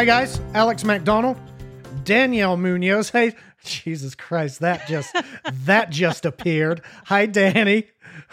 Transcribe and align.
Hi 0.00 0.06
guys, 0.06 0.40
Alex 0.54 0.82
McDonald, 0.82 1.38
Danielle 2.04 2.56
Munoz. 2.56 3.10
Hey, 3.10 3.34
Jesus 3.62 4.14
Christ, 4.14 4.60
that 4.60 4.88
just 4.88 5.14
that 5.66 5.90
just 5.90 6.24
appeared. 6.24 6.80
Hi, 7.04 7.26
Danny. 7.26 7.84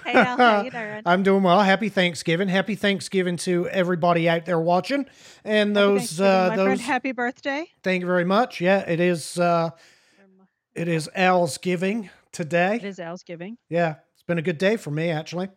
Hey, 0.05 0.13
Al, 0.13 0.37
how 0.37 0.61
you 0.61 0.71
doing? 0.71 1.01
I'm 1.05 1.23
doing 1.23 1.43
well. 1.43 1.59
Happy 1.61 1.89
Thanksgiving. 1.89 2.47
Happy 2.47 2.75
Thanksgiving 2.75 3.35
to 3.39 3.67
everybody 3.67 4.29
out 4.29 4.45
there 4.45 4.61
watching. 4.61 5.07
And 5.43 5.75
those 5.75 6.21
uh 6.21 6.47
my 6.51 6.55
those 6.55 6.65
friend, 6.67 6.79
happy 6.79 7.11
birthday. 7.11 7.65
thank 7.83 7.99
you 7.99 8.07
very 8.07 8.23
much. 8.23 8.61
Yeah, 8.61 8.89
it 8.89 9.01
is 9.01 9.37
uh 9.37 9.71
it 10.73 10.87
is 10.87 11.09
Al's 11.15 11.57
giving 11.57 12.09
today. 12.31 12.77
It 12.77 12.85
is 12.85 12.97
Al's 12.97 13.23
giving. 13.23 13.57
Yeah, 13.67 13.95
it's 14.13 14.23
been 14.23 14.37
a 14.37 14.41
good 14.41 14.57
day 14.57 14.77
for 14.77 14.91
me 14.91 15.09
actually. 15.09 15.49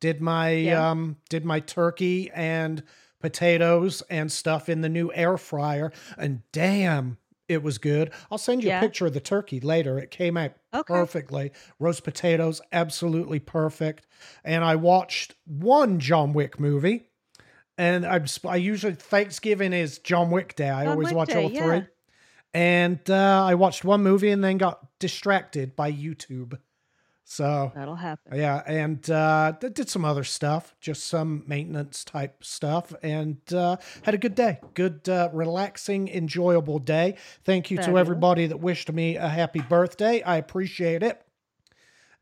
Did 0.00 0.20
my 0.20 0.50
Yeah. 0.50 0.90
um 0.90 1.18
did 1.28 1.44
my 1.44 1.60
turkey 1.60 2.32
and 2.34 2.82
potatoes 3.22 4.02
and 4.10 4.30
stuff 4.30 4.68
in 4.68 4.80
the 4.82 4.88
new 4.88 5.10
air 5.14 5.36
fryer 5.38 5.92
and 6.18 6.42
damn 6.52 7.16
it 7.48 7.62
was 7.62 7.76
good. 7.78 8.10
I'll 8.30 8.38
send 8.38 8.62
you 8.62 8.68
Yeah. 8.70 8.78
a 8.78 8.80
picture 8.80 9.06
of 9.06 9.12
the 9.14 9.20
turkey 9.20 9.60
later. 9.60 9.98
It 9.98 10.10
came 10.10 10.36
out 10.36 10.52
Okay. 10.72 10.94
perfectly. 10.94 11.52
Roast 11.78 12.02
potatoes 12.04 12.60
absolutely 12.72 13.40
perfect. 13.40 14.06
And 14.44 14.64
I 14.64 14.76
watched 14.76 15.34
one 15.44 15.98
John 16.00 16.32
Wick 16.32 16.58
movie. 16.58 17.08
And 17.76 18.06
I'm 18.06 18.24
I 18.48 18.56
usually 18.56 18.94
Thanksgiving 18.94 19.72
is 19.72 19.98
John 19.98 20.30
Wick 20.30 20.54
Day. 20.56 20.70
I 20.70 20.84
John 20.84 20.92
always 20.92 21.08
Wick 21.08 21.16
watch 21.16 21.28
Day, 21.30 21.42
all 21.44 21.50
yeah. 21.50 21.62
three. 21.80 21.86
And 22.54 23.10
uh, 23.10 23.44
I 23.44 23.54
watched 23.54 23.84
one 23.84 24.02
movie 24.02 24.30
and 24.30 24.42
then 24.44 24.58
got 24.58 24.86
distracted 24.98 25.74
by 25.74 25.90
YouTube. 25.92 26.58
So 27.32 27.72
That'll 27.74 27.96
happen. 27.96 28.36
yeah, 28.36 28.62
and 28.66 29.08
uh, 29.08 29.52
did 29.52 29.88
some 29.88 30.04
other 30.04 30.22
stuff, 30.22 30.74
just 30.82 31.04
some 31.04 31.44
maintenance 31.46 32.04
type 32.04 32.44
stuff, 32.44 32.92
and 33.02 33.38
uh, 33.54 33.78
had 34.02 34.12
a 34.12 34.18
good 34.18 34.34
day. 34.34 34.60
Good, 34.74 35.08
uh, 35.08 35.30
relaxing, 35.32 36.08
enjoyable 36.08 36.78
day. 36.78 37.16
Thank 37.44 37.70
you 37.70 37.78
to 37.78 37.96
everybody 37.96 38.48
that 38.48 38.60
wished 38.60 38.92
me 38.92 39.16
a 39.16 39.28
happy 39.28 39.62
birthday. 39.62 40.20
I 40.20 40.36
appreciate 40.36 41.02
it. 41.02 41.22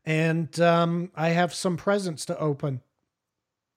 And 0.05 0.57
um, 0.61 1.11
I 1.13 1.29
have 1.29 1.53
some 1.53 1.75
presents 1.75 2.23
to 2.27 2.39
open. 2.39 2.79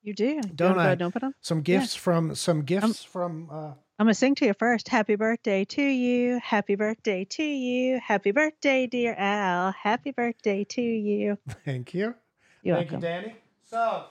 You 0.02 0.14
do. 0.14 0.40
Don't 0.40 0.77
wanna 0.77 0.90
I? 0.90 0.92
open 0.92 1.20
them? 1.20 1.34
Some 1.40 1.62
gifts 1.62 1.96
from 1.96 2.36
some 2.36 2.62
gifts 2.62 3.02
from. 3.02 3.74
Uh, 3.94 4.02
I'm 4.02 4.06
gonna 4.06 4.14
sing 4.14 4.34
to 4.36 4.46
you 4.46 4.54
first. 4.54 4.88
Happy 4.88 5.14
birthday 5.14 5.64
to 5.64 5.82
you. 5.82 6.40
Happy 6.42 6.74
birthday 6.74 7.24
to 7.24 7.44
you. 7.44 8.00
Happy 8.00 8.32
birthday, 8.32 8.86
dear 8.86 9.14
Al. 9.16 9.72
Happy 9.72 10.10
birthday 10.10 10.64
to 10.64 10.82
you. 10.82 11.38
thank 11.64 11.94
you. 11.94 12.14
You're 12.62 12.76
thank 12.76 12.90
welcome. 12.90 12.96
you, 12.96 13.00
Danny. 13.00 13.36
So, 13.64 14.06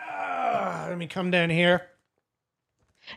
uh, 0.00 0.86
let 0.88 0.98
me 0.98 1.06
come 1.06 1.30
down 1.30 1.50
here. 1.50 1.82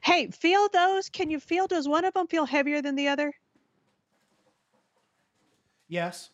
Hey, 0.03 0.31
feel 0.31 0.67
those? 0.69 1.09
Can 1.09 1.29
you 1.29 1.39
feel? 1.39 1.67
Does 1.67 1.87
one 1.87 2.05
of 2.05 2.13
them 2.13 2.27
feel 2.27 2.45
heavier 2.45 2.81
than 2.81 2.95
the 2.95 3.09
other? 3.09 3.31
Yes. 5.87 6.31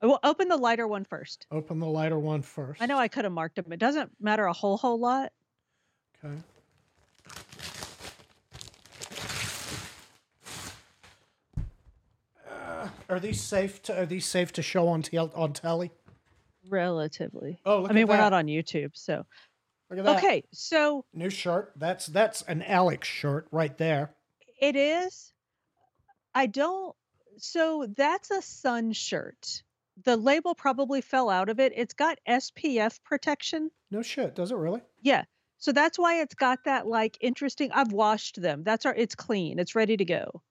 Well, 0.00 0.20
open 0.22 0.48
the 0.48 0.56
lighter 0.56 0.86
one 0.86 1.04
first. 1.04 1.46
Open 1.50 1.80
the 1.80 1.86
lighter 1.86 2.18
one 2.18 2.40
first. 2.40 2.80
I 2.80 2.86
know 2.86 2.96
I 2.96 3.08
could 3.08 3.24
have 3.24 3.32
marked 3.32 3.56
them. 3.56 3.72
It 3.72 3.78
doesn't 3.78 4.10
matter 4.20 4.46
a 4.46 4.52
whole 4.52 4.78
whole 4.78 4.98
lot. 4.98 5.32
Okay. 6.24 6.36
Are 13.08 13.20
these 13.20 13.40
safe 13.40 13.82
to 13.82 14.00
are 14.02 14.06
these 14.06 14.26
safe 14.26 14.52
to 14.54 14.62
show 14.62 14.88
on 14.88 15.02
tel- 15.02 15.32
on 15.34 15.52
telly? 15.52 15.90
Relatively. 16.68 17.58
Oh, 17.64 17.80
look 17.82 17.90
I 17.90 17.94
mean, 17.94 18.06
we're 18.06 18.16
that. 18.16 18.30
not 18.30 18.32
on 18.32 18.46
YouTube, 18.46 18.90
so 18.94 19.24
Look 19.90 19.98
at 19.98 20.04
that. 20.04 20.18
okay. 20.18 20.44
So 20.52 21.04
New 21.12 21.30
shirt. 21.30 21.72
That's 21.76 22.06
that's 22.06 22.42
an 22.42 22.62
Alex 22.62 23.08
shirt 23.08 23.46
right 23.50 23.76
there. 23.76 24.10
It 24.60 24.76
is. 24.76 25.32
I 26.34 26.46
don't. 26.46 26.94
So 27.38 27.86
that's 27.96 28.30
a 28.30 28.42
sun 28.42 28.92
shirt. 28.92 29.62
The 30.04 30.16
label 30.16 30.54
probably 30.54 31.00
fell 31.00 31.28
out 31.28 31.48
of 31.48 31.58
it. 31.60 31.72
It's 31.74 31.94
got 31.94 32.18
SPF 32.28 33.02
protection. 33.04 33.70
No 33.90 34.02
shit. 34.02 34.34
Does 34.34 34.52
it 34.52 34.56
really? 34.56 34.80
Yeah. 35.02 35.24
So 35.58 35.72
that's 35.72 35.98
why 35.98 36.20
it's 36.20 36.34
got 36.34 36.64
that 36.64 36.86
like 36.86 37.18
interesting. 37.20 37.70
I've 37.72 37.92
washed 37.92 38.40
them. 38.40 38.62
That's 38.62 38.86
our. 38.86 38.94
It's 38.94 39.14
clean. 39.14 39.58
It's 39.58 39.74
ready 39.74 39.96
to 39.96 40.04
go. 40.04 40.42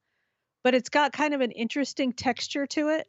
But 0.62 0.74
it's 0.74 0.88
got 0.88 1.12
kind 1.12 1.34
of 1.34 1.40
an 1.40 1.50
interesting 1.52 2.12
texture 2.12 2.66
to 2.66 2.88
it. 2.88 3.08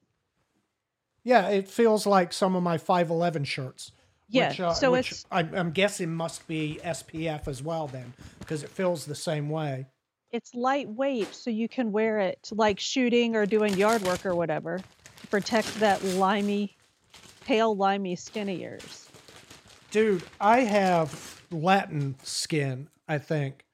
Yeah, 1.23 1.49
it 1.49 1.67
feels 1.67 2.05
like 2.05 2.33
some 2.33 2.55
of 2.55 2.63
my 2.63 2.77
511 2.77 3.43
shirts. 3.43 3.91
Yeah. 4.29 4.49
Which, 4.49 4.59
uh, 4.61 4.73
so 4.73 4.91
which 4.91 5.11
it's 5.11 5.25
I'm, 5.31 5.53
I'm 5.53 5.71
guessing 5.71 6.09
must 6.13 6.47
be 6.47 6.79
SPF 6.83 7.47
as 7.47 7.61
well 7.61 7.87
then, 7.87 8.13
because 8.39 8.63
it 8.63 8.69
feels 8.69 9.05
the 9.05 9.15
same 9.15 9.49
way. 9.49 9.87
it's 10.31 10.55
lightweight, 10.55 11.35
so 11.35 11.49
you 11.49 11.67
can 11.67 11.91
wear 11.91 12.19
it 12.19 12.49
like 12.51 12.79
shooting 12.79 13.35
or 13.35 13.45
doing 13.45 13.73
yard 13.77 14.01
work 14.03 14.25
or 14.25 14.33
whatever 14.33 14.79
to 15.19 15.27
protect 15.27 15.79
that 15.81 16.01
limey, 16.03 16.75
pale 17.45 17.75
limey 17.75 18.15
skin 18.15 18.47
of 18.47 18.57
yours. 18.57 19.09
Dude, 19.91 20.23
I 20.39 20.61
have 20.61 21.41
Latin 21.51 22.15
skin, 22.23 22.87
I 23.09 23.17
think. 23.17 23.65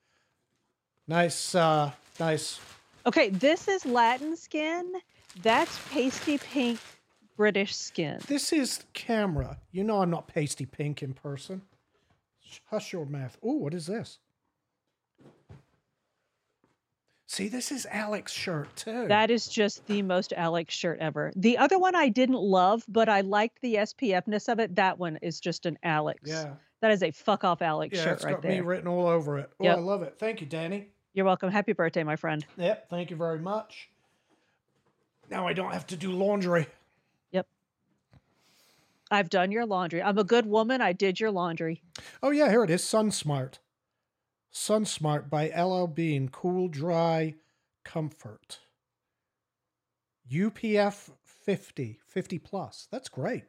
Nice, 1.07 1.53
uh, 1.53 1.91
nice. 2.19 2.59
Okay, 3.07 3.29
this 3.29 3.69
is 3.69 3.85
Latin 3.85 4.35
skin. 4.35 4.91
That's 5.41 5.79
pasty 5.89 6.37
pink 6.39 6.77
British 7.37 7.73
skin. 7.73 8.19
This 8.27 8.51
is 8.51 8.83
camera. 8.91 9.59
You 9.71 9.85
know 9.85 10.01
I'm 10.01 10.09
not 10.09 10.27
pasty 10.27 10.65
pink 10.65 11.01
in 11.01 11.13
person. 11.13 11.61
Hush 12.69 12.91
your 12.91 13.05
mouth. 13.05 13.37
Ooh, 13.45 13.59
what 13.59 13.73
is 13.73 13.87
this? 13.87 14.19
See, 17.27 17.47
this 17.47 17.71
is 17.71 17.85
Alex's 17.89 18.37
shirt 18.37 18.75
too. 18.75 19.07
That 19.07 19.31
is 19.31 19.47
just 19.47 19.87
the 19.87 20.01
most 20.01 20.33
Alex 20.35 20.73
shirt 20.73 20.99
ever. 20.99 21.31
The 21.37 21.57
other 21.59 21.79
one 21.79 21.95
I 21.95 22.09
didn't 22.09 22.41
love, 22.41 22.83
but 22.89 23.07
I 23.07 23.21
liked 23.21 23.61
the 23.61 23.75
SPFness 23.75 24.49
of 24.51 24.59
it. 24.59 24.75
That 24.75 24.99
one 24.99 25.17
is 25.21 25.39
just 25.39 25.65
an 25.65 25.79
Alex. 25.81 26.19
yeah, 26.25 26.55
That 26.81 26.91
is 26.91 27.03
a 27.03 27.11
fuck 27.11 27.45
off 27.45 27.61
Alex 27.61 27.97
yeah, 27.97 28.03
shirt 28.03 28.13
it's 28.15 28.25
right 28.25 28.41
got 28.41 28.43
me 28.43 28.59
written 28.59 28.89
all 28.89 29.07
over 29.07 29.37
it. 29.39 29.49
Oh, 29.61 29.63
Yep. 29.63 29.77
I 29.77 29.79
love 29.79 30.01
it. 30.03 30.15
Thank 30.19 30.41
you, 30.41 30.47
Danny. 30.47 30.89
You're 31.17 31.25
welcome. 31.25 31.49
Happy 31.49 31.73
birthday, 31.73 32.03
my 32.03 32.15
friend. 32.15 32.45
Yep, 32.57 32.91
thank 32.91 33.09
you 33.09 33.15
very 33.15 33.39
much. 33.39 33.89
Now 35.31 35.47
I 35.47 35.53
don't 35.53 35.73
have 35.73 35.87
to 35.87 35.95
do 35.95 36.11
laundry. 36.11 36.67
Yep. 37.31 37.47
I've 39.09 39.31
done 39.31 39.51
your 39.51 39.65
laundry. 39.65 39.99
I'm 40.03 40.19
a 40.19 40.23
good 40.23 40.45
woman. 40.45 40.79
I 40.79 40.93
did 40.93 41.19
your 41.19 41.31
laundry. 41.31 41.81
Oh 42.21 42.29
yeah, 42.29 42.51
here 42.51 42.63
it 42.63 42.69
is. 42.69 42.83
SunSmart. 42.83 43.55
SunSmart 44.53 45.27
by 45.27 45.47
LL 45.59 45.87
Bean. 45.87 46.29
Cool, 46.29 46.67
dry, 46.67 47.33
comfort. 47.83 48.59
UPF 50.31 51.09
50, 51.23 51.99
50 52.05 52.37
plus. 52.37 52.87
That's 52.91 53.09
great. 53.09 53.45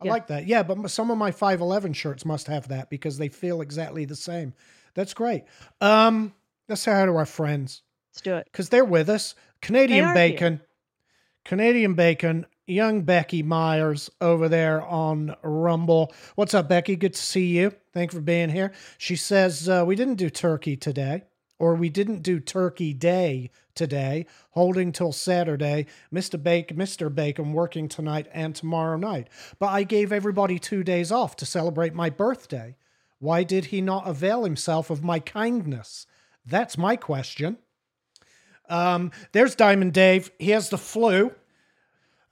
I 0.00 0.06
Yeah. 0.06 0.10
like 0.10 0.26
that. 0.26 0.46
Yeah, 0.48 0.64
but 0.64 0.90
some 0.90 1.12
of 1.12 1.18
my 1.18 1.30
511 1.30 1.92
shirts 1.92 2.24
must 2.24 2.48
have 2.48 2.66
that 2.66 2.90
because 2.90 3.18
they 3.18 3.28
feel 3.28 3.60
exactly 3.60 4.04
the 4.04 4.16
same. 4.16 4.52
That's 4.94 5.14
great. 5.14 5.44
Um, 5.80 6.34
let's 6.68 6.82
say 6.82 6.92
hi 6.92 7.06
to 7.06 7.12
our 7.16 7.26
friends 7.26 7.82
Let's 8.12 8.20
do 8.22 8.34
it. 8.36 8.46
because 8.50 8.68
they're 8.68 8.84
with 8.84 9.08
us. 9.08 9.34
Canadian 9.60 10.06
here. 10.06 10.14
Bacon. 10.14 10.60
Canadian 11.44 11.94
Bacon. 11.94 12.46
Young 12.66 13.02
Becky 13.02 13.42
Myers 13.42 14.10
over 14.22 14.48
there 14.48 14.80
on 14.82 15.36
Rumble. 15.42 16.14
What's 16.34 16.54
up, 16.54 16.66
Becky? 16.68 16.96
Good 16.96 17.12
to 17.12 17.20
see 17.20 17.46
you. 17.58 17.72
Thank 17.92 18.12
you 18.12 18.18
for 18.18 18.22
being 18.24 18.48
here. 18.48 18.72
She 18.96 19.16
says, 19.16 19.68
uh, 19.68 19.84
We 19.86 19.96
didn't 19.96 20.14
do 20.14 20.30
turkey 20.30 20.74
today, 20.74 21.24
or 21.58 21.74
we 21.74 21.90
didn't 21.90 22.22
do 22.22 22.40
turkey 22.40 22.94
day 22.94 23.50
today, 23.74 24.24
holding 24.52 24.92
till 24.92 25.12
Saturday. 25.12 25.84
Mr. 26.10 26.42
Bacon, 26.42 26.78
Mr. 26.78 27.14
Bacon 27.14 27.52
working 27.52 27.86
tonight 27.86 28.28
and 28.32 28.54
tomorrow 28.54 28.96
night. 28.96 29.28
But 29.58 29.66
I 29.66 29.82
gave 29.82 30.10
everybody 30.10 30.58
two 30.58 30.82
days 30.82 31.12
off 31.12 31.36
to 31.36 31.46
celebrate 31.46 31.92
my 31.92 32.08
birthday. 32.08 32.76
Why 33.18 33.42
did 33.42 33.66
he 33.66 33.82
not 33.82 34.08
avail 34.08 34.44
himself 34.44 34.88
of 34.88 35.04
my 35.04 35.18
kindness? 35.18 36.06
That's 36.46 36.76
my 36.78 36.96
question. 36.96 37.56
Um, 38.68 39.10
there's 39.32 39.54
Diamond 39.54 39.92
Dave. 39.92 40.30
He 40.38 40.50
has 40.50 40.70
the 40.70 40.78
flu. 40.78 41.32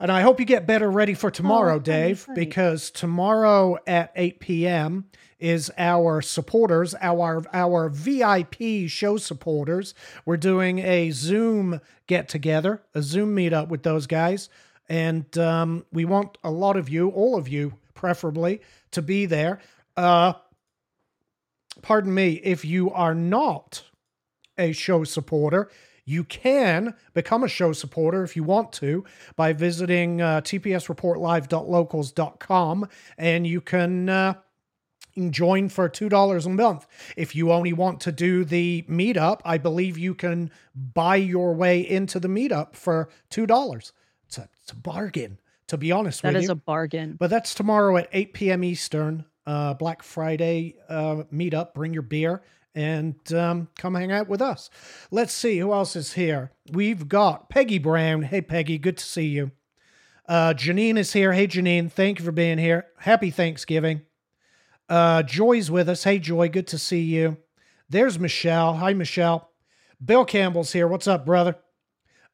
And 0.00 0.11
I 0.11 0.23
hope 0.23 0.41
you 0.41 0.47
get 0.47 0.67
better 0.67 0.91
ready 0.91 1.14
for 1.14 1.31
tomorrow, 1.31 1.76
Oh, 1.76 1.79
Dave, 1.79 2.20
funny. 2.20 2.44
because 2.44 2.91
tomorrow 2.91 3.79
at 3.87 4.11
8 4.17 4.41
p.m. 4.41 5.05
is 5.38 5.70
our 5.79 6.20
supporters, 6.20 6.93
our 7.00 7.44
our 7.53 7.88
VIP 7.88 8.88
show 8.88 9.17
supporters. 9.17 9.94
We're 10.26 10.38
doing 10.38 10.81
a 10.81 11.12
Zoom 11.12 11.81
get 12.09 12.29
together, 12.29 12.82
a 12.97 13.00
Zoom 13.03 13.37
meetup 13.37 13.69
with 13.69 13.85
those 13.85 14.09
guys, 14.09 14.49
and 14.88 15.38
um, 15.38 15.87
we 15.93 16.05
want 16.05 16.37
a 16.43 16.50
lot 16.50 16.76
of 16.76 16.88
you, 16.88 17.11
all 17.11 17.37
of 17.37 17.47
you, 17.47 17.75
preferably, 17.94 18.61
to 18.91 19.03
be 19.03 19.25
there. 19.26 19.61
Uh, 19.97 20.32
pardon 21.81 22.12
me, 22.12 22.41
if 22.43 22.64
you 22.64 22.91
are 22.91 23.14
not 23.14 23.85
a 24.58 24.72
show 24.72 25.04
supporter, 25.04 25.70
you 26.04 26.25
can 26.25 26.94
become 27.14 27.44
a 27.44 27.49
show 27.49 27.72
supporter 27.72 28.25
if 28.25 28.34
you 28.37 28.43
want 28.43 28.72
to 28.75 29.04
by 29.37 29.52
visiting 29.52 30.20
uh, 30.20 30.40
tpsreportlive.locals.com 30.40 32.88
and 33.19 33.46
you 33.46 33.60
can 33.60 34.08
uh, 34.08 34.34
join 35.31 35.69
for 35.69 35.88
$2 35.88 36.46
a 36.46 36.49
month. 36.49 36.87
If 37.16 37.37
you 37.37 37.52
only 37.52 37.72
want 37.72 38.00
to 38.00 38.12
do 38.12 38.44
the 38.44 38.84
meetup, 38.88 39.40
I 39.44 39.58
believe 39.58 39.99
you 39.99 40.14
can 40.14 40.50
buy 40.75 41.16
your 41.16 41.54
way 41.54 41.81
into 41.81 42.19
the 42.19 42.28
meetup 42.28 42.75
for 42.75 43.08
$2. 43.31 43.93
It's 44.26 44.38
a, 44.38 44.49
it's 44.62 44.72
a 44.72 44.76
bargain, 44.76 45.38
to 45.69 45.76
be 45.76 45.93
honest 45.93 46.22
That 46.22 46.34
with 46.34 46.43
you. 46.43 46.49
you. 46.49 46.52
a 46.52 46.56
bargain. 46.56 47.16
But 47.19 47.31
that's 47.31 47.54
tomorrow 47.54 47.96
at 47.99 48.08
8 48.12 48.34
p.m. 48.34 48.64
Eastern, 48.64 49.25
uh, 49.46 49.75
Black 49.75 50.02
Friday 50.02 50.76
uh, 50.88 51.22
meetup. 51.32 51.75
Bring 51.75 51.93
your 51.93 52.02
beer 52.02 52.43
and 52.74 53.32
um, 53.32 53.69
come 53.78 53.94
hang 53.94 54.12
out 54.12 54.28
with 54.28 54.40
us. 54.40 54.70
Let's 55.10 55.32
see 55.32 55.58
who 55.58 55.72
else 55.72 55.96
is 55.96 56.14
here. 56.14 56.52
We've 56.72 57.08
got 57.08 57.48
Peggy 57.48 57.78
Brown. 57.78 58.22
Hey, 58.22 58.40
Peggy, 58.40 58.78
good 58.78 58.96
to 58.98 59.04
see 59.04 59.26
you. 59.26 59.50
Uh, 60.28 60.54
Janine 60.54 60.96
is 60.96 61.12
here. 61.12 61.32
Hey, 61.32 61.46
Janine, 61.46 61.90
thank 61.90 62.19
you 62.19 62.24
for 62.24 62.32
being 62.32 62.58
here. 62.58 62.86
Happy 62.98 63.30
Thanksgiving. 63.30 64.02
Uh, 64.88 65.22
Joy's 65.22 65.70
with 65.70 65.88
us. 65.88 66.04
Hey, 66.04 66.19
Joy, 66.19 66.48
good 66.48 66.66
to 66.69 66.78
see 66.78 67.02
you. 67.02 67.38
There's 67.88 68.19
Michelle. 68.19 68.75
Hi, 68.75 68.92
Michelle. 68.94 69.50
Bill 70.04 70.25
Campbell's 70.25 70.72
here. 70.72 70.88
What's 70.88 71.06
up, 71.06 71.26
brother? 71.26 71.56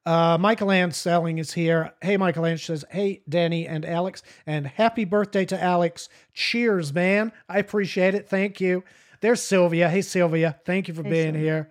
Uh, 0.07 0.39
Michael 0.39 0.71
Ann 0.71 0.91
Selling 0.93 1.39
is 1.39 1.53
here. 1.53 1.93
Hey, 2.01 2.17
Michael 2.17 2.47
Ann 2.47 2.57
says, 2.57 2.85
Hey, 2.91 3.23
Danny 3.29 3.67
and 3.67 3.85
Alex, 3.85 4.23
and 4.47 4.67
happy 4.67 5.05
birthday 5.05 5.45
to 5.45 5.63
Alex. 5.63 6.09
Cheers, 6.33 6.95
man. 6.95 7.33
I 7.49 7.59
appreciate 7.59 8.15
it. 8.15 8.29
Thank 8.29 8.61
you. 8.61 8.85
There's 9.21 9.43
Sylvia. 9.43 9.89
Hey, 9.89 10.03
Sylvia. 10.03 10.59
Thank 10.65 10.89
you 10.89 10.95
for 10.95 11.03
Hey, 11.03 11.11
being 11.11 11.33
Sylvia. 11.35 11.41
here. 11.41 11.71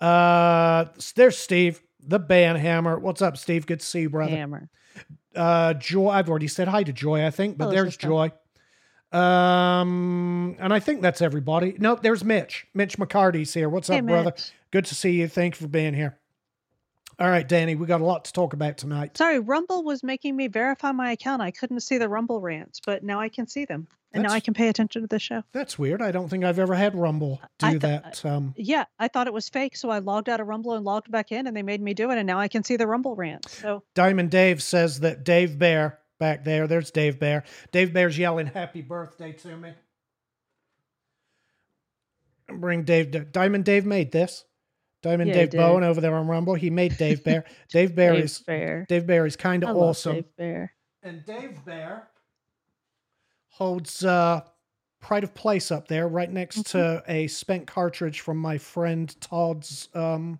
Uh, 0.00 0.86
there's 1.16 1.36
Steve, 1.38 1.82
the 2.00 2.18
band 2.18 2.58
hammer. 2.58 2.98
What's 2.98 3.22
up, 3.22 3.36
Steve? 3.36 3.66
Good 3.66 3.80
to 3.80 3.86
see 3.86 4.00
you, 4.02 4.10
brother. 4.10 4.30
Hammer. 4.30 4.68
Uh, 5.34 5.74
Joy, 5.74 6.08
I've 6.10 6.28
already 6.28 6.48
said 6.48 6.68
hi 6.68 6.82
to 6.82 6.92
Joy, 6.92 7.24
I 7.26 7.30
think, 7.30 7.58
but 7.58 7.64
Hello, 7.66 7.74
there's 7.76 7.88
sister. 7.94 8.08
Joy. 8.08 8.32
Um, 9.12 10.56
and 10.58 10.72
I 10.72 10.80
think 10.80 11.00
that's 11.02 11.22
everybody. 11.22 11.74
Nope, 11.78 12.02
there's 12.02 12.24
Mitch. 12.24 12.66
Mitch 12.74 12.98
McCarty's 12.98 13.54
here. 13.54 13.68
What's 13.68 13.88
Hey, 13.88 13.98
up, 13.98 14.06
brother? 14.06 14.32
Good 14.70 14.84
to 14.86 14.94
see 14.94 15.12
you. 15.12 15.28
Thank 15.28 15.54
you 15.54 15.64
for 15.64 15.68
being 15.70 15.94
here. 15.94 16.18
All 17.20 17.28
right, 17.28 17.48
Danny, 17.48 17.74
we 17.74 17.86
got 17.86 18.00
a 18.00 18.04
lot 18.04 18.26
to 18.26 18.32
talk 18.32 18.52
about 18.52 18.78
tonight. 18.78 19.16
Sorry, 19.16 19.40
Rumble 19.40 19.82
was 19.82 20.04
making 20.04 20.36
me 20.36 20.46
verify 20.46 20.92
my 20.92 21.10
account. 21.12 21.42
I 21.42 21.50
couldn't 21.50 21.80
see 21.80 21.98
the 21.98 22.08
Rumble 22.08 22.40
rants, 22.40 22.80
but 22.84 23.02
now 23.02 23.18
I 23.18 23.28
can 23.28 23.48
see 23.48 23.64
them. 23.64 23.88
And 24.12 24.22
now 24.22 24.32
I 24.32 24.40
can 24.40 24.54
pay 24.54 24.68
attention 24.68 25.02
to 25.02 25.06
the 25.08 25.18
show. 25.18 25.42
That's 25.52 25.78
weird. 25.78 26.00
I 26.00 26.12
don't 26.12 26.28
think 26.28 26.42
I've 26.44 26.58
ever 26.58 26.74
had 26.74 26.94
Rumble 26.94 27.42
do 27.58 27.70
th- 27.70 27.82
that. 27.82 28.24
Um, 28.24 28.54
Yeah, 28.56 28.84
I 28.98 29.08
thought 29.08 29.26
it 29.26 29.32
was 29.34 29.48
fake, 29.48 29.76
so 29.76 29.90
I 29.90 29.98
logged 29.98 30.28
out 30.28 30.40
of 30.40 30.46
Rumble 30.46 30.72
and 30.74 30.84
logged 30.84 31.10
back 31.10 31.30
in, 31.30 31.46
and 31.46 31.54
they 31.56 31.62
made 31.62 31.82
me 31.82 31.92
do 31.92 32.10
it, 32.10 32.16
and 32.18 32.26
now 32.26 32.38
I 32.38 32.48
can 32.48 32.64
see 32.64 32.76
the 32.76 32.86
Rumble 32.86 33.14
rant. 33.16 33.48
So 33.50 33.82
Diamond 33.94 34.30
Dave 34.30 34.62
says 34.62 35.00
that 35.00 35.24
Dave 35.24 35.58
Bear 35.58 35.98
back 36.18 36.44
there, 36.44 36.66
there's 36.66 36.90
Dave 36.90 37.18
Bear. 37.18 37.44
Dave 37.70 37.92
Bear's 37.92 38.16
yelling 38.16 38.46
happy 38.46 38.80
birthday 38.80 39.32
to 39.32 39.56
me. 39.56 39.72
Bring 42.48 42.84
Dave. 42.84 43.32
Diamond 43.32 43.64
Dave 43.64 43.84
made 43.84 44.10
this. 44.12 44.44
Diamond 45.02 45.28
Yeah, 45.30 45.34
Dave. 45.46 45.52
Bowen 45.52 45.84
over 45.84 46.00
there 46.00 46.14
on 46.14 46.26
Rumble. 46.26 46.54
He 46.54 46.70
made 46.70 46.96
Dave 46.96 47.22
Bear. 47.24 47.44
Dave 47.70 47.94
Bear 47.94 48.14
Dave 48.14 48.24
is 48.24 48.38
Bear. 48.40 48.84
Dave 48.88 49.06
Bear 49.06 49.26
is 49.26 49.36
kind 49.36 49.62
of 49.64 49.76
awesome. 49.76 50.14
Dave 50.16 50.36
Bear. 50.36 50.72
And 51.02 51.24
Dave 51.24 51.64
Bear 51.64 52.08
holds 53.50 54.04
uh, 54.04 54.40
pride 55.00 55.24
of 55.24 55.34
place 55.34 55.70
up 55.70 55.88
there, 55.88 56.08
right 56.08 56.30
next 56.30 56.66
to 56.70 56.78
Mm-hmm. 56.78 57.10
a 57.10 57.26
spent 57.28 57.66
cartridge 57.66 58.20
from 58.20 58.38
my 58.38 58.58
friend 58.58 59.14
Todd's 59.20 59.88
um, 59.94 60.38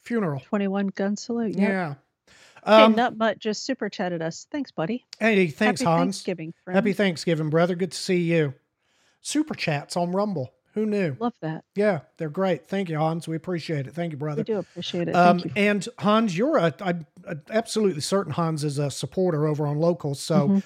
funeral. 0.00 0.40
21 0.40 0.88
gun 0.88 1.16
salute. 1.16 1.56
Yep. 1.56 1.68
Yeah. 1.68 1.94
Hey, 2.64 2.72
Um, 2.82 2.94
Nutbutt 2.94 3.38
just 3.38 3.64
super 3.64 3.88
chatted 3.90 4.22
us. 4.22 4.46
Thanks, 4.50 4.70
buddy. 4.70 5.04
hey, 5.20 5.48
thanks, 5.48 5.80
Happy 5.82 5.90
Hans. 5.90 6.16
Thanksgiving, 6.16 6.54
friend. 6.64 6.74
Happy 6.76 6.92
Thanksgiving, 6.94 7.50
brother. 7.50 7.74
Good 7.74 7.92
to 7.92 7.98
see 7.98 8.20
you. 8.20 8.54
Super 9.20 9.54
chats 9.54 9.96
on 9.96 10.12
Rumble. 10.12 10.53
Who 10.74 10.86
knew? 10.86 11.16
Love 11.20 11.34
that. 11.40 11.64
Yeah, 11.76 12.00
they're 12.16 12.28
great. 12.28 12.66
Thank 12.66 12.88
you, 12.88 12.98
Hans. 12.98 13.28
We 13.28 13.36
appreciate 13.36 13.86
it. 13.86 13.94
Thank 13.94 14.12
you, 14.12 14.18
brother. 14.18 14.40
We 14.40 14.44
do 14.54 14.58
appreciate 14.58 15.08
it. 15.08 15.14
Um, 15.14 15.38
Thank 15.38 15.56
you. 15.56 15.62
and 15.62 15.88
Hans, 15.98 16.36
you're 16.36 16.56
a, 16.58 16.74
I'm 16.80 17.06
absolutely 17.50 18.00
certain 18.00 18.32
Hans 18.32 18.64
is 18.64 18.78
a 18.78 18.90
supporter 18.90 19.46
over 19.46 19.66
on 19.66 19.78
Locals. 19.78 20.20
So 20.20 20.48
Mhm. 20.48 20.62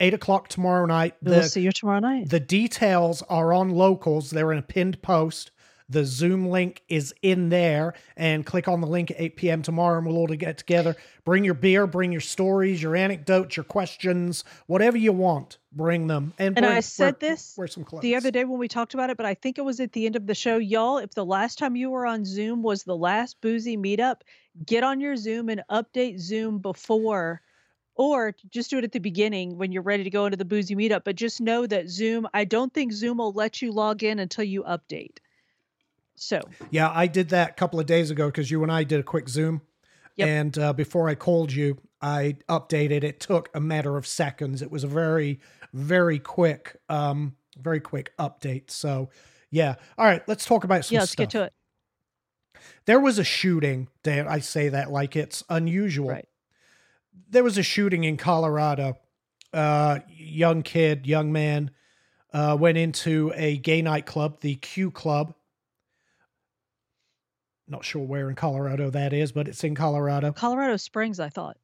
eight 0.00 0.14
o'clock 0.14 0.48
tomorrow 0.48 0.86
night. 0.86 1.14
We 1.22 1.30
will 1.30 1.40
The, 1.42 1.48
see 1.48 1.60
you 1.62 1.70
tomorrow 1.72 2.00
night. 2.00 2.30
the 2.30 2.40
details 2.40 3.22
are 3.28 3.52
on 3.52 3.70
Locals. 3.70 4.30
They're 4.30 4.50
in 4.52 4.58
a 4.58 4.62
pinned 4.62 5.00
post. 5.02 5.52
The 5.92 6.06
Zoom 6.06 6.48
link 6.48 6.82
is 6.88 7.14
in 7.20 7.50
there, 7.50 7.92
and 8.16 8.46
click 8.46 8.66
on 8.66 8.80
the 8.80 8.86
link 8.86 9.10
at 9.10 9.20
8 9.20 9.36
p.m. 9.36 9.60
tomorrow, 9.62 9.98
and 9.98 10.06
we'll 10.06 10.16
all 10.16 10.26
get 10.26 10.56
together. 10.56 10.96
Bring 11.26 11.44
your 11.44 11.52
beer, 11.52 11.86
bring 11.86 12.12
your 12.12 12.22
stories, 12.22 12.82
your 12.82 12.96
anecdotes, 12.96 13.58
your 13.58 13.64
questions, 13.64 14.42
whatever 14.66 14.96
you 14.96 15.12
want. 15.12 15.58
Bring 15.70 16.06
them. 16.06 16.32
And, 16.38 16.56
And 16.56 16.64
bring- 16.64 16.76
I 16.78 16.80
said 16.80 17.16
wear- 17.20 17.30
this 17.30 17.54
wear 17.58 17.66
some 17.66 17.84
clothes. 17.84 18.00
the 18.00 18.16
other 18.16 18.30
day 18.30 18.44
when 18.46 18.58
we 18.58 18.68
talked 18.68 18.94
about 18.94 19.10
it, 19.10 19.18
but 19.18 19.26
I 19.26 19.34
think 19.34 19.58
it 19.58 19.66
was 19.66 19.80
at 19.80 19.92
the 19.92 20.06
end 20.06 20.16
of 20.16 20.26
the 20.26 20.34
show. 20.34 20.56
Y'all, 20.56 20.96
if 20.96 21.10
the 21.10 21.26
last 21.26 21.58
time 21.58 21.76
you 21.76 21.90
were 21.90 22.06
on 22.06 22.24
Zoom 22.24 22.62
was 22.62 22.84
the 22.84 22.96
last 22.96 23.38
boozy 23.42 23.76
meetup, 23.76 24.22
get 24.64 24.82
on 24.82 24.98
your 24.98 25.16
Zoom 25.16 25.50
and 25.50 25.62
update 25.70 26.18
Zoom 26.20 26.58
before, 26.58 27.42
or 27.96 28.34
just 28.48 28.70
do 28.70 28.78
it 28.78 28.84
at 28.84 28.92
the 28.92 28.98
beginning 28.98 29.58
when 29.58 29.72
you're 29.72 29.82
ready 29.82 30.04
to 30.04 30.10
go 30.10 30.24
into 30.24 30.38
the 30.38 30.46
boozy 30.46 30.74
meetup. 30.74 31.04
But 31.04 31.16
just 31.16 31.42
know 31.42 31.66
that 31.66 31.90
Zoom, 31.90 32.26
I 32.32 32.44
don't 32.46 32.72
think 32.72 32.92
Zoom 32.92 33.18
will 33.18 33.32
let 33.32 33.60
you 33.60 33.72
log 33.72 34.02
in 34.02 34.18
until 34.20 34.44
you 34.44 34.62
update. 34.62 35.18
So, 36.22 36.40
Yeah, 36.70 36.90
I 36.94 37.08
did 37.08 37.30
that 37.30 37.50
a 37.50 37.54
couple 37.54 37.80
of 37.80 37.86
days 37.86 38.10
ago 38.10 38.26
because 38.26 38.50
you 38.50 38.62
and 38.62 38.70
I 38.70 38.84
did 38.84 39.00
a 39.00 39.02
quick 39.02 39.28
Zoom. 39.28 39.60
Yep. 40.16 40.28
And 40.28 40.58
uh, 40.58 40.72
before 40.72 41.08
I 41.08 41.14
called 41.16 41.52
you, 41.52 41.78
I 42.00 42.36
updated. 42.48 43.02
It 43.02 43.18
took 43.18 43.48
a 43.54 43.60
matter 43.60 43.96
of 43.96 44.06
seconds. 44.06 44.62
It 44.62 44.70
was 44.70 44.84
a 44.84 44.88
very, 44.88 45.40
very 45.72 46.18
quick, 46.18 46.76
um, 46.88 47.34
very 47.58 47.80
quick 47.80 48.12
update. 48.18 48.70
So, 48.70 49.10
yeah. 49.50 49.74
All 49.98 50.04
right, 50.04 50.22
let's 50.28 50.44
talk 50.44 50.64
about 50.64 50.84
some 50.84 50.94
yeah, 50.94 51.00
let's 51.00 51.12
stuff. 51.12 51.24
get 51.24 51.30
to 51.30 51.42
it. 51.44 51.52
There 52.84 53.00
was 53.00 53.18
a 53.18 53.24
shooting. 53.24 53.88
Dan, 54.04 54.28
I 54.28 54.38
say 54.38 54.68
that 54.68 54.92
like 54.92 55.16
it's 55.16 55.42
unusual. 55.48 56.10
Right. 56.10 56.28
There 57.30 57.42
was 57.42 57.58
a 57.58 57.62
shooting 57.62 58.04
in 58.04 58.16
Colorado. 58.16 58.98
Uh, 59.52 59.98
young 60.08 60.62
kid, 60.62 61.06
young 61.06 61.32
man, 61.32 61.72
uh, 62.32 62.56
went 62.58 62.78
into 62.78 63.32
a 63.34 63.56
gay 63.58 63.82
nightclub, 63.82 64.40
the 64.40 64.54
Q 64.56 64.90
Club. 64.90 65.34
Not 67.68 67.84
sure 67.84 68.02
where 68.02 68.28
in 68.28 68.36
Colorado 68.36 68.90
that 68.90 69.12
is, 69.12 69.32
but 69.32 69.48
it's 69.48 69.64
in 69.64 69.74
Colorado. 69.74 70.32
Colorado 70.32 70.76
Springs, 70.76 71.20
I 71.20 71.28
thought. 71.28 71.56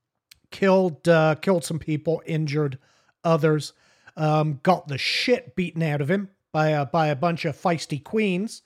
Killed, 0.51 1.07
uh, 1.09 1.35
killed 1.37 1.65
some 1.65 1.79
people, 1.79 2.23
injured 2.25 2.79
others. 3.25 3.73
Um, 4.17 4.61
got 4.63 4.89
the 4.89 4.99
shit 4.99 5.55
beaten 5.55 5.83
out 5.83 6.01
of 6.01 6.11
him 6.11 6.31
by 6.53 6.69
a 6.69 6.87
by 6.87 7.09
a 7.09 7.17
bunch 7.17 7.45
of 7.45 7.57
feisty 7.57 8.03
queens, 8.03 8.63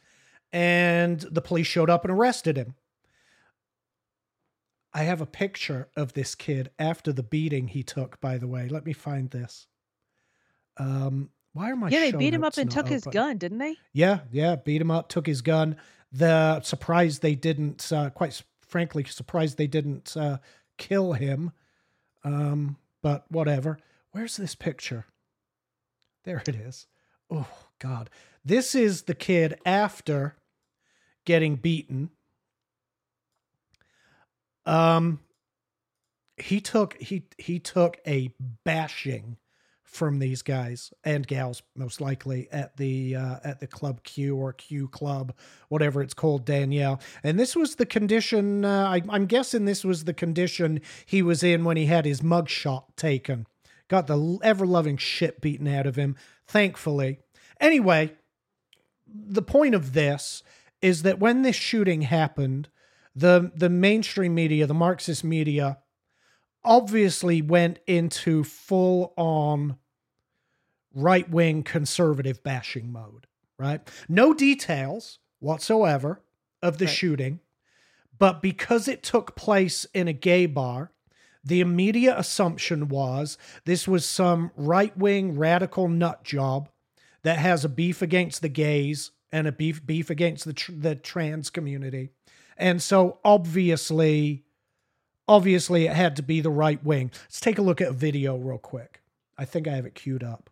and 0.52 1.20
the 1.20 1.42
police 1.42 1.66
showed 1.66 1.90
up 1.90 2.04
and 2.04 2.12
arrested 2.12 2.56
him. 2.56 2.74
I 4.94 5.02
have 5.04 5.20
a 5.20 5.26
picture 5.26 5.88
of 5.96 6.12
this 6.12 6.34
kid 6.34 6.70
after 6.78 7.12
the 7.12 7.22
beating 7.22 7.68
he 7.68 7.82
took. 7.82 8.20
By 8.20 8.38
the 8.38 8.46
way, 8.46 8.68
let 8.68 8.84
me 8.84 8.92
find 8.92 9.30
this. 9.30 9.66
Um, 10.76 11.30
why 11.54 11.70
are 11.70 11.76
my 11.76 11.88
yeah, 11.88 12.00
they 12.00 12.12
beat 12.12 12.34
him 12.34 12.44
up 12.44 12.56
and 12.56 12.70
took 12.70 12.88
his 12.88 13.04
gun, 13.04 13.36
didn't 13.38 13.58
they? 13.58 13.76
Yeah, 13.92 14.20
yeah, 14.30 14.56
beat 14.56 14.80
him 14.80 14.90
up, 14.90 15.08
took 15.08 15.26
his 15.26 15.42
gun. 15.42 15.76
The 16.12 16.60
surprised 16.60 17.22
they 17.22 17.34
didn't, 17.34 17.90
uh, 17.90 18.10
quite 18.10 18.42
frankly, 18.60 19.04
surprised 19.04 19.56
they 19.56 19.66
didn't 19.66 20.16
uh, 20.16 20.38
kill 20.76 21.14
him. 21.14 21.52
Um, 22.24 22.76
but 23.02 23.24
whatever. 23.30 23.78
Where's 24.12 24.36
this 24.36 24.54
picture? 24.54 25.06
There 26.24 26.42
it 26.46 26.54
is. 26.54 26.86
Oh 27.30 27.48
God, 27.78 28.10
this 28.44 28.74
is 28.74 29.02
the 29.02 29.14
kid 29.14 29.58
after 29.66 30.36
getting 31.24 31.56
beaten. 31.56 32.10
Um, 34.64 35.20
he 36.36 36.60
took 36.60 36.96
he 37.00 37.24
he 37.38 37.58
took 37.58 37.98
a 38.06 38.32
bashing 38.64 39.36
from 39.92 40.18
these 40.18 40.40
guys 40.40 40.90
and 41.04 41.26
gals 41.26 41.62
most 41.76 42.00
likely 42.00 42.48
at 42.50 42.78
the 42.78 43.14
uh, 43.14 43.36
at 43.44 43.60
the 43.60 43.66
club 43.66 44.02
q 44.04 44.34
or 44.36 44.54
q 44.54 44.88
club 44.88 45.34
whatever 45.68 46.00
it's 46.02 46.14
called 46.14 46.46
danielle. 46.46 46.98
And 47.22 47.38
this 47.38 47.54
was 47.54 47.76
the 47.76 47.84
condition 47.84 48.64
uh, 48.64 48.88
I, 48.88 49.02
i'm 49.10 49.26
guessing 49.26 49.66
this 49.66 49.84
was 49.84 50.04
the 50.04 50.14
condition 50.14 50.80
he 51.04 51.20
was 51.20 51.42
in 51.42 51.64
when 51.64 51.76
he 51.76 51.86
had 51.86 52.06
his 52.06 52.22
mugshot 52.22 52.84
taken. 52.96 53.46
Got 53.88 54.06
the 54.06 54.38
ever-loving 54.42 54.96
shit 54.96 55.42
beaten 55.42 55.68
out 55.68 55.86
of 55.86 55.96
him 55.96 56.16
thankfully. 56.46 57.18
Anyway 57.60 58.12
the 59.06 59.42
point 59.42 59.74
of 59.74 59.92
this 59.92 60.42
is 60.80 61.02
that 61.02 61.18
when 61.18 61.42
this 61.42 61.56
shooting 61.56 62.02
happened 62.02 62.70
the 63.14 63.52
the 63.54 63.68
mainstream 63.68 64.34
media 64.34 64.66
the 64.66 64.72
marxist 64.72 65.22
media 65.22 65.76
obviously 66.64 67.42
went 67.42 67.78
into 67.86 68.42
full 68.42 69.12
on 69.16 69.76
right 70.94 71.28
wing 71.30 71.62
conservative 71.62 72.42
bashing 72.42 72.92
mode, 72.92 73.26
right? 73.58 73.80
No 74.08 74.34
details 74.34 75.18
whatsoever 75.40 76.20
of 76.62 76.78
the 76.78 76.84
Right. 76.86 76.94
shooting, 76.94 77.40
but 78.18 78.40
because 78.42 78.86
it 78.88 79.02
took 79.02 79.34
place 79.34 79.84
in 79.94 80.06
a 80.08 80.12
gay 80.12 80.46
bar, 80.46 80.92
the 81.44 81.60
immediate 81.60 82.16
assumption 82.16 82.88
was 82.88 83.36
this 83.64 83.88
was 83.88 84.06
some 84.06 84.52
right 84.56 84.96
wing 84.96 85.36
radical 85.36 85.88
nut 85.88 86.22
job 86.22 86.68
that 87.22 87.38
has 87.38 87.64
a 87.64 87.68
beef 87.68 88.00
against 88.02 88.42
the 88.42 88.48
gays 88.48 89.10
and 89.32 89.46
a 89.48 89.52
beef 89.52 89.84
beef 89.84 90.08
against 90.10 90.44
the 90.44 90.52
tr- 90.52 90.72
the 90.72 90.94
trans 90.94 91.50
community. 91.50 92.10
And 92.56 92.80
so 92.80 93.18
obviously 93.24 94.44
obviously 95.26 95.86
it 95.86 95.94
had 95.96 96.14
to 96.16 96.22
be 96.22 96.40
the 96.40 96.50
right 96.50 96.82
wing. 96.84 97.10
Let's 97.24 97.40
take 97.40 97.58
a 97.58 97.62
look 97.62 97.80
at 97.80 97.88
a 97.88 97.92
video 97.92 98.36
real 98.36 98.58
quick. 98.58 99.00
I 99.38 99.44
think 99.44 99.66
I 99.66 99.72
have 99.74 99.86
it 99.86 99.94
queued 99.94 100.22
up. 100.22 100.50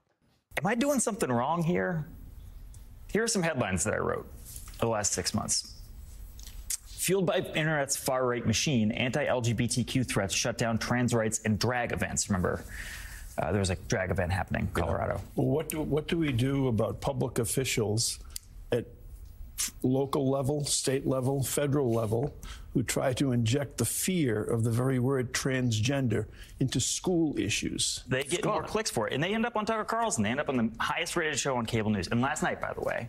Am 0.61 0.67
I 0.67 0.75
doing 0.75 1.01
something 1.01 1.33
wrong 1.33 1.63
here? 1.63 2.07
Here 3.11 3.25
are 3.25 3.29
some 3.29 3.43
headlines 3.43 3.83
that 3.85 3.95
I 3.95 3.97
wrote 3.97 4.31
the 4.79 4.87
last 4.87 5.13
6 5.13 5.33
months. 5.33 5.73
Fueled 6.87 7.25
by 7.25 7.39
internet's 7.39 7.97
far 7.97 8.27
right 8.27 8.47
machine, 8.47 8.93
anti 8.93 9.25
LGBTQ 9.25 10.07
threats 10.07 10.35
shut 10.35 10.59
down 10.59 10.77
trans 10.77 11.15
rights 11.15 11.41
and 11.47 11.59
drag 11.59 11.93
events. 11.93 12.29
Remember, 12.29 12.63
uh, 13.39 13.53
there 13.53 13.59
was 13.59 13.71
a 13.71 13.77
drag 13.89 14.11
event 14.11 14.33
happening 14.33 14.63
in 14.63 14.69
Colorado. 14.83 15.15
Yeah. 15.15 15.21
Well, 15.37 15.47
what 15.47 15.71
do, 15.71 15.81
what 15.81 16.09
do 16.09 16.19
we 16.19 16.31
do 16.31 16.69
about 16.69 17.01
public 17.01 17.39
officials 17.39 18.19
at 18.71 18.85
local 19.83 20.31
level, 20.31 20.65
state 20.65 21.07
level, 21.07 21.43
federal 21.43 21.93
level 21.93 22.35
who 22.73 22.83
try 22.83 23.13
to 23.15 23.33
inject 23.33 23.79
the 23.79 23.85
fear 23.85 24.43
of 24.43 24.63
the 24.63 24.71
very 24.71 24.99
word 24.99 25.33
transgender 25.33 26.27
into 26.61 26.81
school 26.81 27.37
issues? 27.39 28.05
They 28.09 28.23
get 28.23 28.45
more 28.45 28.63
clicks 28.63 28.91
for 28.91 29.09
it, 29.09 29.15
and 29.15 29.23
they 29.23 29.35
end 29.35 29.47
up 29.47 29.57
on 29.57 29.67
Tucker 29.67 29.85
Carlson. 29.85 30.23
They 30.23 30.31
end 30.31 30.41
up 30.41 30.49
on 30.49 30.57
the 30.57 30.71
highest 30.79 31.17
rated 31.17 31.39
show 31.39 31.57
on 31.57 31.67
cable 31.67 31.91
news. 31.91 32.09
And 32.09 32.21
last 32.21 32.43
night, 32.43 32.61
by 32.61 32.73
the 32.73 32.83
way, 32.83 33.09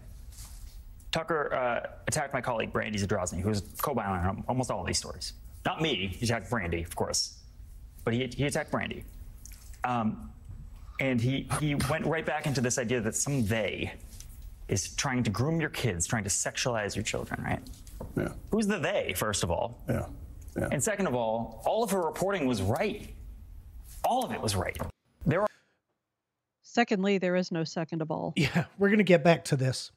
Tucker 1.11 1.53
uh, 1.53 1.89
attacked 2.07 2.33
my 2.33 2.41
colleague 2.41 2.71
Brandy 2.71 2.97
Zadrozny, 2.97 3.41
who 3.41 3.49
was 3.49 3.61
co-violent 3.81 4.25
on 4.25 4.43
almost 4.47 4.71
all 4.71 4.81
of 4.81 4.87
these 4.87 4.97
stories. 4.97 5.33
Not 5.65 5.81
me. 5.81 6.07
He 6.07 6.25
attacked 6.25 6.49
Brandy, 6.49 6.83
of 6.83 6.95
course, 6.95 7.37
but 8.03 8.13
he, 8.13 8.27
he 8.35 8.45
attacked 8.45 8.71
Brandy. 8.71 9.03
Um, 9.83 10.31
and 10.99 11.19
he, 11.19 11.47
he 11.59 11.75
went 11.89 12.05
right 12.05 12.25
back 12.25 12.45
into 12.45 12.61
this 12.61 12.77
idea 12.77 13.01
that 13.01 13.15
some 13.15 13.45
they 13.45 13.93
is 14.71 14.95
trying 14.95 15.21
to 15.23 15.29
groom 15.29 15.59
your 15.59 15.69
kids, 15.69 16.07
trying 16.07 16.23
to 16.23 16.29
sexualize 16.29 16.95
your 16.95 17.03
children, 17.03 17.43
right? 17.43 17.59
Yeah. 18.15 18.29
Who's 18.51 18.67
the 18.67 18.77
they, 18.77 19.13
first 19.15 19.43
of 19.43 19.51
all? 19.51 19.83
Yeah. 19.87 20.07
yeah. 20.57 20.69
And 20.71 20.81
second 20.81 21.07
of 21.07 21.13
all, 21.13 21.61
all 21.65 21.83
of 21.83 21.91
her 21.91 22.01
reporting 22.01 22.47
was 22.47 22.61
right. 22.61 23.13
All 24.03 24.25
of 24.25 24.31
it 24.31 24.41
was 24.41 24.55
right. 24.55 24.77
There 25.25 25.41
are. 25.41 25.47
Secondly, 26.63 27.17
there 27.17 27.35
is 27.35 27.51
no 27.51 27.65
second 27.65 28.01
of 28.01 28.09
all. 28.09 28.33
Yeah, 28.37 28.65
we're 28.79 28.87
going 28.87 28.99
to 28.99 29.03
get 29.03 29.23
back 29.23 29.43
to 29.45 29.57
this. 29.57 29.91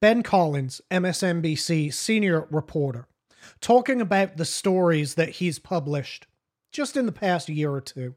Ben 0.00 0.22
Collins, 0.22 0.80
MSNBC 0.90 1.92
senior 1.92 2.46
reporter, 2.50 3.08
talking 3.60 4.00
about 4.00 4.36
the 4.36 4.44
stories 4.44 5.14
that 5.14 5.30
he's 5.30 5.58
published 5.58 6.26
just 6.70 6.96
in 6.96 7.06
the 7.06 7.12
past 7.12 7.48
year 7.48 7.72
or 7.72 7.80
two 7.80 8.14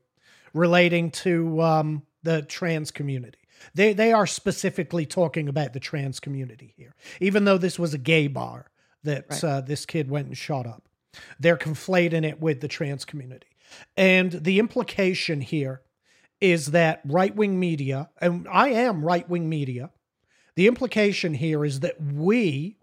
relating 0.53 1.09
to 1.09 1.61
um, 1.61 2.03
the 2.21 2.41
trans 2.41 2.91
community. 2.91 3.39
They 3.73 3.93
they 3.93 4.11
are 4.13 4.27
specifically 4.27 5.05
talking 5.05 5.47
about 5.47 5.73
the 5.73 5.79
trans 5.79 6.19
community 6.19 6.73
here, 6.77 6.95
even 7.19 7.45
though 7.45 7.57
this 7.57 7.79
was 7.79 7.93
a 7.93 7.97
gay 7.97 8.27
bar 8.27 8.67
that 9.03 9.25
right. 9.29 9.43
uh, 9.43 9.61
this 9.61 9.85
kid 9.85 10.09
went 10.09 10.27
and 10.27 10.37
shot 10.37 10.65
up. 10.65 10.83
They're 11.39 11.57
conflating 11.57 12.25
it 12.25 12.39
with 12.39 12.61
the 12.61 12.67
trans 12.67 13.05
community, 13.05 13.47
and 13.97 14.31
the 14.31 14.59
implication 14.59 15.41
here 15.41 15.81
is 16.41 16.67
that 16.67 17.01
right 17.05 17.35
wing 17.35 17.59
media, 17.59 18.09
and 18.19 18.47
I 18.51 18.69
am 18.69 19.05
right 19.05 19.29
wing 19.29 19.47
media. 19.47 19.91
The 20.55 20.67
implication 20.67 21.35
here 21.35 21.63
is 21.63 21.79
that 21.81 22.01
we, 22.01 22.77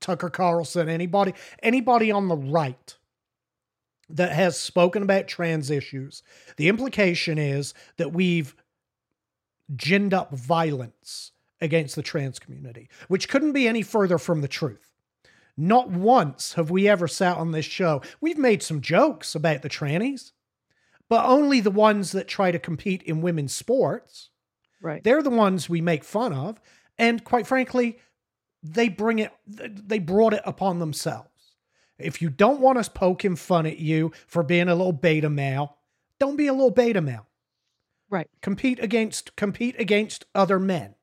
Tucker 0.00 0.30
Carlson, 0.30 0.88
anybody, 0.88 1.34
anybody 1.62 2.10
on 2.10 2.28
the 2.28 2.36
right 2.36 2.96
that 4.08 4.32
has 4.32 4.58
spoken 4.58 5.02
about 5.02 5.28
trans 5.28 5.70
issues, 5.70 6.22
the 6.56 6.68
implication 6.68 7.36
is 7.36 7.74
that 7.96 8.12
we've 8.12 8.54
ginned 9.76 10.14
up 10.14 10.32
violence 10.32 11.32
against 11.60 11.96
the 11.96 12.02
trans 12.02 12.38
community, 12.38 12.88
which 13.08 13.28
couldn't 13.28 13.52
be 13.52 13.66
any 13.66 13.82
further 13.82 14.18
from 14.18 14.40
the 14.40 14.48
truth. 14.48 14.90
Not 15.56 15.90
once 15.90 16.54
have 16.54 16.70
we 16.70 16.88
ever 16.88 17.06
sat 17.06 17.36
on 17.36 17.52
this 17.52 17.64
show. 17.64 18.02
We've 18.20 18.38
made 18.38 18.62
some 18.62 18.80
jokes 18.80 19.34
about 19.34 19.62
the 19.62 19.68
trannies, 19.68 20.32
but 21.08 21.24
only 21.24 21.60
the 21.60 21.70
ones 21.70 22.12
that 22.12 22.28
try 22.28 22.50
to 22.50 22.58
compete 22.58 23.02
in 23.04 23.20
women's 23.20 23.54
sports. 23.54 24.30
Right. 24.80 25.02
They're 25.02 25.22
the 25.22 25.30
ones 25.30 25.68
we 25.68 25.80
make 25.80 26.04
fun 26.04 26.32
of. 26.32 26.60
And 26.98 27.22
quite 27.24 27.46
frankly, 27.46 27.98
they 28.62 28.88
bring 28.88 29.20
it, 29.20 29.32
they 29.46 29.98
brought 29.98 30.34
it 30.34 30.42
upon 30.44 30.78
themselves. 30.78 31.28
If 31.98 32.20
you 32.20 32.30
don't 32.30 32.60
want 32.60 32.78
us 32.78 32.88
poking 32.88 33.36
fun 33.36 33.66
at 33.66 33.78
you 33.78 34.12
for 34.26 34.42
being 34.42 34.68
a 34.68 34.74
little 34.74 34.92
beta 34.92 35.30
male, 35.30 35.76
don't 36.18 36.36
be 36.36 36.48
a 36.48 36.52
little 36.52 36.70
beta 36.70 37.00
male. 37.00 37.26
Right. 38.10 38.28
Compete 38.42 38.78
against 38.80 39.34
compete 39.36 39.76
against 39.78 40.26
other 40.34 40.58
men. 40.58 40.94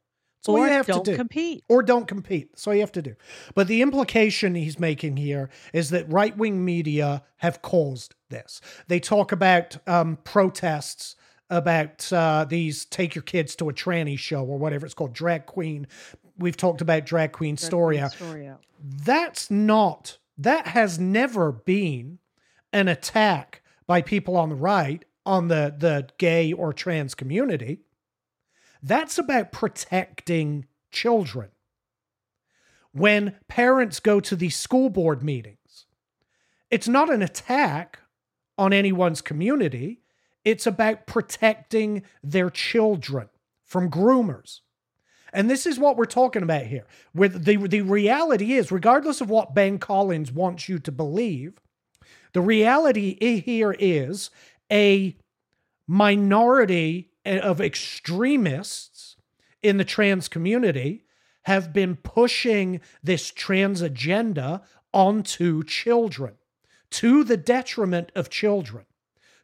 That's 0.41 0.49
all 0.49 0.57
you 0.57 0.73
have 0.73 0.87
to 0.87 1.01
do. 1.03 1.15
compete. 1.15 1.63
Or 1.69 1.83
don't 1.83 2.07
compete. 2.07 2.51
That's 2.51 2.65
all 2.65 2.73
you 2.73 2.79
have 2.79 2.91
to 2.93 3.01
do. 3.01 3.15
But 3.53 3.67
the 3.67 3.83
implication 3.83 4.55
he's 4.55 4.79
making 4.79 5.17
here 5.17 5.51
is 5.71 5.91
that 5.91 6.11
right 6.11 6.35
wing 6.35 6.65
media 6.65 7.21
have 7.37 7.61
caused 7.61 8.15
this. 8.29 8.59
They 8.87 8.99
talk 8.99 9.31
about 9.31 9.77
um, 9.87 10.17
protests 10.23 11.15
about 11.51 12.11
uh, 12.11 12.45
these 12.45 12.85
take 12.85 13.13
your 13.13 13.21
kids 13.21 13.55
to 13.57 13.69
a 13.69 13.73
tranny 13.73 14.17
show 14.17 14.43
or 14.43 14.57
whatever 14.57 14.85
it's 14.85 14.95
called, 14.95 15.13
drag 15.13 15.45
queen. 15.45 15.85
We've 16.39 16.57
talked 16.57 16.81
about 16.81 17.05
drag 17.05 17.33
queen 17.33 17.55
drag 17.55 17.67
story 17.67 17.97
queen. 17.97 18.09
Story 18.09 18.47
out. 18.47 18.63
That's 18.83 19.51
not, 19.51 20.17
that 20.39 20.67
has 20.67 20.97
never 20.97 21.51
been 21.51 22.17
an 22.73 22.87
attack 22.87 23.61
by 23.85 24.01
people 24.01 24.37
on 24.37 24.49
the 24.49 24.55
right 24.55 25.05
on 25.25 25.47
the, 25.47 25.73
the 25.77 26.07
gay 26.17 26.51
or 26.53 26.73
trans 26.73 27.15
community. 27.15 27.81
That's 28.81 29.17
about 29.17 29.51
protecting 29.51 30.65
children. 30.91 31.49
When 32.93 33.35
parents 33.47 33.99
go 33.99 34.19
to 34.19 34.35
these 34.35 34.57
school 34.57 34.89
board 34.89 35.23
meetings, 35.23 35.85
it's 36.69 36.87
not 36.87 37.11
an 37.11 37.21
attack 37.21 37.99
on 38.57 38.73
anyone's 38.73 39.21
community. 39.21 40.01
It's 40.43 40.65
about 40.65 41.05
protecting 41.05 42.03
their 42.23 42.49
children 42.49 43.29
from 43.63 43.89
groomers. 43.89 44.59
And 45.33 45.49
this 45.49 45.65
is 45.65 45.79
what 45.79 45.95
we're 45.95 46.05
talking 46.05 46.43
about 46.43 46.65
here. 46.65 46.85
With 47.13 47.45
the 47.45 47.55
the 47.55 47.81
reality 47.81 48.53
is, 48.53 48.71
regardless 48.71 49.21
of 49.21 49.29
what 49.29 49.55
Ben 49.55 49.79
Collins 49.79 50.31
wants 50.31 50.67
you 50.67 50.77
to 50.79 50.91
believe, 50.91 51.61
the 52.33 52.41
reality 52.41 53.41
here 53.41 53.75
is 53.79 54.29
a 54.71 55.17
minority 55.87 57.11
of 57.25 57.61
extremists 57.61 59.15
in 59.61 59.77
the 59.77 59.85
trans 59.85 60.27
community 60.27 61.03
have 61.43 61.73
been 61.73 61.95
pushing 61.95 62.79
this 63.03 63.31
trans 63.31 63.81
agenda 63.81 64.61
onto 64.93 65.63
children 65.63 66.33
to 66.89 67.23
the 67.23 67.37
detriment 67.37 68.11
of 68.15 68.29
children 68.29 68.85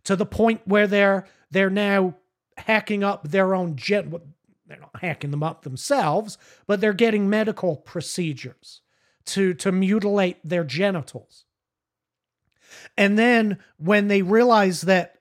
to 0.03 0.15
the 0.15 0.25
point 0.25 0.62
where 0.65 0.88
they're 0.88 1.25
they're 1.50 1.69
now 1.69 2.15
hacking 2.57 3.03
up 3.03 3.27
their 3.27 3.53
own 3.53 3.75
gen 3.75 4.13
they're 4.65 4.79
not 4.79 5.01
hacking 5.01 5.31
them 5.31 5.43
up 5.43 5.63
themselves 5.63 6.38
but 6.65 6.81
they're 6.81 6.93
getting 6.93 7.29
medical 7.29 7.75
procedures 7.75 8.81
to 9.27 9.53
to 9.53 9.72
mutilate 9.72 10.38
their 10.43 10.63
genitals. 10.63 11.46
And 12.98 13.19
then 13.19 13.60
when 13.77 14.07
they 14.07 14.22
realize 14.24 14.81
that 14.81 15.16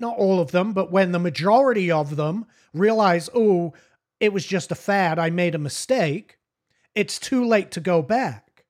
not 0.00 0.16
all 0.16 0.40
of 0.40 0.50
them, 0.50 0.72
but 0.72 0.90
when 0.90 1.12
the 1.12 1.18
majority 1.18 1.90
of 1.90 2.16
them 2.16 2.46
realize, 2.72 3.28
oh, 3.34 3.72
it 4.20 4.32
was 4.32 4.46
just 4.46 4.72
a 4.72 4.74
fad, 4.74 5.18
I 5.18 5.30
made 5.30 5.54
a 5.54 5.58
mistake, 5.58 6.38
it's 6.94 7.18
too 7.18 7.44
late 7.44 7.70
to 7.72 7.80
go 7.80 8.02
back. 8.02 8.64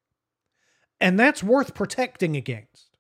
And 1.01 1.19
that's 1.19 1.43
worth 1.43 1.75
protecting 1.75 2.37
against, 2.37 2.99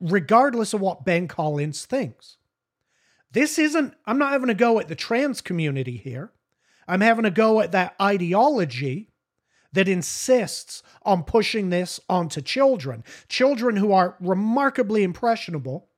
regardless 0.00 0.72
of 0.72 0.80
what 0.80 1.04
Ben 1.04 1.28
Collins 1.28 1.84
thinks. 1.84 2.36
This 3.32 3.58
isn't, 3.58 3.94
I'm 4.06 4.18
not 4.18 4.32
having 4.32 4.48
a 4.48 4.54
go 4.54 4.78
at 4.78 4.88
the 4.88 4.94
trans 4.94 5.40
community 5.40 5.96
here. 5.96 6.32
I'm 6.86 7.02
having 7.02 7.26
a 7.26 7.30
go 7.30 7.60
at 7.60 7.72
that 7.72 7.94
ideology 8.00 9.10
that 9.72 9.88
insists 9.88 10.82
on 11.02 11.24
pushing 11.24 11.68
this 11.68 12.00
onto 12.08 12.40
children, 12.40 13.04
children 13.28 13.76
who 13.76 13.92
are 13.92 14.16
remarkably 14.20 15.02
impressionable 15.02 15.88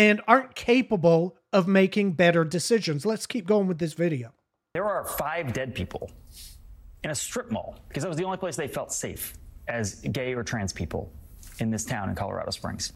and 0.00 0.22
aren't 0.26 0.54
capable 0.54 1.36
of 1.52 1.68
making 1.68 2.12
better 2.12 2.42
decisions. 2.42 3.04
Let's 3.04 3.26
keep 3.26 3.46
going 3.46 3.66
with 3.66 3.78
this 3.78 3.92
video. 3.92 4.32
There 4.72 4.86
are 4.86 5.04
five 5.04 5.52
dead 5.52 5.74
people 5.74 6.10
in 7.04 7.10
a 7.10 7.14
strip 7.14 7.50
mall 7.50 7.76
because 7.86 8.04
that 8.04 8.08
was 8.08 8.16
the 8.16 8.24
only 8.24 8.38
place 8.38 8.56
they 8.56 8.66
felt 8.66 8.94
safe 8.94 9.34
as 9.68 9.96
gay 9.96 10.32
or 10.32 10.42
trans 10.42 10.72
people 10.72 11.12
in 11.58 11.70
this 11.70 11.84
town 11.84 12.08
in 12.08 12.14
Colorado 12.14 12.50
Springs. 12.50 12.94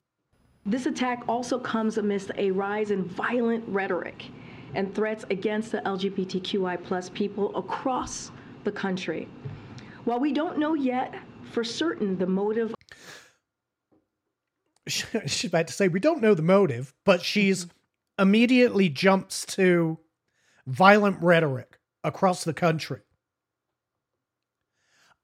This 0.65 0.87
attack 0.87 1.25
also 1.29 1.59
comes 1.59 1.99
amidst 1.99 2.31
a 2.39 2.51
rise 2.53 2.91
in 2.91 3.05
violent 3.05 3.65
rhetoric 3.69 4.25
and 4.75 4.95
threats 4.95 5.27
against 5.29 5.73
the 5.73 5.81
LGBTQI 5.81 6.83
plus 6.85 7.11
people 7.11 7.55
across 7.55 8.31
the 8.65 8.73
country. 8.73 9.29
While 10.05 10.21
we 10.21 10.33
don't 10.33 10.57
know 10.57 10.73
yet 10.73 11.15
for 11.51 11.65
certain 11.65 12.17
the 12.17 12.27
motive 12.27 12.75
she's 14.87 15.45
about 15.45 15.67
to 15.69 15.73
say 15.73 15.89
we 15.89 16.01
don't 16.01 16.23
know 16.23 16.35
the 16.35 16.43
motive, 16.43 16.95
but 17.05 17.23
she's 17.23 17.67
immediately 18.19 18.89
jumps 18.89 19.45
to 19.47 19.99
violent 20.67 21.21
rhetoric 21.23 21.79
across 22.03 22.45
the 22.45 22.55
country. 22.55 23.01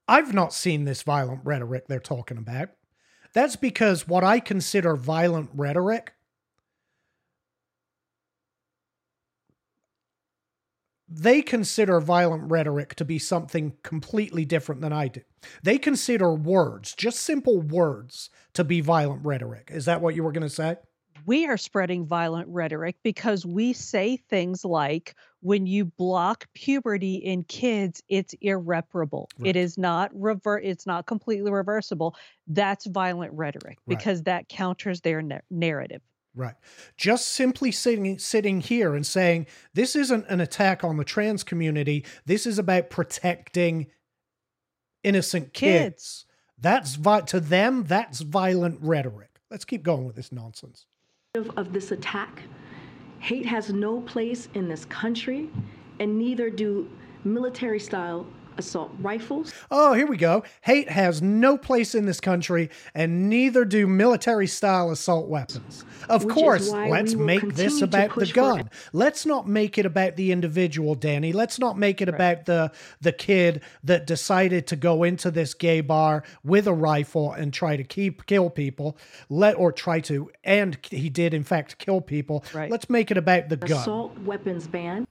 I've 0.09 0.35
not 0.35 0.53
seen 0.53 0.85
this 0.85 1.03
violent 1.03 1.43
rhetoric 1.45 1.87
they're 1.87 2.01
talking 2.01 2.39
about. 2.39 2.71
That's 3.33 3.55
because 3.57 4.09
what 4.09 4.25
I 4.25 4.41
consider 4.41 4.97
violent 4.97 5.51
rhetoric 5.55 6.15
they 11.11 11.43
consider 11.43 12.01
violent 12.01 12.51
rhetoric 12.51 12.95
to 12.95 13.05
be 13.05 13.19
something 13.19 13.73
completely 13.83 14.45
different 14.45 14.81
than 14.81 14.93
I 14.93 15.09
do. 15.09 15.23
They 15.63 15.77
consider 15.77 16.33
words, 16.33 16.95
just 16.95 17.21
simple 17.21 17.61
words, 17.61 18.31
to 18.55 18.63
be 18.63 18.81
violent 18.81 19.25
rhetoric. 19.25 19.71
Is 19.73 19.87
that 19.87 20.01
what 20.01 20.15
you 20.15 20.23
were 20.23 20.33
going 20.33 20.45
to 20.45 20.49
say? 20.49 20.77
We 21.27 21.47
are 21.47 21.57
spreading 21.57 22.07
violent 22.07 22.49
rhetoric 22.49 22.97
because 23.03 23.45
we 23.45 23.73
say 23.73 24.17
things 24.17 24.65
like, 24.65 25.15
when 25.41 25.67
you 25.67 25.85
block 25.85 26.47
puberty 26.55 27.17
in 27.17 27.45
kids, 27.45 28.03
it's 28.09 28.35
irreparable. 28.41 29.29
Right. 29.39 29.51
It 29.51 29.57
is 29.57 29.77
not 29.77 30.11
revert. 30.15 30.65
It's 30.65 30.87
not 30.87 31.07
completely 31.07 31.51
reversible. 31.51 32.15
That's 32.47 32.87
violent 32.87 33.33
rhetoric 33.33 33.79
because 33.87 34.19
right. 34.19 34.27
that 34.27 34.49
counters 34.49 35.01
their 35.01 35.23
na- 35.23 35.39
narrative. 35.51 36.03
Right. 36.35 36.55
Just 36.97 37.29
simply 37.29 37.73
sitting 37.73 38.19
sitting 38.19 38.61
here 38.61 38.95
and 38.95 39.05
saying 39.05 39.47
this 39.75 39.97
isn't 39.97 40.27
an 40.29 40.41
attack 40.41 40.85
on 40.85 40.97
the 40.97 41.05
trans 41.05 41.43
community. 41.43 42.05
This 42.25 42.47
is 42.47 42.59
about 42.59 42.89
protecting 42.89 43.89
innocent 45.03 45.53
kids. 45.53 45.93
kids. 45.93 46.27
That's 46.59 46.95
vi- 46.95 47.23
to 47.23 47.41
them 47.41 47.85
that's 47.85 48.21
violent 48.21 48.79
rhetoric. 48.81 49.41
Let's 49.51 49.65
keep 49.65 49.83
going 49.83 50.05
with 50.05 50.15
this 50.15 50.31
nonsense. 50.31 50.87
Of, 51.35 51.51
of 51.57 51.73
this 51.73 51.91
attack, 51.91 52.43
hate 53.19 53.47
has 53.47 53.73
no 53.73 54.01
place 54.01 54.49
in 54.55 54.69
this 54.69 54.85
country, 54.85 55.49
and 55.99 56.17
neither 56.17 56.49
do 56.51 56.89
military 57.25 57.81
style 57.81 58.27
assault 58.61 58.93
rifles. 59.01 59.53
Oh, 59.71 59.93
here 59.95 60.07
we 60.07 60.17
go. 60.17 60.45
Hate 60.61 60.89
has 60.89 61.21
no 61.21 61.59
place 61.59 61.95
in 61.97 62.07
this 62.07 62.21
country, 62.21 62.71
and 62.95 63.29
neither 63.29 63.65
do 63.65 63.89
military 63.89 64.47
style 64.47 64.91
assault 64.91 65.29
weapons. 65.29 65.85
Of 66.09 66.25
Which 66.25 66.35
course, 66.35 66.71
let's 66.71 67.15
make 67.15 67.55
this 67.55 67.83
about 67.83 68.15
the 68.15 68.27
gun. 68.27 68.71
Let's 68.93 69.27
not 69.27 69.49
make 69.49 69.79
it 69.79 69.87
about 69.87 70.17
the 70.17 70.31
individual, 70.31 70.95
Danny. 70.95 71.33
Let's 71.33 71.59
not 71.59 71.77
make 71.77 72.01
it 72.01 72.09
right. 72.09 72.15
about 72.15 72.47
the 72.47 72.73
the 73.01 73.13
kid 73.13 73.63
that 73.85 74.07
decided 74.07 74.67
to 74.69 74.77
go 74.77 75.03
into 75.03 75.31
this 75.31 75.55
gay 75.55 75.81
bar 75.81 76.23
with 76.45 76.67
a 76.67 76.73
rifle 76.73 77.33
and 77.33 77.53
try 77.53 77.77
to 77.77 77.85
keep 77.85 78.27
kill 78.27 78.51
people. 78.51 78.97
Let 79.29 79.57
or 79.57 79.73
try 79.73 80.01
to, 80.01 80.31
and 80.45 80.79
he 80.83 81.09
did 81.09 81.35
in 81.35 81.45
fact 81.45 81.79
kill 81.79 82.01
people. 82.01 82.45
Right. 82.55 82.71
Let's 82.71 82.89
make 82.89 83.11
it 83.11 83.17
about 83.17 83.49
the 83.49 83.57
gun. 83.57 83.81
Assault 83.81 84.19
weapons 84.21 84.67
ban. 84.67 85.07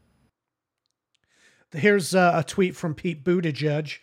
Here's 1.71 2.15
a, 2.15 2.31
a 2.35 2.43
tweet 2.43 2.75
from 2.75 2.95
Pete 2.95 3.23
Buttigieg. 3.23 3.99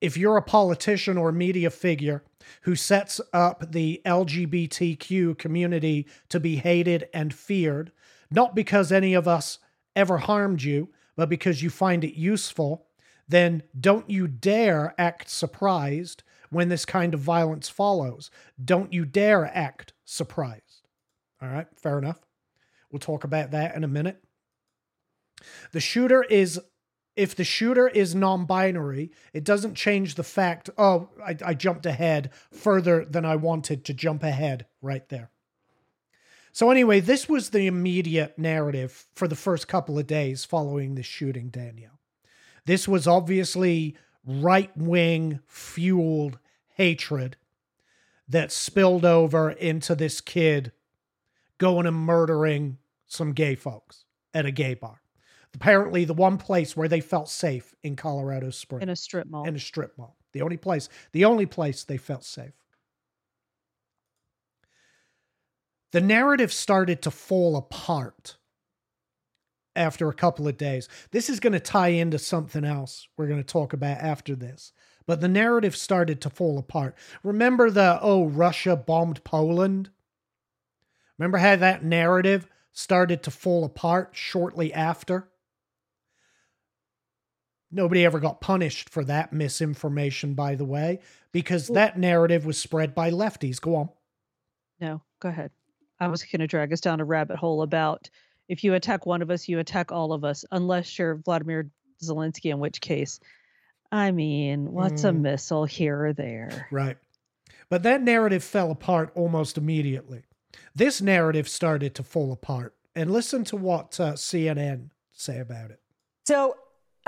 If 0.00 0.16
you're 0.16 0.36
a 0.36 0.42
politician 0.42 1.16
or 1.18 1.32
media 1.32 1.70
figure 1.70 2.22
who 2.62 2.76
sets 2.76 3.20
up 3.32 3.72
the 3.72 4.00
LGBTQ 4.04 5.36
community 5.38 6.06
to 6.28 6.38
be 6.38 6.56
hated 6.56 7.08
and 7.12 7.34
feared, 7.34 7.90
not 8.30 8.54
because 8.54 8.92
any 8.92 9.14
of 9.14 9.26
us 9.26 9.58
ever 9.96 10.18
harmed 10.18 10.62
you, 10.62 10.90
but 11.16 11.28
because 11.28 11.62
you 11.62 11.70
find 11.70 12.04
it 12.04 12.14
useful, 12.14 12.86
then 13.26 13.62
don't 13.78 14.08
you 14.08 14.28
dare 14.28 14.94
act 14.98 15.28
surprised 15.28 16.22
when 16.50 16.68
this 16.68 16.84
kind 16.84 17.14
of 17.14 17.20
violence 17.20 17.68
follows. 17.68 18.30
Don't 18.62 18.92
you 18.92 19.04
dare 19.04 19.46
act 19.56 19.92
surprised. 20.04 20.86
All 21.42 21.48
right, 21.48 21.66
fair 21.76 21.98
enough. 21.98 22.20
We'll 22.90 23.00
talk 23.00 23.24
about 23.24 23.50
that 23.50 23.74
in 23.74 23.82
a 23.82 23.88
minute. 23.88 24.22
The 25.72 25.80
shooter 25.80 26.22
is 26.22 26.60
if 27.16 27.34
the 27.34 27.44
shooter 27.44 27.88
is 27.88 28.14
non-binary, 28.14 29.10
it 29.32 29.42
doesn't 29.42 29.74
change 29.74 30.14
the 30.14 30.22
fact, 30.22 30.68
oh, 30.76 31.08
I, 31.24 31.36
I, 31.44 31.54
jumped 31.54 31.86
ahead 31.86 32.30
further 32.52 33.06
than 33.06 33.24
I 33.24 33.36
wanted 33.36 33.84
to 33.86 33.94
jump 33.94 34.22
ahead 34.22 34.66
right 34.82 35.08
there. 35.08 35.30
So 36.52 36.70
anyway, 36.70 37.00
this 37.00 37.28
was 37.28 37.50
the 37.50 37.66
immediate 37.66 38.38
narrative 38.38 39.06
for 39.14 39.26
the 39.26 39.36
first 39.36 39.66
couple 39.66 39.98
of 39.98 40.06
days 40.06 40.44
following 40.44 40.94
the 40.94 41.02
shooting, 41.02 41.48
Danielle. 41.48 42.00
This 42.66 42.86
was 42.86 43.06
obviously 43.06 43.96
right-wing 44.24 45.40
fueled 45.46 46.38
hatred 46.74 47.36
that 48.28 48.52
spilled 48.52 49.04
over 49.04 49.50
into 49.50 49.94
this 49.94 50.20
kid 50.20 50.72
going 51.58 51.86
and 51.86 51.96
murdering 51.96 52.78
some 53.06 53.32
gay 53.32 53.54
folks 53.54 54.04
at 54.34 54.44
a 54.44 54.50
gay 54.50 54.74
bar 54.74 55.00
apparently 55.56 56.04
the 56.04 56.14
one 56.14 56.36
place 56.36 56.76
where 56.76 56.88
they 56.88 57.00
felt 57.00 57.28
safe 57.28 57.74
in 57.82 57.96
Colorado 57.96 58.50
Springs. 58.50 58.82
In 58.82 58.90
a 58.90 58.96
strip 58.96 59.26
mall. 59.28 59.48
In 59.48 59.56
a 59.56 59.58
strip 59.58 59.96
mall. 59.96 60.16
The 60.32 60.42
only 60.42 60.58
place, 60.58 60.88
the 61.12 61.24
only 61.24 61.46
place 61.46 61.82
they 61.82 61.96
felt 61.96 62.24
safe. 62.24 62.52
The 65.92 66.02
narrative 66.02 66.52
started 66.52 67.00
to 67.02 67.10
fall 67.10 67.56
apart 67.56 68.36
after 69.74 70.08
a 70.08 70.14
couple 70.14 70.46
of 70.46 70.58
days. 70.58 70.88
This 71.10 71.30
is 71.30 71.40
going 71.40 71.54
to 71.54 71.60
tie 71.60 71.88
into 71.88 72.18
something 72.18 72.64
else 72.64 73.08
we're 73.16 73.28
going 73.28 73.42
to 73.42 73.52
talk 73.52 73.72
about 73.72 73.98
after 73.98 74.34
this. 74.34 74.72
But 75.06 75.22
the 75.22 75.28
narrative 75.28 75.74
started 75.74 76.20
to 76.22 76.30
fall 76.30 76.58
apart. 76.58 76.96
Remember 77.22 77.70
the, 77.70 77.98
oh, 78.02 78.26
Russia 78.26 78.76
bombed 78.76 79.24
Poland? 79.24 79.88
Remember 81.16 81.38
how 81.38 81.56
that 81.56 81.82
narrative 81.82 82.46
started 82.72 83.22
to 83.22 83.30
fall 83.30 83.64
apart 83.64 84.10
shortly 84.12 84.74
after? 84.74 85.30
Nobody 87.70 88.04
ever 88.04 88.20
got 88.20 88.40
punished 88.40 88.88
for 88.88 89.04
that 89.04 89.32
misinformation, 89.32 90.34
by 90.34 90.54
the 90.54 90.64
way, 90.64 91.00
because 91.32 91.68
well, 91.68 91.74
that 91.74 91.98
narrative 91.98 92.46
was 92.46 92.58
spread 92.58 92.94
by 92.94 93.10
lefties. 93.10 93.60
Go 93.60 93.76
on. 93.76 93.88
No, 94.80 95.02
go 95.20 95.28
ahead. 95.28 95.50
I 95.98 96.08
was 96.08 96.22
going 96.22 96.40
to 96.40 96.46
drag 96.46 96.72
us 96.72 96.80
down 96.80 97.00
a 97.00 97.04
rabbit 97.04 97.36
hole 97.36 97.62
about 97.62 98.08
if 98.48 98.62
you 98.62 98.74
attack 98.74 99.06
one 99.06 99.22
of 99.22 99.30
us, 99.30 99.48
you 99.48 99.58
attack 99.58 99.90
all 99.90 100.12
of 100.12 100.24
us, 100.24 100.44
unless 100.52 100.98
you're 100.98 101.16
Vladimir 101.16 101.70
Zelensky, 102.02 102.50
in 102.50 102.60
which 102.60 102.80
case, 102.80 103.18
I 103.90 104.12
mean, 104.12 104.72
what's 104.72 105.02
mm. 105.02 105.08
a 105.08 105.12
missile 105.12 105.64
here 105.64 106.06
or 106.06 106.12
there? 106.12 106.68
Right. 106.70 106.96
But 107.68 107.82
that 107.82 108.02
narrative 108.02 108.44
fell 108.44 108.70
apart 108.70 109.10
almost 109.14 109.58
immediately. 109.58 110.22
This 110.74 111.00
narrative 111.00 111.48
started 111.48 111.94
to 111.96 112.02
fall 112.02 112.32
apart. 112.32 112.74
And 112.94 113.10
listen 113.10 113.44
to 113.44 113.56
what 113.56 113.98
uh, 114.00 114.12
CNN 114.14 114.90
say 115.12 115.38
about 115.38 115.70
it. 115.70 115.80
So 116.26 116.56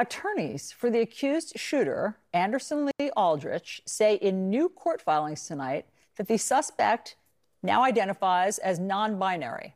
Attorneys 0.00 0.70
for 0.70 0.90
the 0.90 1.00
accused 1.00 1.58
shooter, 1.58 2.18
Anderson 2.32 2.88
Lee 3.00 3.10
Aldrich, 3.16 3.82
say 3.84 4.14
in 4.14 4.48
new 4.48 4.68
court 4.68 5.02
filings 5.02 5.44
tonight 5.44 5.86
that 6.16 6.28
the 6.28 6.38
suspect 6.38 7.16
now 7.64 7.82
identifies 7.82 8.58
as 8.58 8.78
non 8.78 9.18
binary. 9.18 9.74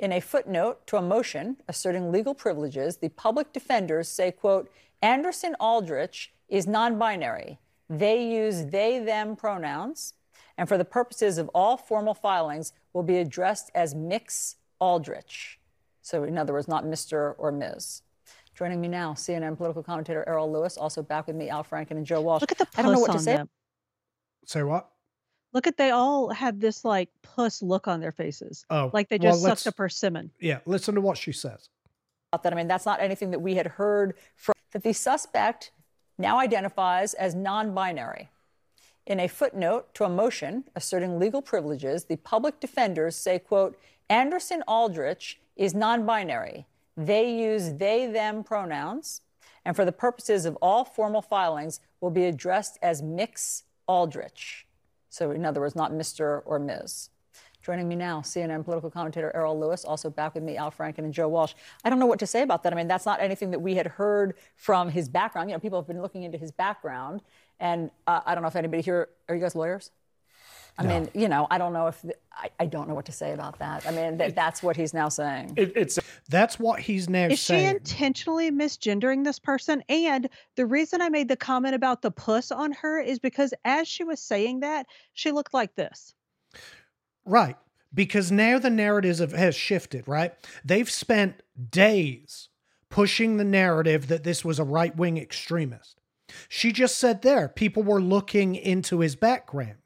In 0.00 0.10
a 0.10 0.20
footnote 0.20 0.84
to 0.88 0.96
a 0.96 1.02
motion 1.02 1.58
asserting 1.68 2.10
legal 2.10 2.34
privileges, 2.34 2.96
the 2.96 3.10
public 3.10 3.52
defenders 3.52 4.08
say, 4.08 4.32
quote, 4.32 4.68
Anderson 5.00 5.54
Aldrich 5.60 6.32
is 6.48 6.66
non 6.66 6.98
binary. 6.98 7.60
They 7.88 8.28
use 8.28 8.66
they 8.66 8.98
them 8.98 9.36
pronouns, 9.36 10.14
and 10.58 10.68
for 10.68 10.76
the 10.76 10.84
purposes 10.84 11.38
of 11.38 11.48
all 11.54 11.76
formal 11.76 12.14
filings, 12.14 12.72
will 12.92 13.04
be 13.04 13.18
addressed 13.18 13.70
as 13.76 13.94
Mix 13.94 14.56
Aldrich. 14.80 15.60
So, 16.02 16.24
in 16.24 16.36
other 16.36 16.52
words, 16.52 16.66
not 16.66 16.84
Mr. 16.84 17.36
or 17.38 17.52
Ms. 17.52 18.02
Joining 18.56 18.80
me 18.80 18.88
now, 18.88 19.12
CNN 19.12 19.56
political 19.56 19.82
commentator 19.82 20.24
Errol 20.26 20.50
Louis, 20.50 20.78
Also 20.78 21.02
back 21.02 21.26
with 21.26 21.36
me, 21.36 21.50
Al 21.50 21.62
Franken 21.62 21.92
and 21.92 22.06
Joe 22.06 22.22
Walsh. 22.22 22.40
Look 22.40 22.52
at 22.52 22.58
the 22.58 22.64
puss 22.64 22.78
I 22.78 22.82
don't 22.82 22.92
know 22.92 23.00
what 23.00 23.12
to 23.12 23.18
say. 23.18 23.36
Them. 23.36 23.50
Say 24.46 24.62
what? 24.62 24.88
Look 25.52 25.66
at 25.66 25.76
they 25.76 25.90
all 25.90 26.30
have 26.30 26.58
this 26.58 26.84
like 26.84 27.10
puss 27.22 27.62
look 27.62 27.86
on 27.86 28.00
their 28.00 28.12
faces. 28.12 28.64
Oh, 28.70 28.90
like 28.94 29.08
they 29.08 29.18
just 29.18 29.42
well, 29.42 29.54
sucked 29.54 29.66
a 29.66 29.76
persimmon. 29.76 30.30
Yeah, 30.40 30.60
listen 30.64 30.94
to 30.94 31.00
what 31.02 31.18
she 31.18 31.32
says. 31.32 31.68
That 32.42 32.52
I 32.52 32.56
mean, 32.56 32.68
that's 32.68 32.86
not 32.86 33.00
anything 33.00 33.30
that 33.30 33.40
we 33.40 33.54
had 33.54 33.66
heard 33.66 34.14
from. 34.34 34.54
That 34.72 34.82
the 34.82 34.92
suspect 34.92 35.70
now 36.18 36.38
identifies 36.38 37.14
as 37.14 37.34
non-binary. 37.34 38.28
In 39.06 39.20
a 39.20 39.28
footnote 39.28 39.94
to 39.94 40.04
a 40.04 40.08
motion 40.08 40.64
asserting 40.74 41.18
legal 41.18 41.40
privileges, 41.40 42.04
the 42.04 42.16
public 42.16 42.58
defenders 42.58 43.16
say, 43.16 43.38
"quote 43.38 43.78
Anderson 44.08 44.62
Aldrich 44.66 45.40
is 45.56 45.74
non-binary." 45.74 46.66
They 46.96 47.30
use 47.32 47.74
they, 47.74 48.06
them 48.06 48.42
pronouns, 48.42 49.20
and 49.64 49.76
for 49.76 49.84
the 49.84 49.92
purposes 49.92 50.46
of 50.46 50.56
all 50.62 50.84
formal 50.84 51.22
filings, 51.22 51.80
will 52.00 52.10
be 52.10 52.24
addressed 52.24 52.78
as 52.82 53.02
Mix 53.02 53.64
Aldrich. 53.86 54.66
So, 55.10 55.30
in 55.30 55.44
other 55.44 55.60
words, 55.60 55.74
not 55.74 55.92
Mr. 55.92 56.42
or 56.44 56.58
Ms. 56.58 57.10
Joining 57.62 57.88
me 57.88 57.96
now, 57.96 58.20
CNN 58.20 58.64
political 58.64 58.90
commentator 58.90 59.32
Errol 59.34 59.58
Louis, 59.58 59.84
also 59.84 60.08
back 60.08 60.34
with 60.34 60.44
me, 60.44 60.56
Al 60.56 60.70
Franken 60.70 60.98
and 60.98 61.12
Joe 61.12 61.26
Walsh. 61.26 61.54
I 61.84 61.90
don't 61.90 61.98
know 61.98 62.06
what 62.06 62.20
to 62.20 62.26
say 62.26 62.42
about 62.42 62.62
that. 62.62 62.72
I 62.72 62.76
mean, 62.76 62.86
that's 62.86 63.04
not 63.04 63.20
anything 63.20 63.50
that 63.50 63.58
we 63.58 63.74
had 63.74 63.88
heard 63.88 64.34
from 64.54 64.88
his 64.88 65.08
background. 65.08 65.50
You 65.50 65.56
know, 65.56 65.60
people 65.60 65.80
have 65.80 65.88
been 65.88 66.00
looking 66.00 66.22
into 66.22 66.38
his 66.38 66.52
background, 66.52 67.22
and 67.58 67.90
uh, 68.06 68.20
I 68.24 68.34
don't 68.34 68.42
know 68.42 68.48
if 68.48 68.54
anybody 68.54 68.82
here 68.82 69.08
are 69.28 69.34
you 69.34 69.40
guys 69.40 69.56
lawyers? 69.56 69.90
I 70.78 70.82
No. 70.82 70.88
mean, 70.90 71.08
you 71.14 71.28
know, 71.28 71.46
I 71.50 71.56
don't 71.58 71.72
know 71.72 71.86
if 71.86 72.02
the, 72.02 72.14
I, 72.32 72.50
I 72.60 72.66
don't 72.66 72.86
know 72.88 72.94
what 72.94 73.06
to 73.06 73.12
say 73.12 73.32
about 73.32 73.58
that. 73.60 73.86
I 73.86 73.92
mean, 73.92 74.18
that, 74.18 74.34
that's 74.34 74.62
what 74.62 74.76
he's 74.76 74.92
now 74.92 75.08
saying. 75.08 75.54
It, 75.56 75.72
it's 75.74 75.98
That's 76.28 76.58
what 76.60 76.80
he's 76.80 77.08
now 77.08 77.28
saying. 77.28 77.30
Is 77.30 77.40
she 77.40 77.64
intentionally 77.64 78.50
misgendering 78.50 79.24
this 79.24 79.38
person? 79.38 79.82
And 79.88 80.28
the 80.56 80.66
reason 80.66 81.00
I 81.00 81.08
made 81.08 81.28
the 81.28 81.36
comment 81.36 81.74
about 81.74 82.02
the 82.02 82.10
puss 82.10 82.50
on 82.52 82.72
her 82.72 83.00
is 83.00 83.18
because 83.18 83.54
as 83.64 83.88
she 83.88 84.04
was 84.04 84.20
saying 84.20 84.60
that, 84.60 84.86
she 85.14 85.32
looked 85.32 85.54
like 85.54 85.74
this. 85.76 86.14
Right. 87.24 87.56
Because 87.94 88.30
now 88.30 88.58
the 88.58 88.68
narrative 88.70 89.18
have- 89.18 89.32
has 89.32 89.54
shifted, 89.54 90.06
right? 90.06 90.34
They've 90.64 90.90
spent 90.90 91.42
days 91.70 92.50
pushing 92.90 93.36
the 93.38 93.44
narrative 93.44 94.08
that 94.08 94.24
this 94.24 94.44
was 94.44 94.58
a 94.58 94.64
right 94.64 94.94
wing 94.94 95.16
extremist. 95.16 96.00
She 96.48 96.72
just 96.72 96.98
said 96.98 97.22
there, 97.22 97.48
people 97.48 97.82
were 97.82 98.00
looking 98.02 98.54
into 98.54 99.00
his 99.00 99.16
background. 99.16 99.85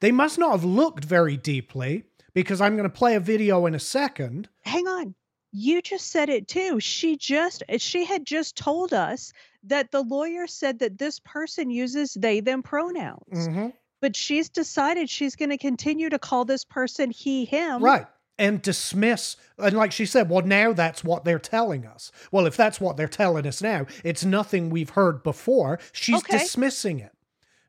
They 0.00 0.12
must 0.12 0.38
not 0.38 0.52
have 0.52 0.64
looked 0.64 1.04
very 1.04 1.36
deeply 1.36 2.04
because 2.34 2.60
I'm 2.60 2.76
going 2.76 2.88
to 2.88 2.94
play 2.94 3.14
a 3.14 3.20
video 3.20 3.66
in 3.66 3.74
a 3.74 3.80
second. 3.80 4.48
Hang 4.64 4.86
on. 4.86 5.14
You 5.52 5.80
just 5.80 6.08
said 6.08 6.28
it 6.28 6.46
too. 6.46 6.78
She 6.78 7.16
just 7.16 7.62
she 7.78 8.04
had 8.04 8.26
just 8.26 8.54
told 8.56 8.92
us 8.92 9.32
that 9.62 9.90
the 9.92 10.02
lawyer 10.02 10.46
said 10.46 10.78
that 10.80 10.98
this 10.98 11.20
person 11.24 11.70
uses 11.70 12.14
they 12.14 12.40
them 12.40 12.62
pronouns. 12.62 13.48
Mhm. 13.48 13.72
But 14.00 14.14
she's 14.14 14.48
decided 14.48 15.08
she's 15.10 15.34
going 15.34 15.48
to 15.50 15.56
continue 15.58 16.08
to 16.10 16.18
call 16.18 16.44
this 16.44 16.64
person 16.64 17.10
he 17.10 17.44
him. 17.46 17.82
Right. 17.82 18.06
And 18.38 18.62
dismiss, 18.62 19.36
and 19.58 19.76
like 19.76 19.90
she 19.90 20.06
said, 20.06 20.30
well, 20.30 20.44
now 20.46 20.72
that's 20.72 21.02
what 21.02 21.24
they're 21.24 21.40
telling 21.40 21.84
us. 21.84 22.12
Well, 22.30 22.46
if 22.46 22.56
that's 22.56 22.80
what 22.80 22.96
they're 22.96 23.08
telling 23.08 23.44
us 23.46 23.60
now, 23.60 23.86
it's 24.04 24.24
nothing 24.24 24.70
we've 24.70 24.90
heard 24.90 25.24
before. 25.24 25.80
She's 25.90 26.18
Okay. 26.18 26.38
dismissing 26.38 27.00
it. 27.00 27.10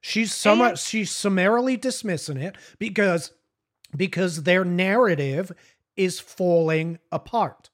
She's 0.01 0.33
summa- 0.33 0.69
And- 0.69 0.79
she's 0.79 1.11
summarily 1.11 1.77
dismissing 1.77 2.37
it 2.37 2.55
because 2.77 3.33
because 3.97 4.43
their 4.43 4.63
narrative 4.63 5.51
is 5.95 6.19
falling 6.19 6.99
apart. 7.11 7.69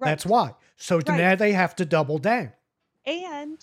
That's 0.00 0.26
why. 0.26 0.54
So 0.76 0.96
Right. 0.96 1.08
now 1.08 1.34
they 1.36 1.52
have 1.52 1.76
to 1.76 1.84
double 1.86 2.18
down. 2.18 2.52
And 3.06 3.58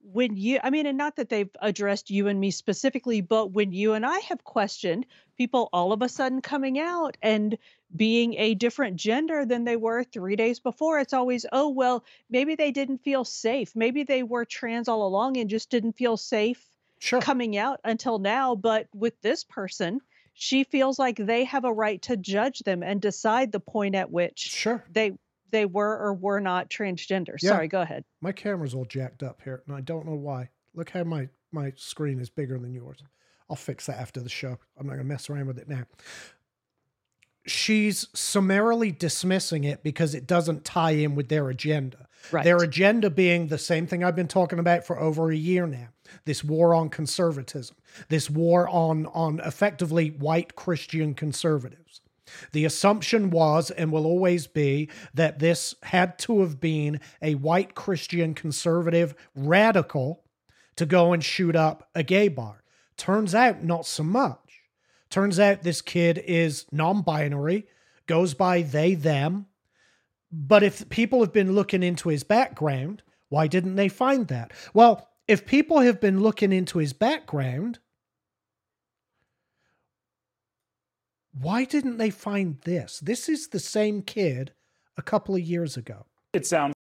when 0.00 0.36
you, 0.36 0.58
I 0.64 0.70
mean, 0.70 0.86
and 0.86 0.96
not 0.96 1.16
that 1.16 1.28
they've 1.28 1.50
addressed 1.60 2.10
you 2.10 2.26
and 2.28 2.40
me 2.40 2.50
specifically, 2.50 3.20
but 3.20 3.52
when 3.52 3.72
you 3.72 3.92
and 3.92 4.06
I 4.06 4.18
have 4.20 4.44
questioned 4.44 5.04
people 5.36 5.68
all 5.72 5.92
of 5.92 6.00
a 6.00 6.08
sudden 6.08 6.40
coming 6.40 6.78
out 6.78 7.16
and 7.22 7.58
being 7.94 8.34
a 8.34 8.54
different 8.54 8.96
gender 8.96 9.44
than 9.44 9.64
they 9.64 9.76
were 9.76 10.02
three 10.04 10.36
days 10.36 10.58
before, 10.58 10.98
it's 10.98 11.12
always, 11.12 11.44
oh, 11.52 11.68
well, 11.68 12.04
maybe 12.30 12.54
they 12.54 12.72
didn't 12.72 12.98
feel 12.98 13.24
safe. 13.24 13.76
Maybe 13.76 14.02
they 14.02 14.22
were 14.22 14.44
trans 14.44 14.88
all 14.88 15.06
along 15.06 15.36
and 15.36 15.50
just 15.50 15.70
didn't 15.70 15.92
feel 15.92 16.16
safe 16.16 16.66
Sure. 16.98 17.20
coming 17.20 17.56
out 17.56 17.80
until 17.84 18.18
now. 18.18 18.54
But 18.54 18.88
with 18.94 19.20
this 19.20 19.44
person, 19.44 20.00
she 20.34 20.64
feels 20.64 20.98
like 20.98 21.16
they 21.16 21.44
have 21.44 21.64
a 21.64 21.72
right 21.72 22.00
to 22.02 22.16
judge 22.16 22.60
them 22.60 22.82
and 22.82 23.00
decide 23.00 23.52
the 23.52 23.60
point 23.60 23.94
at 23.94 24.10
which 24.10 24.38
Sure. 24.38 24.84
they 24.90 25.12
they 25.50 25.64
were 25.64 25.96
or 25.98 26.12
were 26.12 26.40
not 26.40 26.68
transgender. 26.68 27.36
Yeah. 27.40 27.50
Sorry, 27.50 27.68
go 27.68 27.80
ahead. 27.80 28.04
My 28.20 28.32
camera's 28.32 28.74
all 28.74 28.84
jacked 28.84 29.22
up 29.22 29.40
here, 29.42 29.62
and 29.66 29.76
I 29.76 29.80
don't 29.80 30.04
know 30.06 30.16
why. 30.16 30.50
Look 30.74 30.90
how 30.90 31.04
my 31.04 31.28
my 31.52 31.72
screen 31.76 32.18
is 32.18 32.28
bigger 32.28 32.58
than 32.58 32.74
yours. 32.74 32.98
I'll 33.48 33.56
fix 33.56 33.86
that 33.86 33.98
after 33.98 34.20
the 34.20 34.28
show. 34.28 34.58
I'm 34.76 34.86
not 34.86 34.94
going 34.94 35.04
to 35.06 35.08
mess 35.08 35.30
around 35.30 35.46
with 35.46 35.58
it 35.58 35.68
now. 35.68 35.84
She's 37.46 38.08
summarily 38.12 38.90
dismissing 38.90 39.64
it 39.64 39.82
because 39.82 40.14
it 40.14 40.26
doesn't 40.26 40.64
tie 40.64 40.92
in 40.92 41.14
with 41.14 41.28
their 41.28 41.48
agenda. 41.48 42.08
Right. 42.32 42.44
Their 42.44 42.58
agenda 42.58 43.10
being 43.10 43.46
the 43.46 43.58
same 43.58 43.86
thing 43.86 44.02
I've 44.02 44.16
been 44.16 44.28
talking 44.28 44.58
about 44.58 44.84
for 44.84 44.98
over 44.98 45.30
a 45.30 45.36
year 45.36 45.66
now. 45.66 45.88
This 46.24 46.42
war 46.42 46.74
on 46.74 46.88
conservatism, 46.88 47.76
this 48.08 48.28
war 48.30 48.68
on 48.68 49.06
on 49.06 49.40
effectively 49.40 50.10
white 50.10 50.56
Christian 50.56 51.14
conservatives. 51.14 52.00
The 52.52 52.64
assumption 52.64 53.30
was 53.30 53.70
and 53.70 53.92
will 53.92 54.06
always 54.06 54.46
be 54.46 54.88
that 55.14 55.38
this 55.38 55.74
had 55.84 56.18
to 56.20 56.40
have 56.40 56.60
been 56.60 57.00
a 57.22 57.36
white 57.36 57.74
Christian 57.74 58.34
conservative 58.34 59.14
radical 59.34 60.24
to 60.76 60.86
go 60.86 61.12
and 61.12 61.22
shoot 61.22 61.56
up 61.56 61.88
a 61.94 62.02
gay 62.02 62.28
bar. 62.28 62.62
Turns 62.96 63.34
out, 63.34 63.62
not 63.62 63.86
so 63.86 64.02
much. 64.02 64.45
Turns 65.10 65.38
out 65.38 65.62
this 65.62 65.82
kid 65.82 66.18
is 66.18 66.66
non 66.72 67.02
binary, 67.02 67.66
goes 68.06 68.34
by 68.34 68.62
they, 68.62 68.94
them. 68.94 69.46
But 70.32 70.62
if 70.62 70.88
people 70.88 71.20
have 71.20 71.32
been 71.32 71.54
looking 71.54 71.82
into 71.82 72.08
his 72.08 72.24
background, 72.24 73.02
why 73.28 73.46
didn't 73.46 73.76
they 73.76 73.88
find 73.88 74.28
that? 74.28 74.52
Well, 74.74 75.08
if 75.28 75.46
people 75.46 75.80
have 75.80 76.00
been 76.00 76.20
looking 76.20 76.52
into 76.52 76.78
his 76.78 76.92
background, 76.92 77.78
why 81.32 81.64
didn't 81.64 81.98
they 81.98 82.10
find 82.10 82.58
this? 82.62 83.00
This 83.00 83.28
is 83.28 83.48
the 83.48 83.60
same 83.60 84.02
kid 84.02 84.52
a 84.96 85.02
couple 85.02 85.34
of 85.34 85.40
years 85.40 85.76
ago. 85.76 86.06
it 86.32 86.46
sounds 86.46 86.74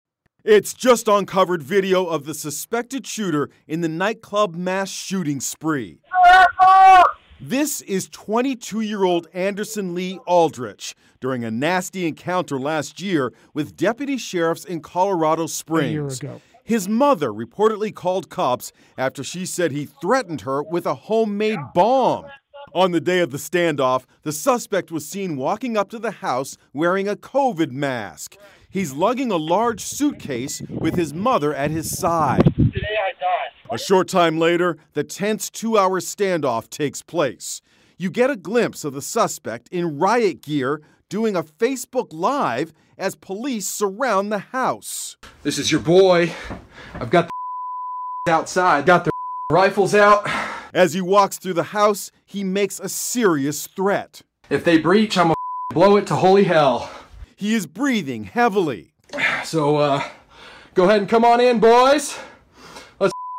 It's 0.43 0.73
just 0.73 1.07
uncovered 1.07 1.61
video 1.63 2.05
of 2.05 2.25
the 2.25 2.33
suspected 2.33 3.05
shooter 3.05 3.49
in 3.67 3.81
the 3.81 3.89
nightclub 3.89 4.55
mass 4.55 4.89
shooting 4.89 5.39
spree. 5.39 5.99
This 7.47 7.81
is 7.81 8.09
22 8.09 8.81
year 8.81 9.03
old 9.03 9.27
Anderson 9.31 9.93
Lee 9.93 10.17
Aldrich 10.25 10.95
during 11.19 11.43
a 11.43 11.51
nasty 11.51 12.07
encounter 12.07 12.57
last 12.57 12.99
year 12.99 13.33
with 13.53 13.77
deputy 13.77 14.17
sheriffs 14.17 14.65
in 14.65 14.81
Colorado 14.81 15.45
Springs. 15.45 16.19
ago. 16.19 16.41
His 16.63 16.89
mother 16.89 17.31
reportedly 17.31 17.93
called 17.93 18.31
cops 18.31 18.71
after 18.97 19.23
she 19.23 19.45
said 19.45 19.71
he 19.71 19.85
threatened 19.85 20.41
her 20.41 20.63
with 20.63 20.87
a 20.87 20.95
homemade 20.95 21.59
bomb. 21.75 22.25
On 22.73 22.93
the 22.93 22.99
day 22.99 23.19
of 23.19 23.29
the 23.29 23.37
standoff, 23.37 24.05
the 24.23 24.31
suspect 24.31 24.91
was 24.91 25.07
seen 25.07 25.37
walking 25.37 25.77
up 25.77 25.91
to 25.91 25.99
the 25.99 26.09
house 26.09 26.57
wearing 26.73 27.07
a 27.07 27.15
COVID 27.15 27.69
mask. 27.69 28.37
He's 28.71 28.93
lugging 28.93 29.29
a 29.29 29.37
large 29.37 29.81
suitcase 29.81 30.63
with 30.67 30.95
his 30.95 31.13
mother 31.13 31.53
at 31.53 31.69
his 31.69 31.95
side. 31.95 32.41
A 33.75 33.77
short 33.77 34.07
time 34.07 34.39
later, 34.39 34.77
the 34.93 35.03
tense 35.03 35.49
two 35.49 35.77
hour 35.77 35.99
standoff 35.99 36.69
takes 36.69 37.01
place. 37.01 37.61
You 37.97 38.09
get 38.09 38.29
a 38.29 38.37
glimpse 38.37 38.85
of 38.85 38.93
the 38.93 39.01
suspect 39.01 39.67
in 39.67 39.99
riot 39.99 40.41
gear 40.41 40.81
doing 41.09 41.35
a 41.35 41.43
Facebook 41.43 42.13
Live 42.13 42.71
as 42.97 43.15
police 43.15 43.67
surround 43.67 44.31
the 44.31 44.37
house. 44.37 45.17
This 45.43 45.57
is 45.57 45.73
your 45.73 45.81
boy. 45.81 46.31
I've 46.93 47.09
got 47.09 47.29
the 48.25 48.31
outside, 48.31 48.85
got 48.85 49.03
the 49.03 49.11
rifles 49.51 49.93
out. 49.93 50.25
As 50.73 50.93
he 50.93 51.01
walks 51.01 51.37
through 51.37 51.55
the 51.55 51.63
house, 51.63 52.13
he 52.23 52.45
makes 52.45 52.79
a 52.79 52.87
serious 52.87 53.67
threat. 53.67 54.21
If 54.49 54.63
they 54.63 54.77
breach, 54.77 55.17
I'm 55.17 55.25
gonna 55.25 55.35
blow 55.73 55.97
it 55.97 56.07
to 56.07 56.15
holy 56.15 56.45
hell. 56.45 56.89
He 57.35 57.53
is 57.53 57.67
breathing 57.67 58.23
heavily. 58.23 58.93
So, 59.43 59.75
uh, 59.75 60.01
go 60.75 60.85
ahead 60.85 60.99
and 61.01 61.09
come 61.09 61.25
on 61.25 61.41
in, 61.41 61.59
boys. 61.59 62.17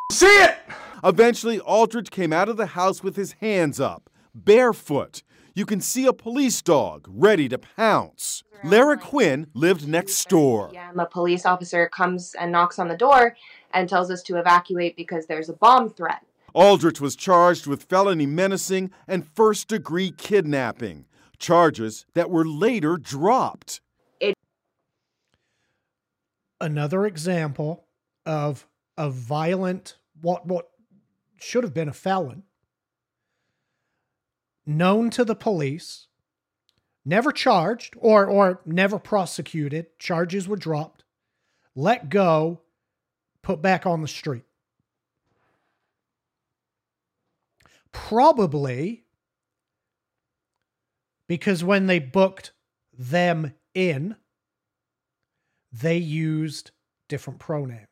Let's 0.09 0.19
see 0.19 0.25
it! 0.43 0.57
Eventually, 1.03 1.59
Aldrich 1.59 2.11
came 2.11 2.31
out 2.31 2.47
of 2.47 2.55
the 2.55 2.67
house 2.67 3.03
with 3.03 3.17
his 3.17 3.33
hands 3.33 3.79
up, 3.79 4.09
barefoot. 4.33 5.21
You 5.53 5.65
can 5.65 5.81
see 5.81 6.05
a 6.05 6.13
police 6.13 6.61
dog 6.61 7.05
ready 7.09 7.49
to 7.49 7.57
pounce. 7.57 8.43
Lara 8.63 8.97
Quinn 8.97 9.47
lived 9.53 9.87
next 9.87 10.27
door. 10.29 10.69
p.m. 10.69 10.99
a 10.99 11.05
police 11.05 11.45
officer 11.45 11.89
comes 11.89 12.35
and 12.39 12.51
knocks 12.51 12.79
on 12.79 12.87
the 12.87 12.95
door 12.95 13.35
and 13.73 13.89
tells 13.89 14.09
us 14.09 14.23
to 14.23 14.37
evacuate 14.37 14.95
because 14.95 15.25
there's 15.25 15.49
a 15.49 15.53
bomb 15.53 15.89
threat. 15.89 16.21
Aldrich 16.55 17.01
was 17.01 17.15
charged 17.15 17.67
with 17.67 17.83
felony 17.83 18.25
menacing 18.25 18.91
and 19.07 19.27
first 19.27 19.67
degree 19.67 20.11
kidnapping, 20.11 21.05
charges 21.37 22.05
that 22.13 22.29
were 22.29 22.47
later 22.47 22.97
dropped. 22.97 23.81
Another 26.61 27.05
example 27.05 27.85
of 28.25 28.67
a 28.97 29.09
violent 29.09 29.97
what 30.21 30.45
what 30.45 30.69
should 31.37 31.63
have 31.63 31.73
been 31.73 31.89
a 31.89 31.93
felon 31.93 32.43
known 34.65 35.09
to 35.09 35.23
the 35.23 35.35
police 35.35 36.07
never 37.05 37.31
charged 37.31 37.95
or 37.97 38.25
or 38.25 38.61
never 38.65 38.97
prosecuted 38.97 39.97
charges 39.99 40.47
were 40.47 40.57
dropped 40.57 41.03
let 41.77 42.09
go 42.09 42.61
put 43.43 43.61
back 43.61 43.85
on 43.85 44.01
the 44.01 44.07
street. 44.07 44.43
Probably 47.91 49.05
because 51.27 51.63
when 51.63 51.85
they 51.85 51.99
booked 51.99 52.51
them 52.97 53.53
in 53.75 54.15
they 55.71 55.97
used 55.97 56.71
different 57.07 57.39
pronouns 57.39 57.87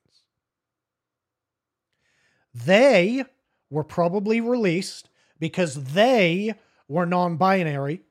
they 2.66 3.24
were 3.70 3.84
probably 3.84 4.40
released 4.42 5.10
because 5.40 5.76
they 5.94 6.54
were 6.88 7.06
non-binary 7.06 8.02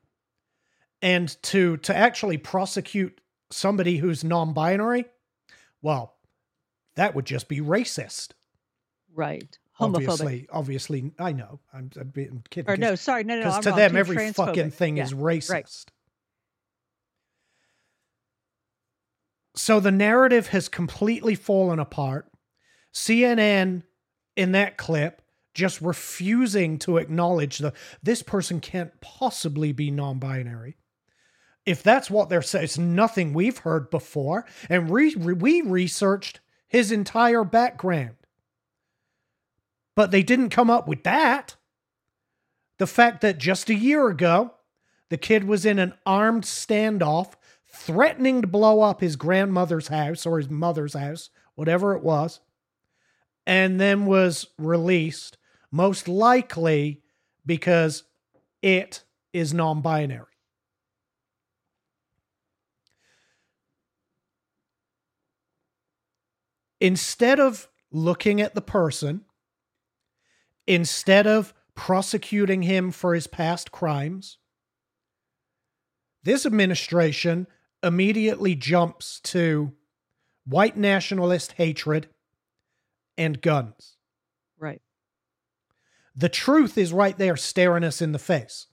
and 1.00 1.37
to 1.42 1.76
to 1.78 1.96
actually 1.96 2.37
prosecute 2.37 3.20
somebody 3.50 3.96
who's 3.98 4.22
non-binary 4.24 5.04
well 5.80 6.14
that 6.96 7.14
would 7.14 7.24
just 7.24 7.48
be 7.48 7.61
racist 7.61 8.33
Right. 9.16 9.59
homophobic. 9.80 9.94
Obviously, 10.09 10.48
obviously, 10.52 11.12
I 11.20 11.33
know. 11.33 11.61
I'm, 11.72 11.88
I'm 11.96 12.42
kidding. 12.50 12.68
Or 12.68 12.76
no, 12.76 12.96
sorry, 12.96 13.22
no, 13.24 13.37
no, 13.37 13.42
no. 13.42 13.46
because 13.50 13.62
to 13.64 13.70
wrong, 13.70 13.78
them 13.78 13.90
too, 13.92 13.98
every 13.98 14.33
fucking 14.33 14.70
thing 14.72 14.96
Yeah, 14.96 15.04
is 15.04 15.14
racist. 15.14 15.50
right. 15.50 15.85
So 19.57 19.78
the 19.80 19.92
narrative 19.92 20.48
has 20.48 20.68
completely 20.68 21.35
fallen 21.37 21.78
apart. 21.78 22.28
CNN 22.92 23.85
in 24.36 24.52
that 24.52 24.76
clip 24.76 25.22
just 25.54 25.80
refusing 25.80 26.78
to 26.80 26.98
acknowledge 26.98 27.58
the 27.58 27.72
this 28.02 28.22
person 28.22 28.60
can't 28.60 29.00
possibly 29.00 29.72
be 29.72 29.90
non-binary. 29.90 30.76
If 31.64 31.82
that's 31.82 32.10
what 32.10 32.28
they're 32.28 32.42
saying, 32.42 32.64
it's 32.64 32.78
nothing 32.78 33.32
we've 33.32 33.58
heard 33.58 33.88
before. 33.90 34.44
And 34.68 34.90
re- 34.90 35.14
re- 35.16 35.34
we 35.34 35.62
researched 35.62 36.40
his 36.68 36.92
entire 36.92 37.44
background. 37.44 38.16
But 39.94 40.10
they 40.10 40.22
didn't 40.22 40.50
come 40.50 40.70
up 40.70 40.88
with 40.88 41.04
that. 41.04 41.56
The 42.78 42.86
fact 42.86 43.20
that 43.20 43.38
just 43.38 43.70
a 43.70 43.74
year 43.74 44.08
ago, 44.08 44.54
the 45.08 45.16
kid 45.16 45.44
was 45.44 45.64
in 45.64 45.78
an 45.78 45.94
armed 46.04 46.42
standoff, 46.42 47.34
threatening 47.70 48.42
to 48.42 48.48
blow 48.48 48.80
up 48.82 49.00
his 49.00 49.16
grandmother's 49.16 49.88
house 49.88 50.26
or 50.26 50.38
his 50.38 50.50
mother's 50.50 50.94
house, 50.94 51.30
whatever 51.54 51.94
it 51.94 52.02
was, 52.02 52.40
and 53.46 53.80
then 53.80 54.07
was 54.07 54.46
released, 54.59 55.37
most 55.70 56.09
likely 56.09 57.02
because 57.44 58.04
it 58.62 59.04
is 59.33 59.52
non 59.52 59.83
binary. 59.83 60.26
Instead 66.80 67.40
of 67.40 67.68
looking 67.90 68.40
at 68.40 68.54
the 68.54 68.61
person, 68.61 69.22
instead 70.66 71.26
of 71.26 71.54
prosecuting 71.74 72.62
him 72.62 72.90
for 72.90 73.14
his 73.14 73.26
past 73.26 73.72
crimes, 73.72 74.38
this 76.22 76.46
administration 76.46 77.46
immediately 77.83 78.54
jumps 78.54 79.20
to 79.20 79.72
white 80.46 80.76
nationalist 80.76 81.52
hatred 81.52 82.09
and 83.16 83.40
guns. 83.40 83.96
Right. 84.59 84.83
The 86.16 86.29
truth 86.29 86.79
is 86.79 86.92
right 86.92 87.16
there 87.18 87.37
staring 87.37 87.85
us 87.85 88.00
in 88.03 88.12
the 88.12 88.18
face. 88.18 88.66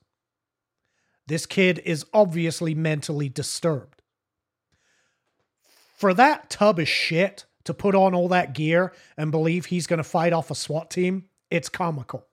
This 1.27 1.45
kid 1.45 1.79
is 1.85 2.05
obviously 2.13 2.75
mentally 2.75 3.29
disturbed. 3.29 4.01
For 5.97 6.13
that 6.13 6.49
tub 6.49 6.79
of 6.79 6.87
shit 6.87 7.45
to 7.63 7.73
put 7.73 7.93
on 7.95 8.13
all 8.15 8.27
that 8.29 8.53
gear 8.53 8.91
and 9.17 9.31
believe 9.31 9.65
he's 9.67 9.87
going 9.87 9.97
to 9.99 10.03
fight 10.03 10.33
off 10.33 10.49
a 10.51 10.55
SWAT 10.55 10.89
team, 10.89 11.25
it's 11.49 11.69
comical. 11.69 12.25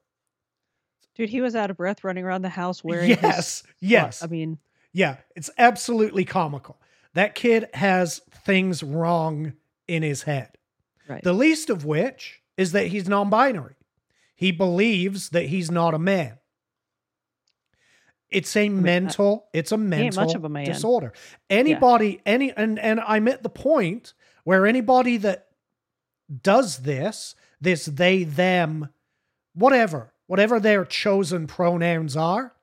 Dude, 1.14 1.28
he 1.28 1.40
was 1.40 1.54
out 1.54 1.70
of 1.70 1.76
breath 1.76 2.02
running 2.04 2.24
around 2.24 2.42
the 2.42 2.48
house 2.48 2.82
wearing 2.82 3.08
his- 3.10 3.18
Yes, 3.22 3.62
yes. 3.80 4.22
I 4.22 4.26
mean, 4.26 4.58
Yeah, 4.92 5.16
it's 5.36 5.50
absolutely 5.58 6.24
comical. 6.24 6.80
That 7.14 7.34
kid 7.34 7.68
has 7.74 8.20
things 8.44 8.82
wrong 8.82 9.52
in 9.86 10.02
his 10.02 10.22
head. 10.22 10.56
Right. 11.08 11.22
The 11.22 11.32
least 11.32 11.70
of 11.70 11.84
which 11.84 12.42
is 12.56 12.72
that 12.72 12.88
he's 12.88 13.08
non 13.08 13.30
binary. 13.30 13.74
He 14.34 14.52
believes 14.52 15.30
that 15.30 15.46
he's 15.46 15.70
not 15.70 15.94
a 15.94 15.98
man. 15.98 16.38
It's 18.30 18.54
a 18.56 18.68
mental, 18.68 19.48
it's 19.54 19.72
a 19.72 19.78
mental 19.78 20.46
a 20.54 20.64
disorder. 20.64 21.12
Anybody, 21.48 22.20
any 22.26 22.52
and 22.52 22.78
and 22.78 23.00
I'm 23.00 23.26
at 23.26 23.42
the 23.42 23.48
point 23.48 24.12
where 24.44 24.66
anybody 24.66 25.16
that 25.18 25.46
does 26.42 26.78
this, 26.78 27.34
this 27.60 27.86
they, 27.86 28.24
them, 28.24 28.90
whatever, 29.54 30.12
whatever 30.26 30.60
their 30.60 30.84
chosen 30.84 31.46
pronouns 31.46 32.16
are, 32.16 32.54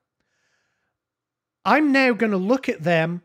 I'm 1.65 1.91
now 1.91 2.13
going 2.13 2.31
to 2.31 2.37
look 2.37 2.69
at 2.69 2.83
them 2.83 3.23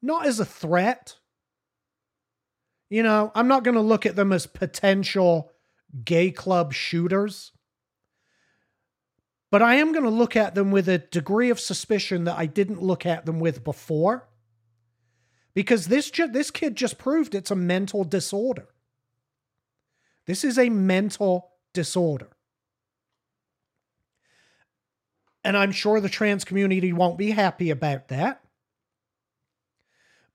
not 0.00 0.26
as 0.26 0.40
a 0.40 0.44
threat. 0.44 1.16
You 2.92 3.02
know, 3.02 3.32
I'm 3.34 3.48
not 3.48 3.64
going 3.64 3.76
to 3.76 3.80
look 3.80 4.04
at 4.04 4.16
them 4.16 4.34
as 4.34 4.46
potential 4.46 5.50
gay 6.04 6.30
club 6.30 6.74
shooters. 6.74 7.50
But 9.50 9.62
I 9.62 9.76
am 9.76 9.92
going 9.92 10.04
to 10.04 10.10
look 10.10 10.36
at 10.36 10.54
them 10.54 10.70
with 10.70 10.90
a 10.90 10.98
degree 10.98 11.48
of 11.48 11.58
suspicion 11.58 12.24
that 12.24 12.36
I 12.36 12.44
didn't 12.44 12.82
look 12.82 13.06
at 13.06 13.24
them 13.24 13.40
with 13.40 13.64
before. 13.64 14.28
Because 15.54 15.86
this 15.86 16.10
ju- 16.10 16.28
this 16.28 16.50
kid 16.50 16.76
just 16.76 16.98
proved 16.98 17.34
it's 17.34 17.50
a 17.50 17.56
mental 17.56 18.04
disorder. 18.04 18.68
This 20.26 20.44
is 20.44 20.58
a 20.58 20.68
mental 20.68 21.52
disorder. 21.72 22.28
And 25.42 25.56
I'm 25.56 25.72
sure 25.72 25.98
the 25.98 26.10
trans 26.10 26.44
community 26.44 26.92
won't 26.92 27.16
be 27.16 27.30
happy 27.30 27.70
about 27.70 28.08
that. 28.08 28.41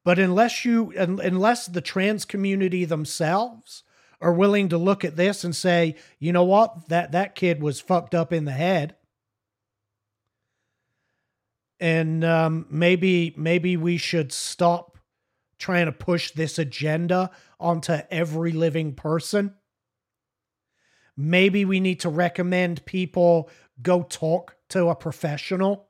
But 0.08 0.20
unless 0.20 0.64
you 0.64 0.94
un- 0.98 1.20
unless 1.22 1.66
the 1.66 1.82
trans 1.82 2.24
community 2.24 2.86
themselves 2.86 3.84
are 4.22 4.32
willing 4.32 4.70
to 4.70 4.78
look 4.78 5.04
at 5.04 5.18
this 5.18 5.44
and 5.44 5.54
say, 5.54 5.98
"You 6.18 6.32
know 6.32 6.46
what? 6.46 6.88
That 6.88 7.12
that 7.12 7.36
kid 7.36 7.62
was 7.62 7.82
fucked 7.82 8.16
up 8.16 8.32
in 8.32 8.46
the 8.46 8.54
head." 8.54 8.96
And 11.82 12.24
um, 12.24 12.68
maybe 12.70 13.34
maybe 13.36 13.76
we 13.76 13.98
should 13.98 14.32
stop 14.32 14.98
trying 15.60 15.88
to 15.88 15.92
push 15.92 16.32
this 16.32 16.58
agenda 16.58 17.30
onto 17.60 17.98
every 18.10 18.54
living 18.54 18.94
person. 18.96 19.56
Maybe 21.18 21.66
we 21.66 21.82
need 21.82 22.00
to 22.00 22.10
recommend 22.10 22.86
people 22.86 23.50
go 23.82 24.04
talk 24.04 24.56
to 24.70 24.88
a 24.88 24.96
professional 24.96 25.87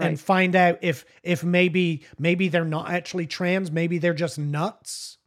and 0.00 0.18
find 0.20 0.56
out 0.56 0.78
if 0.82 1.04
if 1.22 1.44
maybe 1.44 2.04
maybe 2.18 2.48
they're 2.48 2.64
not 2.64 2.90
actually 2.90 3.26
trans, 3.26 3.70
maybe 3.70 3.98
they're 3.98 4.14
just 4.14 4.38
nuts. 4.38 5.18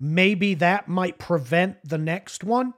Maybe 0.00 0.54
that 0.54 0.88
might 0.88 1.18
prevent 1.18 1.76
the 1.88 1.98
next 1.98 2.44
one. 2.44 2.74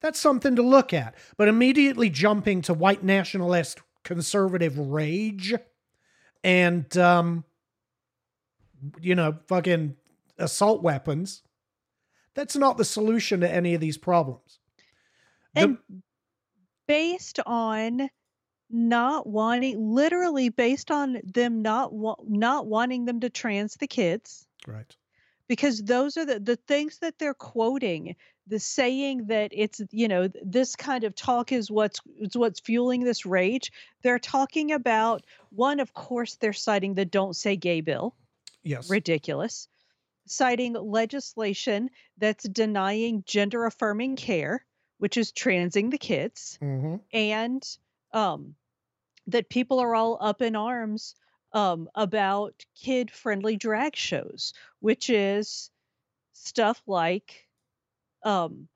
That's 0.00 0.20
something 0.20 0.56
to 0.56 0.62
look 0.62 0.92
at. 0.92 1.14
But 1.36 1.48
immediately 1.48 2.10
jumping 2.10 2.62
to 2.62 2.74
white 2.74 3.02
nationalist 3.02 3.80
conservative 4.02 4.78
rage 4.78 5.54
and 6.42 6.96
um 6.96 7.44
you 9.00 9.14
know, 9.14 9.38
fucking 9.46 9.96
assault 10.38 10.82
weapons. 10.82 11.42
That's 12.34 12.56
not 12.56 12.76
the 12.76 12.84
solution 12.84 13.40
to 13.40 13.50
any 13.50 13.74
of 13.74 13.80
these 13.80 13.98
problems. 13.98 14.58
The- 15.54 15.60
and 15.62 15.78
based 16.86 17.40
on 17.46 18.10
not 18.74 19.24
wanting 19.24 19.94
literally 19.94 20.48
based 20.48 20.90
on 20.90 21.20
them 21.22 21.62
not 21.62 21.92
wa- 21.92 22.16
not 22.26 22.66
wanting 22.66 23.04
them 23.04 23.20
to 23.20 23.30
trans 23.30 23.74
the 23.74 23.86
kids 23.86 24.48
right. 24.66 24.96
because 25.46 25.80
those 25.80 26.16
are 26.16 26.26
the, 26.26 26.40
the 26.40 26.56
things 26.56 26.98
that 26.98 27.16
they're 27.16 27.34
quoting 27.34 28.16
the 28.48 28.58
saying 28.58 29.26
that 29.28 29.52
it's 29.54 29.80
you 29.92 30.08
know 30.08 30.28
this 30.42 30.74
kind 30.74 31.04
of 31.04 31.14
talk 31.14 31.52
is 31.52 31.70
what's 31.70 32.00
is 32.18 32.36
what's 32.36 32.60
fueling 32.60 33.04
this 33.04 33.24
rage. 33.24 33.72
They're 34.02 34.18
talking 34.18 34.72
about 34.72 35.24
one 35.50 35.80
of 35.80 35.94
course 35.94 36.34
they're 36.34 36.52
citing 36.52 36.94
the 36.94 37.04
don't 37.04 37.36
say 37.36 37.56
gay 37.56 37.80
bill. 37.80 38.14
Yes. 38.64 38.90
ridiculous. 38.90 39.68
Citing 40.26 40.72
legislation 40.72 41.90
that's 42.18 42.48
denying 42.48 43.22
gender 43.26 43.66
affirming 43.66 44.16
care 44.16 44.64
which 44.98 45.16
is 45.16 45.32
transing 45.32 45.90
the 45.90 45.98
kids. 45.98 46.58
Hmm 46.60 46.96
and 47.12 47.64
um, 48.12 48.54
that 49.28 49.48
people 49.48 49.80
are 49.80 49.94
all 49.94 50.18
up 50.20 50.42
in 50.42 50.56
arms 50.56 51.14
um, 51.52 51.88
about 51.94 52.64
kid 52.74 53.10
friendly 53.10 53.56
drag 53.56 53.96
shows, 53.96 54.52
which 54.80 55.08
is 55.08 55.70
stuff 56.32 56.82
like 56.86 57.46
um, 58.24 58.68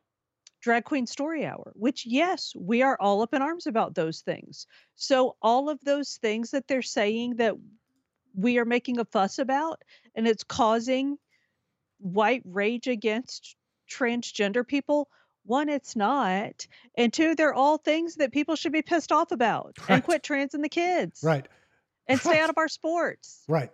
Drag 0.60 0.84
Queen 0.84 1.06
Story 1.06 1.44
Hour, 1.44 1.72
which, 1.74 2.06
yes, 2.06 2.52
we 2.56 2.82
are 2.82 2.96
all 3.00 3.22
up 3.22 3.34
in 3.34 3.42
arms 3.42 3.66
about 3.66 3.94
those 3.94 4.20
things. 4.20 4.66
So, 4.96 5.36
all 5.42 5.68
of 5.68 5.80
those 5.84 6.16
things 6.16 6.50
that 6.50 6.66
they're 6.66 6.82
saying 6.82 7.36
that 7.36 7.54
we 8.34 8.58
are 8.58 8.64
making 8.64 8.98
a 8.98 9.04
fuss 9.04 9.38
about 9.38 9.82
and 10.14 10.26
it's 10.26 10.44
causing 10.44 11.16
white 11.98 12.42
rage 12.44 12.86
against 12.86 13.56
transgender 13.90 14.66
people 14.66 15.08
one 15.48 15.68
it's 15.68 15.96
not 15.96 16.66
and 16.96 17.12
two 17.12 17.34
they're 17.34 17.54
all 17.54 17.78
things 17.78 18.16
that 18.16 18.32
people 18.32 18.54
should 18.56 18.72
be 18.72 18.82
pissed 18.82 19.10
off 19.12 19.32
about 19.32 19.76
Right. 19.80 19.90
and 19.96 20.04
quit 20.04 20.22
transing 20.22 20.60
the 20.62 20.68
kids 20.68 21.20
Right. 21.22 21.46
and 22.06 22.20
stay 22.20 22.38
out 22.40 22.50
of 22.50 22.58
our 22.58 22.68
sports 22.68 23.44
Right. 23.48 23.70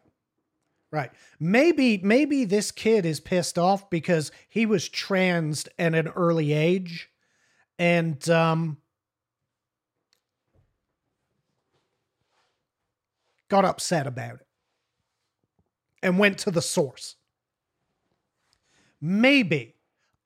Right. 0.91 1.11
Maybe 1.41 1.99
maybe 1.99 2.45
this 2.45 2.71
kid 2.71 3.05
is 3.05 3.19
pissed 3.19 3.59
off 3.59 3.91
because 3.91 4.31
he 4.49 4.65
was 4.65 4.89
trans 4.89 5.67
at 5.77 5.95
an 5.95 6.07
early 6.09 6.53
age 6.53 7.11
and 7.81 8.29
um 8.31 8.77
got 13.49 13.65
upset 13.65 14.07
about 14.07 14.37
it 14.37 14.47
and 16.03 16.19
went 16.19 16.39
to 16.39 16.51
the 16.51 16.63
source. 16.63 17.17
Maybe. 19.01 19.75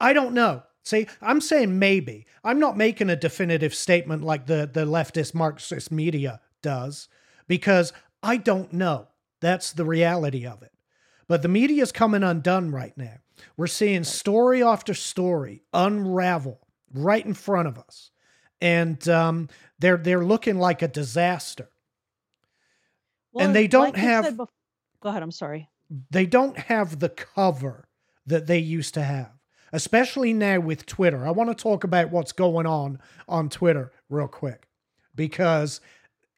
I 0.00 0.12
don't 0.12 0.34
know. 0.34 0.62
See, 0.88 1.06
I'm 1.20 1.42
saying 1.42 1.78
maybe. 1.78 2.24
I'm 2.42 2.58
not 2.58 2.78
making 2.78 3.10
a 3.10 3.16
definitive 3.16 3.74
statement 3.74 4.24
like 4.24 4.46
the, 4.46 4.70
the 4.72 4.86
leftist 4.86 5.34
Marxist 5.34 5.92
media 5.92 6.40
does 6.62 7.08
because 7.46 7.92
I 8.22 8.38
don't 8.38 8.72
know. 8.72 9.08
That's 9.40 9.72
the 9.74 9.84
reality 9.84 10.46
of 10.46 10.62
it. 10.62 10.72
But 11.26 11.42
the 11.42 11.48
media 11.48 11.82
is 11.82 11.92
coming 11.92 12.22
undone 12.22 12.70
right 12.70 12.96
now. 12.96 13.18
We're 13.58 13.66
seeing 13.66 14.02
story 14.02 14.62
after 14.62 14.94
story 14.94 15.62
unravel 15.74 16.66
right 16.94 17.24
in 17.24 17.34
front 17.34 17.68
of 17.68 17.78
us, 17.78 18.10
and 18.62 19.06
um, 19.10 19.50
they're 19.78 19.98
they're 19.98 20.24
looking 20.24 20.58
like 20.58 20.80
a 20.80 20.88
disaster. 20.88 21.68
Well, 23.32 23.44
and 23.44 23.54
they 23.54 23.66
don't 23.68 23.94
like 23.94 23.96
have 23.96 24.24
said 24.24 24.36
bef- 24.38 24.48
Go 25.02 25.10
ahead. 25.10 25.22
I'm 25.22 25.30
sorry. 25.32 25.68
they 26.10 26.24
don't 26.24 26.56
have 26.56 26.98
the 26.98 27.10
cover 27.10 27.88
that 28.26 28.46
they 28.46 28.58
used 28.58 28.94
to 28.94 29.02
have, 29.02 29.37
especially 29.72 30.32
now 30.32 30.60
with 30.60 30.86
Twitter. 30.86 31.26
I 31.26 31.30
want 31.30 31.50
to 31.50 31.62
talk 31.62 31.84
about 31.84 32.10
what's 32.10 32.32
going 32.32 32.66
on 32.66 32.98
on 33.28 33.48
Twitter 33.48 33.92
real 34.08 34.28
quick 34.28 34.68
because 35.14 35.80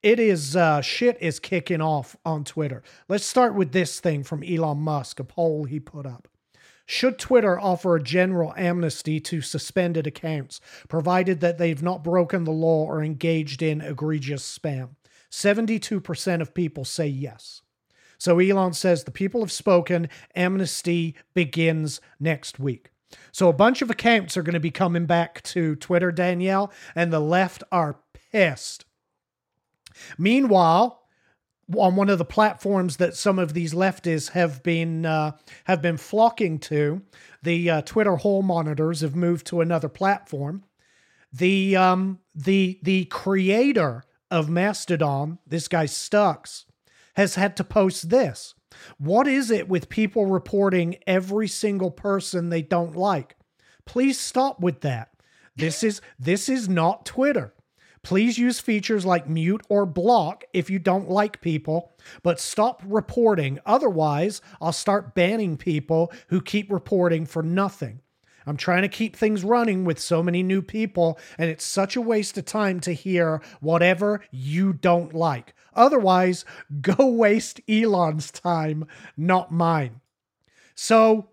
it 0.03 0.19
is 0.19 0.57
uh, 0.57 0.81
shit 0.81 1.19
is 1.21 1.39
kicking 1.39 1.81
off 1.81 2.17
on 2.25 2.45
Twitter. 2.45 2.83
Let's 3.09 3.27
start 3.27 3.55
with 3.55 3.73
this 3.73 4.01
thing 4.01 4.23
from 4.25 4.43
Elon 4.43 4.79
Musk, 4.79 5.21
a 5.21 5.25
poll 5.25 5.65
he 5.65 5.79
put 5.79 6.07
up. 6.07 6.29
Should 6.87 7.19
Twitter 7.19 7.61
offer 7.61 7.95
a 7.95 8.03
general 8.03 8.53
amnesty 8.57 9.21
to 9.21 9.41
suspended 9.41 10.09
accounts, 10.09 10.61
provided 10.89 11.41
that 11.41 11.57
they've 11.57 11.83
not 11.83 12.03
broken 12.03 12.43
the 12.43 12.51
law 12.51 12.85
or 12.85 13.05
engaged 13.05 13.63
in 13.63 13.81
egregious 13.81 14.59
spam? 14.59 14.97
72% 15.31 16.41
of 16.41 16.55
people 16.55 16.85
say 16.85 17.07
yes. 17.07 17.63
So 18.19 18.39
Elon 18.39 18.73
says 18.73 19.05
the 19.05 19.13
people 19.13 19.41
have 19.41 19.53
spoken. 19.53 20.09
Amnesty 20.35 21.15
begins 21.33 22.01
next 22.19 22.59
week. 22.59 22.91
So 23.33 23.49
a 23.49 23.53
bunch 23.53 23.83
of 23.83 23.91
accounts 23.91 24.37
are 24.37 24.43
going 24.43 24.55
to 24.55 24.61
be 24.61 24.71
coming 24.71 25.07
back 25.07 25.43
to 25.43 25.77
Twitter, 25.77 26.13
Danielle, 26.13 26.73
and 26.95 27.13
the 27.13 27.21
left 27.21 27.63
are 27.73 27.99
pissed. 28.33 28.85
Meanwhile, 30.19 31.01
on 31.77 31.97
one 31.97 32.09
of 32.09 32.19
the 32.19 32.25
platforms 32.25 32.97
that 32.97 33.17
some 33.17 33.39
of 33.39 33.55
these 33.55 33.75
leftists 33.75 34.31
have 34.31 34.63
been 34.63 35.07
uh, 35.07 35.37
have 35.65 35.81
been 35.81 35.97
flocking 35.97 36.59
to, 36.59 37.03
the 37.43 37.71
uh, 37.71 37.83
Twitter 37.83 38.17
hole 38.17 38.43
monitors 38.43 39.03
have 39.03 39.15
moved 39.15 39.47
to 39.47 39.61
another 39.61 39.89
platform. 39.89 40.65
The 41.33 41.77
um, 41.77 42.19
the 42.35 42.81
the 42.83 43.05
creator 43.07 44.03
of 44.31 44.49
Mastodon, 44.49 45.39
this 45.47 45.69
guy 45.69 45.85
Stux, 45.85 46.65
has 47.15 47.35
had 47.35 47.57
to 47.57 47.65
post 47.65 48.11
this. 48.11 48.55
What 48.99 49.27
is 49.27 49.51
it 49.51 49.69
with 49.69 49.89
people 49.89 50.27
reporting 50.27 50.97
every 51.07 51.49
single 51.49 51.91
person 51.91 52.49
they 52.49 52.63
don't 52.63 52.97
like? 52.97 53.37
Please 53.85 54.19
stop 54.19 54.61
with 54.61 54.81
that. 54.81 55.11
This 55.57 55.83
is 55.83 56.01
this 56.19 56.49
is 56.49 56.69
not 56.69 57.05
Twitter. 57.05 57.53
Please 58.03 58.39
use 58.39 58.61
features 58.61 59.05
like 59.05 59.29
mute 59.29 59.63
or 59.69 59.85
block 59.85 60.45
if 60.55 60.71
you 60.71 60.79
don't 60.79 61.11
like 61.11 61.43
people, 61.43 61.93
but 62.23 62.41
stop 62.41 62.83
reporting. 62.87 63.59
Otherwise, 63.67 64.41
I'll 64.61 64.73
start 64.73 65.15
banning 65.15 65.59
people 65.59 66.11
who 66.29 66.41
keep 66.41 66.73
reporting 66.73 67.27
for 67.27 67.43
nothing. 67.43 68.01
I'm 68.47 68.57
trying 68.57 68.83
to 68.83 68.89
keep 68.89 69.15
things 69.15 69.45
running 69.45 69.85
with 69.85 69.99
so 69.99 70.23
many 70.23 70.43
new 70.43 70.63
people, 70.63 71.19
and 71.37 71.51
it's 71.51 71.65
such 71.65 71.95
a 71.95 72.01
waste 72.01 72.39
of 72.39 72.47
time 72.47 72.81
to 72.81 72.93
hear 72.95 73.43
whatever 73.61 74.23
you 74.31 74.73
don't 74.73 75.13
like. 75.13 75.55
Otherwise, 75.75 76.45
go 76.81 77.07
waste 77.07 77.61
Elon's 77.69 78.31
time, 78.31 78.87
not 79.17 79.51
mine. 79.51 80.01
So, 80.75 81.29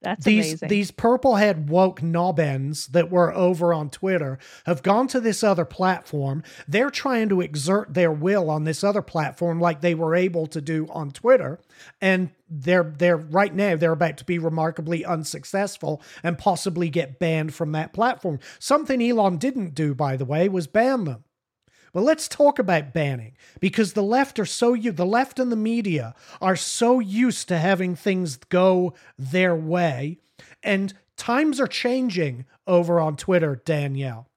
That's 0.00 0.24
these 0.24 0.52
amazing. 0.52 0.68
these 0.68 0.90
purple 0.90 1.36
head 1.36 1.68
woke 1.68 2.02
knobbins 2.02 2.86
that 2.88 3.10
were 3.10 3.34
over 3.34 3.74
on 3.74 3.90
Twitter 3.90 4.38
have 4.64 4.82
gone 4.82 5.06
to 5.08 5.20
this 5.20 5.44
other 5.44 5.66
platform. 5.66 6.42
They're 6.66 6.90
trying 6.90 7.28
to 7.28 7.42
exert 7.42 7.92
their 7.92 8.10
will 8.10 8.48
on 8.48 8.64
this 8.64 8.82
other 8.82 9.02
platform 9.02 9.60
like 9.60 9.82
they 9.82 9.94
were 9.94 10.14
able 10.14 10.46
to 10.46 10.62
do 10.62 10.86
on 10.90 11.10
Twitter. 11.10 11.60
And 12.00 12.30
they're 12.48 12.94
they're 12.96 13.18
right 13.18 13.54
now 13.54 13.76
they're 13.76 13.92
about 13.92 14.16
to 14.18 14.24
be 14.24 14.38
remarkably 14.38 15.04
unsuccessful 15.04 16.02
and 16.22 16.38
possibly 16.38 16.88
get 16.88 17.18
banned 17.18 17.52
from 17.54 17.72
that 17.72 17.92
platform. 17.92 18.38
Something 18.58 19.02
Elon 19.02 19.36
didn't 19.36 19.74
do, 19.74 19.94
by 19.94 20.16
the 20.16 20.24
way, 20.24 20.48
was 20.48 20.66
ban 20.66 21.04
them. 21.04 21.24
But 21.92 22.02
let's 22.02 22.28
talk 22.28 22.58
about 22.58 22.92
banning 22.92 23.32
because 23.58 23.92
the 23.92 24.02
left 24.02 24.38
are 24.38 24.46
so 24.46 24.76
the 24.76 25.06
left 25.06 25.38
and 25.38 25.50
the 25.50 25.56
media 25.56 26.14
are 26.40 26.56
so 26.56 27.00
used 27.00 27.48
to 27.48 27.58
having 27.58 27.96
things 27.96 28.36
go 28.36 28.94
their 29.18 29.56
way 29.56 30.18
and 30.62 30.94
times 31.16 31.60
are 31.60 31.66
changing 31.66 32.46
over 32.66 33.00
on 33.00 33.16
Twitter, 33.16 33.60
Danielle. 33.64 34.28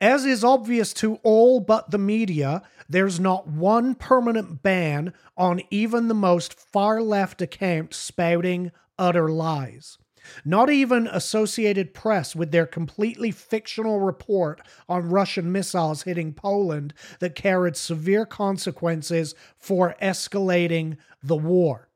As 0.00 0.24
is 0.24 0.42
obvious 0.42 0.92
to 0.94 1.16
all 1.22 1.60
but 1.60 1.92
the 1.92 1.98
media, 1.98 2.62
there's 2.88 3.20
not 3.20 3.46
one 3.46 3.94
permanent 3.94 4.62
ban 4.62 5.12
on 5.36 5.62
even 5.70 6.08
the 6.08 6.14
most 6.14 6.58
far 6.58 7.00
left 7.00 7.40
account 7.40 7.94
spouting 7.94 8.72
utter 8.98 9.28
lies. 9.28 9.98
Not 10.44 10.70
even 10.70 11.06
Associated 11.06 11.94
Press 11.94 12.34
with 12.36 12.52
their 12.52 12.66
completely 12.66 13.30
fictional 13.30 14.00
report 14.00 14.60
on 14.88 15.10
Russian 15.10 15.52
missiles 15.52 16.02
hitting 16.02 16.32
Poland 16.32 16.94
that 17.20 17.34
carried 17.34 17.76
severe 17.76 18.26
consequences 18.26 19.34
for 19.58 19.96
escalating 20.00 20.96
the 21.22 21.36
war. 21.36 21.88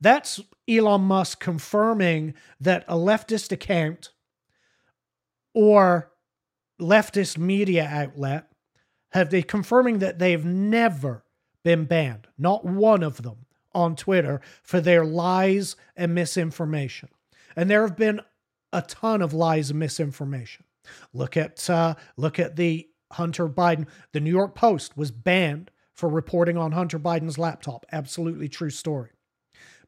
That's 0.00 0.40
Elon 0.68 1.02
Musk 1.02 1.40
confirming 1.40 2.34
that 2.60 2.84
a 2.88 2.94
leftist 2.94 3.52
account 3.52 4.10
or 5.54 6.12
leftist 6.80 7.38
media 7.38 7.88
outlet 7.90 8.46
have 9.12 9.30
they 9.30 9.42
confirming 9.42 9.98
that 9.98 10.18
they've 10.18 10.44
never 10.44 11.24
been 11.64 11.84
banned, 11.84 12.28
not 12.36 12.64
one 12.64 13.02
of 13.02 13.22
them 13.22 13.46
on 13.74 13.96
Twitter 13.96 14.40
for 14.62 14.80
their 14.80 15.04
lies 15.04 15.76
and 15.96 16.14
misinformation. 16.14 17.08
And 17.58 17.68
there 17.68 17.82
have 17.82 17.96
been 17.96 18.20
a 18.72 18.82
ton 18.82 19.20
of 19.20 19.34
lies 19.34 19.70
and 19.70 19.80
misinformation. 19.80 20.64
Look 21.12 21.36
at 21.36 21.68
uh, 21.68 21.96
look 22.16 22.38
at 22.38 22.54
the 22.54 22.88
Hunter 23.12 23.48
Biden. 23.48 23.88
The 24.12 24.20
New 24.20 24.30
York 24.30 24.54
Post 24.54 24.96
was 24.96 25.10
banned 25.10 25.72
for 25.92 26.08
reporting 26.08 26.56
on 26.56 26.70
Hunter 26.70 27.00
Biden's 27.00 27.36
laptop. 27.36 27.84
Absolutely 27.90 28.48
true 28.48 28.70
story. 28.70 29.10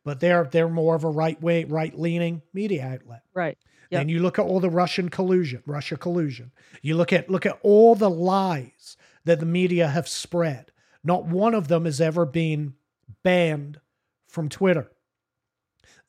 But 0.05 0.19
they're 0.19 0.49
they're 0.51 0.69
more 0.69 0.97
of 0.97 1.05
a 1.05 1.11
right 1.11 1.41
way, 1.41 1.63
right 1.63 1.97
leaning 1.97 2.43
media 2.53 2.85
outlet. 2.85 3.23
right. 3.35 3.57
Then 3.99 4.09
you 4.09 4.21
look 4.21 4.39
at 4.39 4.45
all 4.45 4.61
the 4.61 4.71
Russian 4.71 5.09
collusion, 5.09 5.63
Russia 5.65 5.97
collusion. 5.97 6.51
You 6.83 6.97
look 6.97 7.13
at 7.13 7.31
look 7.31 7.47
at 7.47 7.59
all 7.63 7.95
the 7.95 8.11
lies 8.11 8.97
that 9.25 9.39
the 9.39 9.47
media 9.47 9.87
have 9.87 10.09
spread. 10.09 10.73
Not 11.05 11.27
one 11.27 11.55
of 11.55 11.69
them 11.69 11.85
has 11.85 12.01
ever 12.01 12.27
been 12.27 12.75
banned 13.23 13.81
from 14.27 14.49
Twitter. 14.49 14.91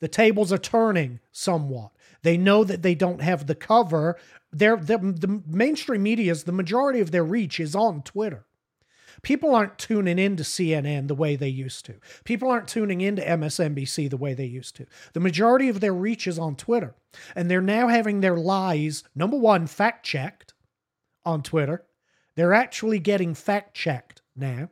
The 0.02 0.08
tables 0.08 0.52
are 0.52 0.58
turning 0.58 1.20
somewhat. 1.30 1.92
They 2.22 2.36
know 2.36 2.64
that 2.64 2.82
they 2.82 2.96
don't 2.96 3.22
have 3.22 3.46
the 3.46 3.54
cover. 3.54 4.18
They're, 4.52 4.76
they're, 4.76 4.98
the 4.98 5.40
mainstream 5.46 6.02
media's 6.02 6.42
the 6.42 6.50
majority 6.50 6.98
of 6.98 7.12
their 7.12 7.22
reach 7.22 7.60
is 7.60 7.76
on 7.76 8.02
Twitter. 8.02 8.44
People 9.22 9.54
aren't 9.54 9.78
tuning 9.78 10.18
into 10.18 10.42
CNN 10.42 11.06
the 11.06 11.14
way 11.14 11.36
they 11.36 11.46
used 11.48 11.84
to. 11.86 11.94
People 12.24 12.50
aren't 12.50 12.66
tuning 12.66 13.00
into 13.00 13.22
MSNBC 13.22 14.10
the 14.10 14.16
way 14.16 14.34
they 14.34 14.44
used 14.44 14.74
to. 14.74 14.86
The 15.12 15.20
majority 15.20 15.68
of 15.68 15.78
their 15.78 15.94
reach 15.94 16.26
is 16.26 16.36
on 16.36 16.56
Twitter. 16.56 16.96
And 17.36 17.48
they're 17.48 17.60
now 17.60 17.86
having 17.86 18.22
their 18.22 18.36
lies, 18.36 19.04
number 19.14 19.36
one, 19.36 19.68
fact 19.68 20.04
checked 20.04 20.52
on 21.24 21.44
Twitter. 21.44 21.84
They're 22.34 22.54
actually 22.54 22.98
getting 22.98 23.34
fact 23.34 23.74
checked 23.74 24.20
now. 24.34 24.68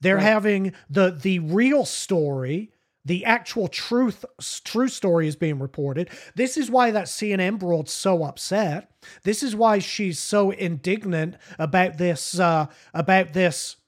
They're 0.00 0.18
having 0.18 0.72
the 0.88 1.12
the 1.12 1.38
real 1.38 1.84
story, 1.84 2.72
the 3.10 3.24
actual 3.24 3.66
truth 3.66 4.24
true 4.62 4.86
story 4.86 5.26
is 5.26 5.34
being 5.34 5.58
reported. 5.58 6.08
This 6.36 6.56
is 6.56 6.70
why 6.70 6.92
that 6.92 7.06
CNN 7.06 7.58
broad's 7.58 7.90
so 7.90 8.22
upset. 8.22 8.92
This 9.24 9.42
is 9.42 9.56
why 9.56 9.80
she's 9.80 10.20
so 10.20 10.52
indignant 10.52 11.34
about 11.58 11.98
this 11.98 12.38
uh, 12.38 12.66
about 12.94 13.32
this 13.32 13.78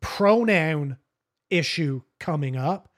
pronoun 0.00 0.96
issue 1.50 2.00
coming 2.18 2.56
up 2.56 2.88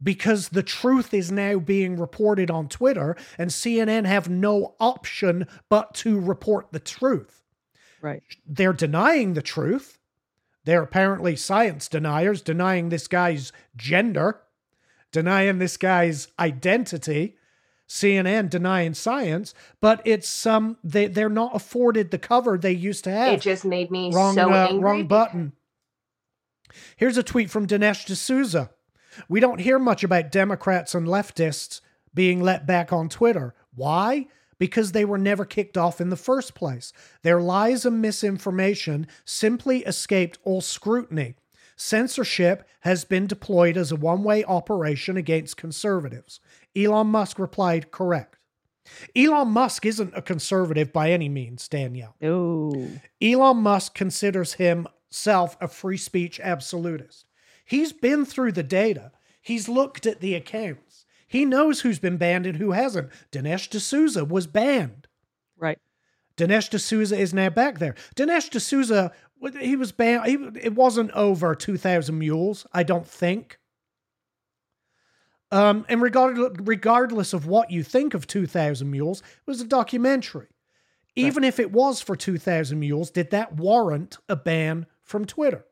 because 0.00 0.50
the 0.50 0.62
truth 0.62 1.12
is 1.12 1.32
now 1.32 1.58
being 1.58 1.96
reported 1.96 2.52
on 2.52 2.68
Twitter 2.68 3.16
and 3.36 3.50
CNN 3.50 4.06
have 4.06 4.28
no 4.28 4.76
option 4.78 5.48
but 5.68 5.92
to 5.94 6.20
report 6.20 6.70
the 6.70 6.78
truth. 6.78 7.42
Right. 8.00 8.22
They're 8.46 8.72
denying 8.72 9.34
the 9.34 9.42
truth. 9.42 9.98
They're 10.64 10.82
apparently 10.82 11.36
science 11.36 11.88
deniers, 11.88 12.40
denying 12.40 12.88
this 12.88 13.08
guy's 13.08 13.52
gender, 13.76 14.40
denying 15.10 15.58
this 15.58 15.76
guy's 15.76 16.28
identity. 16.38 17.36
CNN 17.88 18.48
denying 18.48 18.94
science, 18.94 19.52
but 19.82 20.00
it's 20.06 20.46
um 20.46 20.78
they 20.82 21.08
they're 21.08 21.28
not 21.28 21.54
afforded 21.54 22.10
the 22.10 22.16
cover 22.16 22.56
they 22.56 22.72
used 22.72 23.04
to 23.04 23.10
have. 23.10 23.34
It 23.34 23.42
just 23.42 23.66
made 23.66 23.90
me 23.90 24.10
wrong 24.14 24.34
so 24.34 24.50
uh, 24.50 24.68
angry. 24.70 24.82
wrong 24.82 25.06
button. 25.06 25.52
Here's 26.96 27.18
a 27.18 27.22
tweet 27.22 27.50
from 27.50 27.66
Dinesh 27.66 28.06
D'Souza. 28.06 28.70
We 29.28 29.40
don't 29.40 29.60
hear 29.60 29.78
much 29.78 30.02
about 30.02 30.32
Democrats 30.32 30.94
and 30.94 31.06
leftists 31.06 31.82
being 32.14 32.40
let 32.40 32.66
back 32.66 32.94
on 32.94 33.10
Twitter. 33.10 33.54
Why? 33.74 34.28
Because 34.62 34.92
they 34.92 35.04
were 35.04 35.18
never 35.18 35.44
kicked 35.44 35.76
off 35.76 36.00
in 36.00 36.10
the 36.10 36.16
first 36.16 36.54
place. 36.54 36.92
Their 37.22 37.40
lies 37.40 37.84
and 37.84 38.00
misinformation 38.00 39.08
simply 39.24 39.78
escaped 39.78 40.38
all 40.44 40.60
scrutiny. 40.60 41.34
Censorship 41.74 42.64
has 42.82 43.04
been 43.04 43.26
deployed 43.26 43.76
as 43.76 43.90
a 43.90 43.96
one 43.96 44.22
way 44.22 44.44
operation 44.44 45.16
against 45.16 45.56
conservatives. 45.56 46.38
Elon 46.76 47.08
Musk 47.08 47.40
replied, 47.40 47.90
correct. 47.90 48.38
Elon 49.16 49.48
Musk 49.48 49.84
isn't 49.84 50.16
a 50.16 50.22
conservative 50.22 50.92
by 50.92 51.10
any 51.10 51.28
means, 51.28 51.66
Danielle. 51.66 52.14
Oh. 52.22 52.88
Elon 53.20 53.56
Musk 53.56 53.94
considers 53.94 54.52
himself 54.52 55.56
a 55.60 55.66
free 55.66 55.96
speech 55.96 56.38
absolutist. 56.38 57.26
He's 57.64 57.92
been 57.92 58.24
through 58.24 58.52
the 58.52 58.62
data, 58.62 59.10
he's 59.40 59.68
looked 59.68 60.06
at 60.06 60.20
the 60.20 60.36
accounts. 60.36 60.91
He 61.32 61.46
knows 61.46 61.80
who's 61.80 61.98
been 61.98 62.18
banned 62.18 62.44
and 62.44 62.58
who 62.58 62.72
hasn't. 62.72 63.08
Dinesh 63.32 63.70
D'Souza 63.70 64.22
was 64.22 64.46
banned. 64.46 65.08
Right. 65.56 65.78
Dinesh 66.36 66.68
D'Souza 66.68 67.18
is 67.18 67.32
now 67.32 67.48
back 67.48 67.78
there. 67.78 67.94
Dinesh 68.14 68.50
D'Souza, 68.50 69.12
he 69.58 69.74
was 69.74 69.92
banned. 69.92 70.26
He, 70.26 70.34
it 70.60 70.74
wasn't 70.74 71.10
over 71.12 71.54
2,000 71.54 72.18
mules, 72.18 72.66
I 72.74 72.82
don't 72.82 73.08
think. 73.08 73.58
Um, 75.50 75.86
and 75.88 76.02
regardless, 76.02 76.52
regardless 76.64 77.32
of 77.32 77.46
what 77.46 77.70
you 77.70 77.82
think 77.82 78.12
of 78.12 78.26
2,000 78.26 78.90
Mules, 78.90 79.20
it 79.20 79.46
was 79.46 79.62
a 79.62 79.66
documentary. 79.66 80.48
Even 81.16 81.44
if 81.44 81.58
it 81.58 81.72
was 81.72 82.02
for 82.02 82.14
2,000 82.14 82.78
Mules, 82.78 83.10
did 83.10 83.30
that 83.30 83.56
warrant 83.56 84.18
a 84.28 84.36
ban 84.36 84.84
from 85.02 85.24
Twitter? 85.24 85.64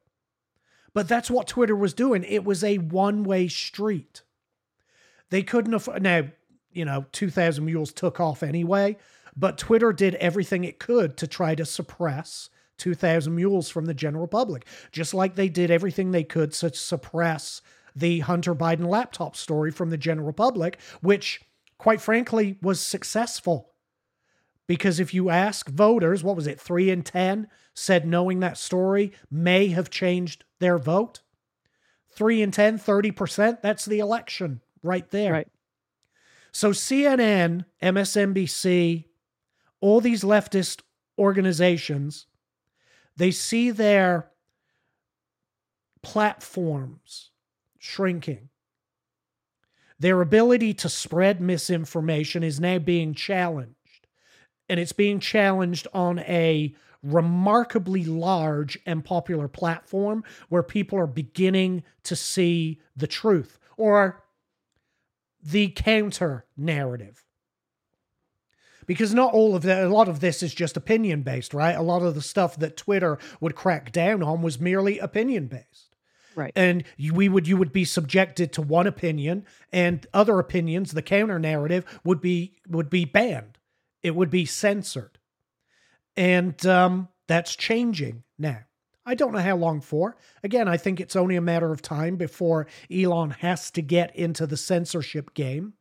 But 0.95 1.07
that's 1.07 1.31
what 1.31 1.47
Twitter 1.47 1.77
was 1.77 1.93
doing. 1.93 2.25
It 2.25 2.45
was 2.45 2.65
a 2.65 2.79
one 2.79 3.25
way 3.25 3.49
street. 3.49 4.23
They 5.31 5.43
couldn't 5.43 5.75
afford. 5.75 6.03
Now, 6.03 6.25
you 6.73 6.85
know, 6.85 7.07
2,000 7.13 7.65
Mules 7.65 7.93
took 7.93 8.21
off 8.21 8.43
anyway, 8.43 8.97
but 9.37 9.59
Twitter 9.59 9.93
did 9.93 10.17
everything 10.17 10.65
it 10.65 10.79
could 10.79 11.17
to 11.17 11.27
try 11.27 11.55
to 11.55 11.65
suppress 11.65 12.51
2,000 12.79 13.35
Mules 13.35 13.69
from 13.69 13.87
the 13.87 13.95
general 13.95 14.27
public, 14.27 14.67
just 14.93 15.15
like 15.15 15.35
they 15.35 15.49
did 15.49 15.71
everything 15.71 16.11
they 16.11 16.25
could 16.25 16.53
to 16.53 16.73
suppress 16.75 17.63
the 17.95 18.21
Hunter 18.21 18.55
Biden 18.55 18.87
laptop 18.87 19.37
story 19.37 19.71
from 19.71 19.91
the 19.91 19.99
general 19.99 20.33
public, 20.33 20.79
which, 21.01 21.41
quite 21.79 22.01
frankly, 22.01 22.57
was 22.63 22.81
successful. 22.81 23.73
Because 24.67 25.01
if 25.01 25.13
you 25.13 25.31
ask 25.31 25.69
voters, 25.69 26.23
what 26.23 26.37
was 26.37 26.47
it, 26.47 26.61
three 26.61 26.91
in 26.91 27.03
10 27.03 27.49
said 27.75 28.07
knowing 28.07 28.41
that 28.41 28.57
story 28.57 29.13
may 29.31 29.69
have 29.69 29.91
changed 29.91 30.45
their 30.61 30.79
vote? 30.79 31.21
Three 32.09 32.41
in 32.41 32.53
10, 32.53 32.79
30%, 32.79 33.61
that's 33.63 33.85
the 33.85 33.99
election 33.99 34.61
right 34.83 35.09
there. 35.11 35.33
Right. 35.33 35.49
So 36.53 36.71
CNN, 36.71 37.65
MSNBC, 37.83 39.05
all 39.81 40.01
these 40.01 40.23
leftist 40.23 40.81
organizations, 41.19 42.27
they 43.17 43.31
see 43.31 43.71
their 43.71 44.31
platforms 46.03 47.31
shrinking. 47.79 48.49
Their 49.99 50.23
ability 50.23 50.75
to 50.75 50.89
spread 50.89 51.41
misinformation 51.41 52.43
is 52.43 52.59
now 52.59 52.79
being 52.79 53.15
challenged. 53.15 53.77
And 54.69 54.81
it's 54.81 54.93
being 54.93 55.21
challenged 55.21 55.87
on 55.93 56.21
a 56.21 56.75
remarkably 57.03 58.05
large 58.05 58.79
and 58.87 59.05
popular 59.05 59.49
platform 59.49 60.25
where 60.49 60.63
people 60.63 60.99
are 60.99 61.07
beginning 61.07 61.83
to 62.05 62.17
see 62.17 62.81
the 62.97 63.07
truth 63.07 63.59
or 63.77 64.23
the 65.43 65.69
counter 65.69 66.47
narrative. 66.57 67.25
Because 68.87 69.15
not 69.15 69.33
all 69.33 69.55
of 69.55 69.63
that, 69.63 69.85
a 69.85 69.89
lot 69.89 70.09
of 70.09 70.21
this 70.21 70.43
is 70.43 70.53
just 70.53 70.77
opinion 70.77 71.23
based, 71.23 71.55
right? 71.55 71.77
A 71.77 71.83
lot 71.83 72.03
of 72.03 72.15
the 72.15 72.23
stuff 72.23 72.57
that 72.57 72.77
Twitter 72.77 73.19
would 73.41 73.55
crack 73.55 73.93
down 73.93 74.23
on 74.23 74.43
was 74.43 74.59
merely 74.59 74.99
opinion 74.99 75.47
based. 75.47 75.95
Right. 76.35 76.53
And 76.57 76.85
you, 76.97 77.13
we 77.13 77.29
would 77.29 77.47
you 77.47 77.57
would 77.57 77.73
be 77.73 77.85
subjected 77.85 78.53
to 78.55 78.63
one 78.63 78.87
opinion 78.87 79.45
and 79.73 80.07
other 80.15 80.39
opinions, 80.39 80.93
the 80.93 81.03
counter 81.03 81.39
narrative 81.39 81.85
would 82.05 82.21
be 82.21 82.57
would 82.69 82.91
be 82.91 83.05
banned. 83.05 83.59
It 84.03 84.15
would 84.15 84.31
be 84.31 84.45
censored. 84.47 85.19
And 86.17 86.65
um, 86.67 87.09
that's 87.27 87.55
changing 87.55 88.25
now. 88.39 88.61
I 89.11 89.15
don't 89.15 89.33
know 89.33 89.41
how 89.41 89.57
long 89.57 89.81
for. 89.81 90.17
Again, 90.45 90.69
I 90.69 90.77
think 90.77 91.01
it's 91.01 91.17
only 91.17 91.35
a 91.35 91.41
matter 91.41 91.73
of 91.73 91.83
time 91.83 92.15
before 92.15 92.69
Elon 92.89 93.31
has 93.41 93.69
to 93.73 93.83
get 93.83 94.15
into 94.15 94.47
the 94.47 94.57
censorship 94.57 95.35
game. 95.35 95.73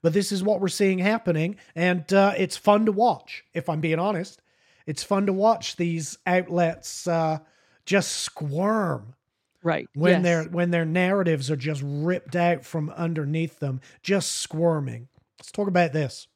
But 0.00 0.14
this 0.14 0.32
is 0.32 0.42
what 0.42 0.58
we're 0.58 0.68
seeing 0.68 1.00
happening, 1.00 1.56
and 1.74 2.10
uh, 2.14 2.32
it's 2.38 2.56
fun 2.56 2.86
to 2.86 2.92
watch. 2.92 3.44
If 3.52 3.68
I'm 3.68 3.82
being 3.82 3.98
honest, 3.98 4.40
it's 4.86 5.02
fun 5.02 5.26
to 5.26 5.34
watch 5.34 5.76
these 5.76 6.16
outlets 6.26 7.06
uh, 7.06 7.40
just 7.84 8.12
squirm 8.12 9.14
Right. 9.62 9.86
when 9.92 10.12
yes. 10.12 10.22
their 10.22 10.44
when 10.44 10.70
their 10.70 10.86
narratives 10.86 11.50
are 11.50 11.56
just 11.56 11.82
ripped 11.84 12.36
out 12.36 12.64
from 12.64 12.88
underneath 12.88 13.58
them, 13.58 13.82
just 14.02 14.32
squirming. 14.32 15.08
Let's 15.38 15.52
talk 15.52 15.68
about 15.68 15.92
this. 15.92 16.26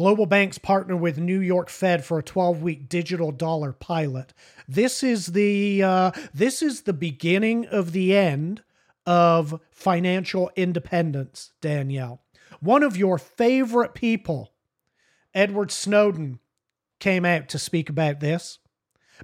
Global 0.00 0.24
banks 0.24 0.56
partner 0.56 0.96
with 0.96 1.18
New 1.18 1.40
York 1.40 1.68
Fed 1.68 2.06
for 2.06 2.18
a 2.18 2.22
12-week 2.22 2.88
digital 2.88 3.30
dollar 3.32 3.70
pilot. 3.70 4.32
This 4.66 5.02
is 5.02 5.26
the 5.26 5.82
uh, 5.82 6.12
this 6.32 6.62
is 6.62 6.84
the 6.84 6.94
beginning 6.94 7.66
of 7.66 7.92
the 7.92 8.16
end 8.16 8.62
of 9.04 9.60
financial 9.70 10.50
independence, 10.56 11.52
Danielle. 11.60 12.22
One 12.60 12.82
of 12.82 12.96
your 12.96 13.18
favorite 13.18 13.92
people, 13.92 14.54
Edward 15.34 15.70
Snowden, 15.70 16.38
came 16.98 17.26
out 17.26 17.50
to 17.50 17.58
speak 17.58 17.90
about 17.90 18.20
this 18.20 18.58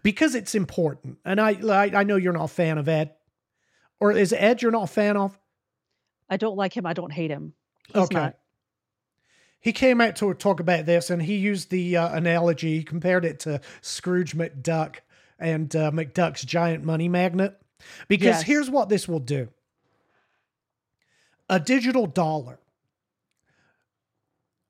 because 0.02 0.34
it's 0.34 0.54
important. 0.54 1.16
And 1.24 1.40
I, 1.40 1.52
I, 1.52 2.00
I 2.00 2.04
know 2.04 2.16
you're 2.16 2.34
not 2.34 2.44
a 2.44 2.48
fan 2.48 2.76
of 2.76 2.86
Ed, 2.86 3.14
or 3.98 4.12
is 4.12 4.34
Ed 4.34 4.60
you're 4.60 4.70
not 4.72 4.90
a 4.90 4.92
fan 4.92 5.16
of? 5.16 5.38
I 6.28 6.36
don't 6.36 6.58
like 6.58 6.76
him. 6.76 6.84
I 6.84 6.92
don't 6.92 7.12
hate 7.12 7.30
him. 7.30 7.54
He's 7.88 7.96
okay. 7.96 8.14
not. 8.14 8.36
He 9.66 9.72
came 9.72 10.00
out 10.00 10.14
to 10.18 10.32
talk 10.32 10.60
about 10.60 10.86
this, 10.86 11.10
and 11.10 11.20
he 11.20 11.34
used 11.34 11.70
the 11.70 11.96
uh, 11.96 12.16
analogy. 12.16 12.76
He 12.78 12.84
compared 12.84 13.24
it 13.24 13.40
to 13.40 13.60
Scrooge 13.80 14.36
McDuck 14.36 14.98
and 15.40 15.74
uh, 15.74 15.90
McDuck's 15.90 16.44
giant 16.44 16.84
money 16.84 17.08
magnet. 17.08 17.60
Because 18.06 18.26
Yes. 18.26 18.42
here's 18.44 18.70
what 18.70 18.88
this 18.90 19.08
will 19.08 19.18
do: 19.18 19.48
a 21.50 21.58
digital 21.58 22.06
dollar. 22.06 22.60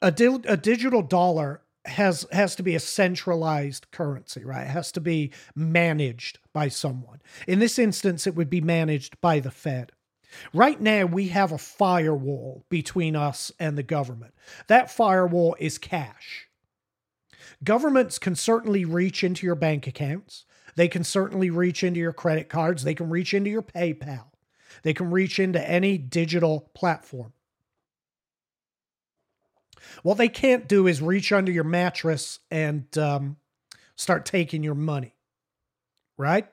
A, 0.01 0.11
di- 0.11 0.49
a 0.49 0.57
digital 0.57 1.03
dollar 1.03 1.61
has 1.84 2.26
has 2.32 2.57
to 2.57 2.62
be 2.62 2.74
a 2.74 2.80
centralized 2.80 3.90
currency, 3.90 4.44
right? 4.47 4.62
It 4.62 4.70
has 4.70 4.90
to 4.92 5.01
be 5.03 5.30
managed 5.55 6.38
by 6.55 6.68
someone. 6.68 7.20
In 7.47 7.59
this 7.59 7.78
instance, 7.78 8.26
it 8.26 8.34
would 8.34 8.49
be 8.49 8.62
managed 8.62 9.20
by 9.20 9.40
the 9.40 9.51
Fed. 9.51 9.92
Right 10.53 10.80
now, 10.80 11.07
we 11.07 11.28
have 11.28 11.53
a 11.53 11.59
firewall 11.59 12.64
between 12.68 13.16
us 13.16 13.53
and 13.59 13.76
the 13.76 13.82
government. 13.82 14.34
That 14.66 14.91
firewall 14.91 15.57
is 15.59 15.78
cash. 15.78 16.49
Governments 17.64 18.18
can 18.18 18.34
certainly 18.34 18.84
reach 18.84 19.24
into 19.24 19.47
your 19.47 19.55
bank 19.55 19.87
accounts. 19.87 20.45
They 20.74 20.89
can 20.89 21.05
certainly 21.05 21.51
reach 21.51 21.82
into 21.82 22.01
your 22.01 22.12
credit 22.12 22.49
cards. 22.49 22.84
They 22.84 22.95
can 22.95 23.09
reach 23.09 23.32
into 23.32 23.51
your 23.51 23.62
PayPal. 23.62 24.26
They 24.82 24.93
can 24.93 25.11
reach 25.11 25.39
into 25.39 25.68
any 25.68 25.97
digital 25.97 26.70
platform. 26.74 27.32
What 30.03 30.18
they 30.18 30.28
can't 30.28 30.68
do 30.68 30.87
is 30.87 31.01
reach 31.01 31.32
under 31.32 31.51
your 31.53 31.64
mattress 31.64 32.41
and 32.51 32.97
um, 32.99 33.37
start 33.95 34.26
taking 34.26 34.62
your 34.62 34.74
money, 34.74 35.14
right? 36.18 36.47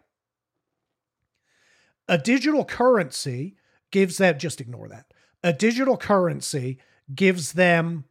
A 2.08 2.18
digital 2.18 2.64
currency 2.64 3.56
gives 3.94 4.18
that, 4.18 4.40
just 4.40 4.60
ignore 4.60 4.90
that. 4.90 5.06
A 5.44 5.54
digital 5.54 5.96
currency 5.96 6.80
gives 7.14 7.54
them 7.54 8.04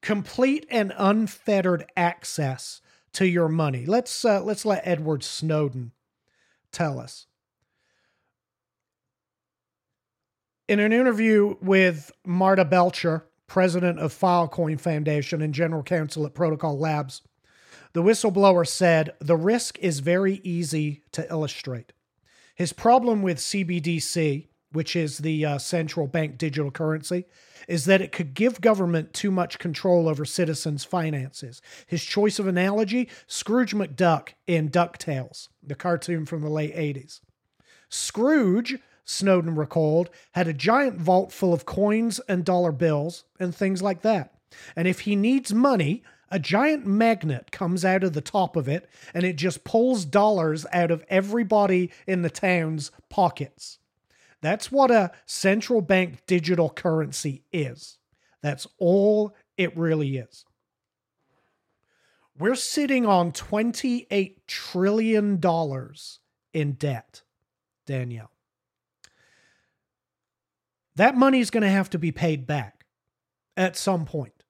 complete 0.00 0.64
and 0.70 0.94
unfettered 0.96 1.84
access 1.96 2.80
to 3.12 3.26
your 3.26 3.48
money. 3.48 3.84
Let's 3.84 4.24
uh, 4.24 4.42
let's 4.42 4.64
let 4.64 4.86
Edward 4.86 5.22
Snowden 5.22 5.92
tell 6.70 6.98
us. 6.98 7.26
In 10.68 10.78
an 10.78 10.92
interview 10.92 11.56
with 11.60 12.12
Marta 12.24 12.64
Belcher, 12.64 13.26
president 13.46 13.98
of 13.98 14.14
Filecoin 14.14 14.80
Foundation 14.80 15.42
and 15.42 15.52
general 15.52 15.82
counsel 15.82 16.24
at 16.24 16.34
Protocol 16.34 16.78
Labs, 16.78 17.22
the 17.92 18.02
whistleblower 18.02 18.66
said 18.66 19.12
the 19.20 19.36
risk 19.36 19.78
is 19.80 19.98
very 19.98 20.40
easy 20.44 21.02
to 21.12 21.28
illustrate. 21.28 21.92
His 22.62 22.72
problem 22.72 23.22
with 23.22 23.38
CBDC, 23.38 24.46
which 24.70 24.94
is 24.94 25.18
the 25.18 25.44
uh, 25.44 25.58
central 25.58 26.06
bank 26.06 26.38
digital 26.38 26.70
currency, 26.70 27.24
is 27.66 27.86
that 27.86 28.00
it 28.00 28.12
could 28.12 28.34
give 28.34 28.60
government 28.60 29.12
too 29.12 29.32
much 29.32 29.58
control 29.58 30.08
over 30.08 30.24
citizens' 30.24 30.84
finances. 30.84 31.60
His 31.88 32.04
choice 32.04 32.38
of 32.38 32.46
analogy 32.46 33.08
Scrooge 33.26 33.74
McDuck 33.74 34.34
in 34.46 34.68
DuckTales, 34.68 35.48
the 35.60 35.74
cartoon 35.74 36.24
from 36.24 36.42
the 36.42 36.48
late 36.48 36.76
80s. 36.76 37.18
Scrooge, 37.88 38.78
Snowden 39.04 39.56
recalled, 39.56 40.08
had 40.34 40.46
a 40.46 40.52
giant 40.52 41.00
vault 41.00 41.32
full 41.32 41.52
of 41.52 41.66
coins 41.66 42.20
and 42.28 42.44
dollar 42.44 42.70
bills 42.70 43.24
and 43.40 43.52
things 43.52 43.82
like 43.82 44.02
that. 44.02 44.34
And 44.76 44.86
if 44.86 45.00
he 45.00 45.16
needs 45.16 45.52
money, 45.52 46.04
a 46.32 46.38
giant 46.38 46.86
magnet 46.86 47.52
comes 47.52 47.84
out 47.84 48.02
of 48.02 48.14
the 48.14 48.22
top 48.22 48.56
of 48.56 48.66
it 48.66 48.88
and 49.12 49.22
it 49.22 49.36
just 49.36 49.64
pulls 49.64 50.06
dollars 50.06 50.64
out 50.72 50.90
of 50.90 51.04
everybody 51.10 51.92
in 52.06 52.22
the 52.22 52.30
town's 52.30 52.90
pockets. 53.10 53.78
That's 54.40 54.72
what 54.72 54.90
a 54.90 55.12
central 55.26 55.82
bank 55.82 56.22
digital 56.26 56.70
currency 56.70 57.44
is. 57.52 57.98
That's 58.42 58.66
all 58.78 59.36
it 59.58 59.76
really 59.76 60.16
is. 60.16 60.46
We're 62.38 62.54
sitting 62.54 63.04
on 63.04 63.32
$28 63.32 64.36
trillion 64.46 65.40
in 66.54 66.72
debt, 66.72 67.22
Danielle. 67.86 68.30
That 70.96 71.14
money 71.14 71.40
is 71.40 71.50
going 71.50 71.62
to 71.62 71.68
have 71.68 71.90
to 71.90 71.98
be 71.98 72.10
paid 72.10 72.46
back 72.46 72.86
at 73.54 73.76
some 73.76 74.06
point. 74.06 74.41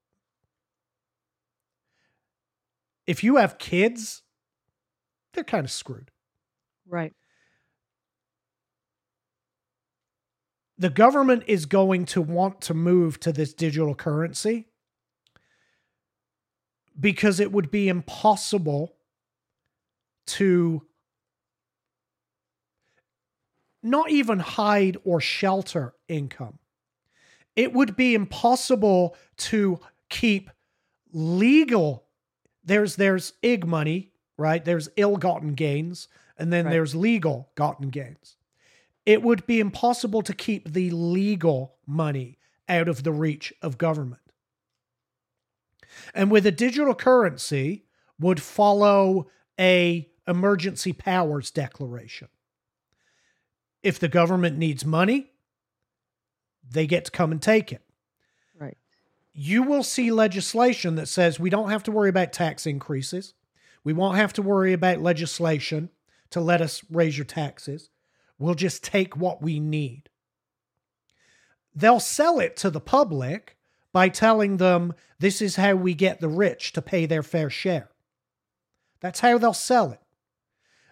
If 3.06 3.24
you 3.24 3.36
have 3.36 3.58
kids, 3.58 4.22
they're 5.34 5.44
kind 5.44 5.64
of 5.64 5.70
screwed. 5.70 6.10
Right. 6.88 7.12
The 10.78 10.90
government 10.90 11.44
is 11.46 11.66
going 11.66 12.06
to 12.06 12.20
want 12.20 12.60
to 12.62 12.74
move 12.74 13.20
to 13.20 13.32
this 13.32 13.52
digital 13.54 13.94
currency 13.94 14.68
because 16.98 17.40
it 17.40 17.52
would 17.52 17.70
be 17.70 17.88
impossible 17.88 18.96
to 20.26 20.82
not 23.82 24.10
even 24.10 24.38
hide 24.38 24.96
or 25.04 25.20
shelter 25.20 25.94
income. 26.08 26.58
It 27.56 27.72
would 27.72 27.96
be 27.96 28.14
impossible 28.14 29.16
to 29.38 29.80
keep 30.08 30.50
legal 31.12 32.06
there's 32.64 32.96
there's 32.96 33.32
ig 33.42 33.66
money, 33.66 34.12
right? 34.36 34.64
There's 34.64 34.88
ill-gotten 34.96 35.54
gains 35.54 36.08
and 36.38 36.52
then 36.52 36.64
Right. 36.66 36.72
there's 36.72 36.94
legal 36.94 37.50
gotten 37.54 37.90
gains. 37.90 38.36
It 39.04 39.22
would 39.22 39.46
be 39.46 39.60
impossible 39.60 40.22
to 40.22 40.32
keep 40.32 40.72
the 40.72 40.90
legal 40.90 41.76
money 41.86 42.38
out 42.68 42.88
of 42.88 43.02
the 43.02 43.12
reach 43.12 43.52
of 43.60 43.78
government. 43.78 44.22
And 46.14 46.30
with 46.30 46.46
a 46.46 46.52
digital 46.52 46.94
currency 46.94 47.84
would 48.18 48.40
follow 48.40 49.28
a 49.58 50.08
emergency 50.26 50.92
powers 50.92 51.50
declaration. 51.50 52.28
If 53.82 53.98
the 53.98 54.08
government 54.08 54.56
needs 54.56 54.84
money, 54.84 55.32
they 56.68 56.86
get 56.86 57.04
to 57.06 57.10
come 57.10 57.32
and 57.32 57.42
take 57.42 57.72
it. 57.72 57.82
You 59.34 59.62
will 59.62 59.82
see 59.82 60.10
legislation 60.10 60.96
that 60.96 61.08
says 61.08 61.40
we 61.40 61.50
don't 61.50 61.70
have 61.70 61.82
to 61.84 61.92
worry 61.92 62.10
about 62.10 62.32
tax 62.32 62.66
increases. 62.66 63.34
We 63.84 63.92
won't 63.92 64.16
have 64.16 64.32
to 64.34 64.42
worry 64.42 64.72
about 64.72 65.00
legislation 65.00 65.90
to 66.30 66.40
let 66.40 66.60
us 66.60 66.82
raise 66.90 67.16
your 67.16 67.24
taxes. 67.24 67.90
We'll 68.38 68.54
just 68.54 68.84
take 68.84 69.16
what 69.16 69.42
we 69.42 69.58
need. 69.60 70.08
They'll 71.74 72.00
sell 72.00 72.38
it 72.38 72.56
to 72.58 72.70
the 72.70 72.80
public 72.80 73.56
by 73.92 74.08
telling 74.08 74.56
them 74.56 74.94
this 75.18 75.40
is 75.40 75.56
how 75.56 75.74
we 75.74 75.94
get 75.94 76.20
the 76.20 76.28
rich 76.28 76.72
to 76.72 76.82
pay 76.82 77.06
their 77.06 77.22
fair 77.22 77.50
share. 77.50 77.90
That's 79.00 79.20
how 79.20 79.38
they'll 79.38 79.54
sell 79.54 79.92
it. 79.92 80.00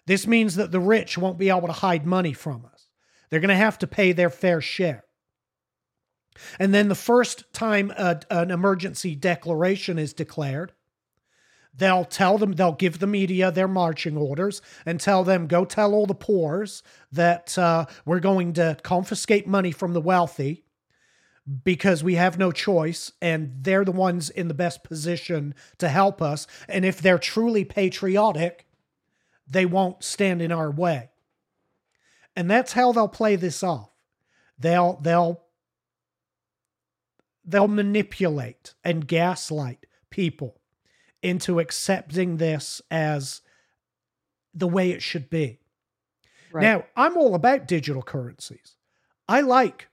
This 0.06 0.26
means 0.26 0.56
that 0.56 0.72
the 0.72 0.80
rich 0.80 1.16
won't 1.16 1.38
be 1.38 1.50
able 1.50 1.68
to 1.68 1.72
hide 1.72 2.06
money 2.06 2.32
from 2.32 2.66
us. 2.72 2.88
They're 3.28 3.40
going 3.40 3.48
to 3.50 3.54
have 3.54 3.78
to 3.78 3.86
pay 3.86 4.12
their 4.12 4.30
fair 4.30 4.60
share. 4.60 5.04
And 6.58 6.74
then 6.74 6.88
the 6.88 6.94
first 6.94 7.52
time 7.52 7.92
a, 7.96 8.20
an 8.30 8.50
emergency 8.50 9.14
declaration 9.14 9.98
is 9.98 10.12
declared, 10.12 10.72
they'll 11.74 12.04
tell 12.04 12.38
them, 12.38 12.52
they'll 12.52 12.72
give 12.72 12.98
the 12.98 13.06
media 13.06 13.50
their 13.50 13.68
marching 13.68 14.16
orders 14.16 14.60
and 14.84 15.00
tell 15.00 15.24
them, 15.24 15.46
go 15.46 15.64
tell 15.64 15.94
all 15.94 16.06
the 16.06 16.14
poors 16.14 16.82
that 17.12 17.56
uh, 17.58 17.86
we're 18.04 18.20
going 18.20 18.52
to 18.54 18.76
confiscate 18.82 19.46
money 19.46 19.72
from 19.72 19.92
the 19.92 20.00
wealthy 20.00 20.64
because 21.64 22.04
we 22.04 22.14
have 22.14 22.38
no 22.38 22.52
choice 22.52 23.12
and 23.20 23.52
they're 23.62 23.84
the 23.84 23.92
ones 23.92 24.30
in 24.30 24.48
the 24.48 24.54
best 24.54 24.84
position 24.84 25.54
to 25.78 25.88
help 25.88 26.20
us. 26.22 26.46
And 26.68 26.84
if 26.84 27.00
they're 27.00 27.18
truly 27.18 27.64
patriotic, 27.64 28.66
they 29.48 29.66
won't 29.66 30.04
stand 30.04 30.42
in 30.42 30.52
our 30.52 30.70
way. 30.70 31.10
And 32.36 32.50
that's 32.50 32.72
how 32.72 32.92
they'll 32.92 33.08
play 33.08 33.36
this 33.36 33.62
off. 33.62 33.90
They'll 34.58 34.98
they'll 35.02 35.42
they'll 37.50 37.68
manipulate 37.68 38.74
and 38.84 39.06
gaslight 39.06 39.86
people 40.10 40.60
into 41.22 41.60
accepting 41.60 42.36
this 42.36 42.80
as 42.90 43.42
the 44.54 44.68
way 44.68 44.90
it 44.90 45.02
should 45.02 45.28
be. 45.28 45.58
Right. 46.52 46.62
Now, 46.62 46.84
I'm 46.96 47.16
all 47.16 47.34
about 47.34 47.68
digital 47.68 48.02
currencies. 48.02 48.76
I 49.28 49.40
like 49.42 49.88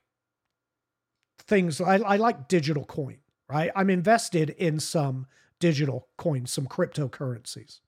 things, 1.39 1.80
I, 1.82 1.95
I 1.97 2.16
like 2.16 2.47
digital 2.47 2.86
coin, 2.86 3.18
right? 3.49 3.72
I'm 3.76 3.89
invested 3.89 4.51
in 4.51 4.80
some 4.80 5.28
digital 5.60 6.08
coins, 6.18 6.51
some 6.51 6.68
cryptocurrencies. 6.68 7.80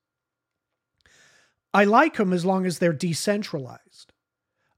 I 1.73 1.83
like 1.85 2.17
them 2.17 2.33
as 2.33 2.45
long 2.45 2.65
as 2.65 2.79
they're 2.79 2.93
decentralized. 2.93 4.13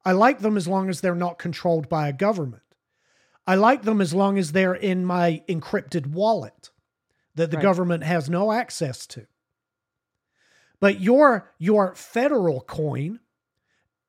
I 0.04 0.12
like 0.14 0.40
them 0.40 0.58
as 0.58 0.68
long 0.68 0.90
as 0.90 1.02
they're 1.02 1.16
not 1.16 1.40
controlled 1.40 1.88
by 1.88 2.08
a 2.08 2.14
government. 2.14 2.64
I 3.48 3.56
like 3.56 3.84
them 3.84 4.02
as 4.02 4.14
long 4.14 4.38
as 4.38 4.52
they're 4.52 4.76
in 4.76 5.06
my 5.06 5.44
encrypted 5.50 6.08
wallet 6.08 6.70
that 7.36 7.52
the 7.52 7.58
Right. 7.58 7.64
government 7.64 8.04
has 8.04 8.30
no 8.30 8.52
access 8.52 9.08
to. 9.08 9.28
But 10.80 11.00
your 11.00 11.54
your 11.58 11.96
federal 11.96 12.62
coin, 12.62 13.20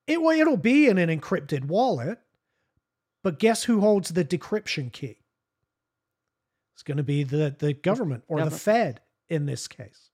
it 0.07 0.21
will 0.21 0.31
it'll 0.31 0.57
be 0.57 0.87
in 0.87 0.99
an 0.99 1.09
encrypted 1.09 1.65
wallet. 1.67 2.21
But 3.23 3.39
guess 3.39 3.65
who 3.65 3.81
holds 3.81 4.11
the 4.11 4.25
decryption 4.25 4.91
key? 4.93 5.19
It's 6.75 6.83
going 6.83 6.97
to 6.97 7.03
be 7.03 7.23
the 7.25 7.55
the 7.57 7.73
government 7.75 8.25
or 8.29 8.39
the 8.45 8.51
Fed 8.51 9.01
in 9.29 9.47
this 9.47 9.69
case. 9.69 10.11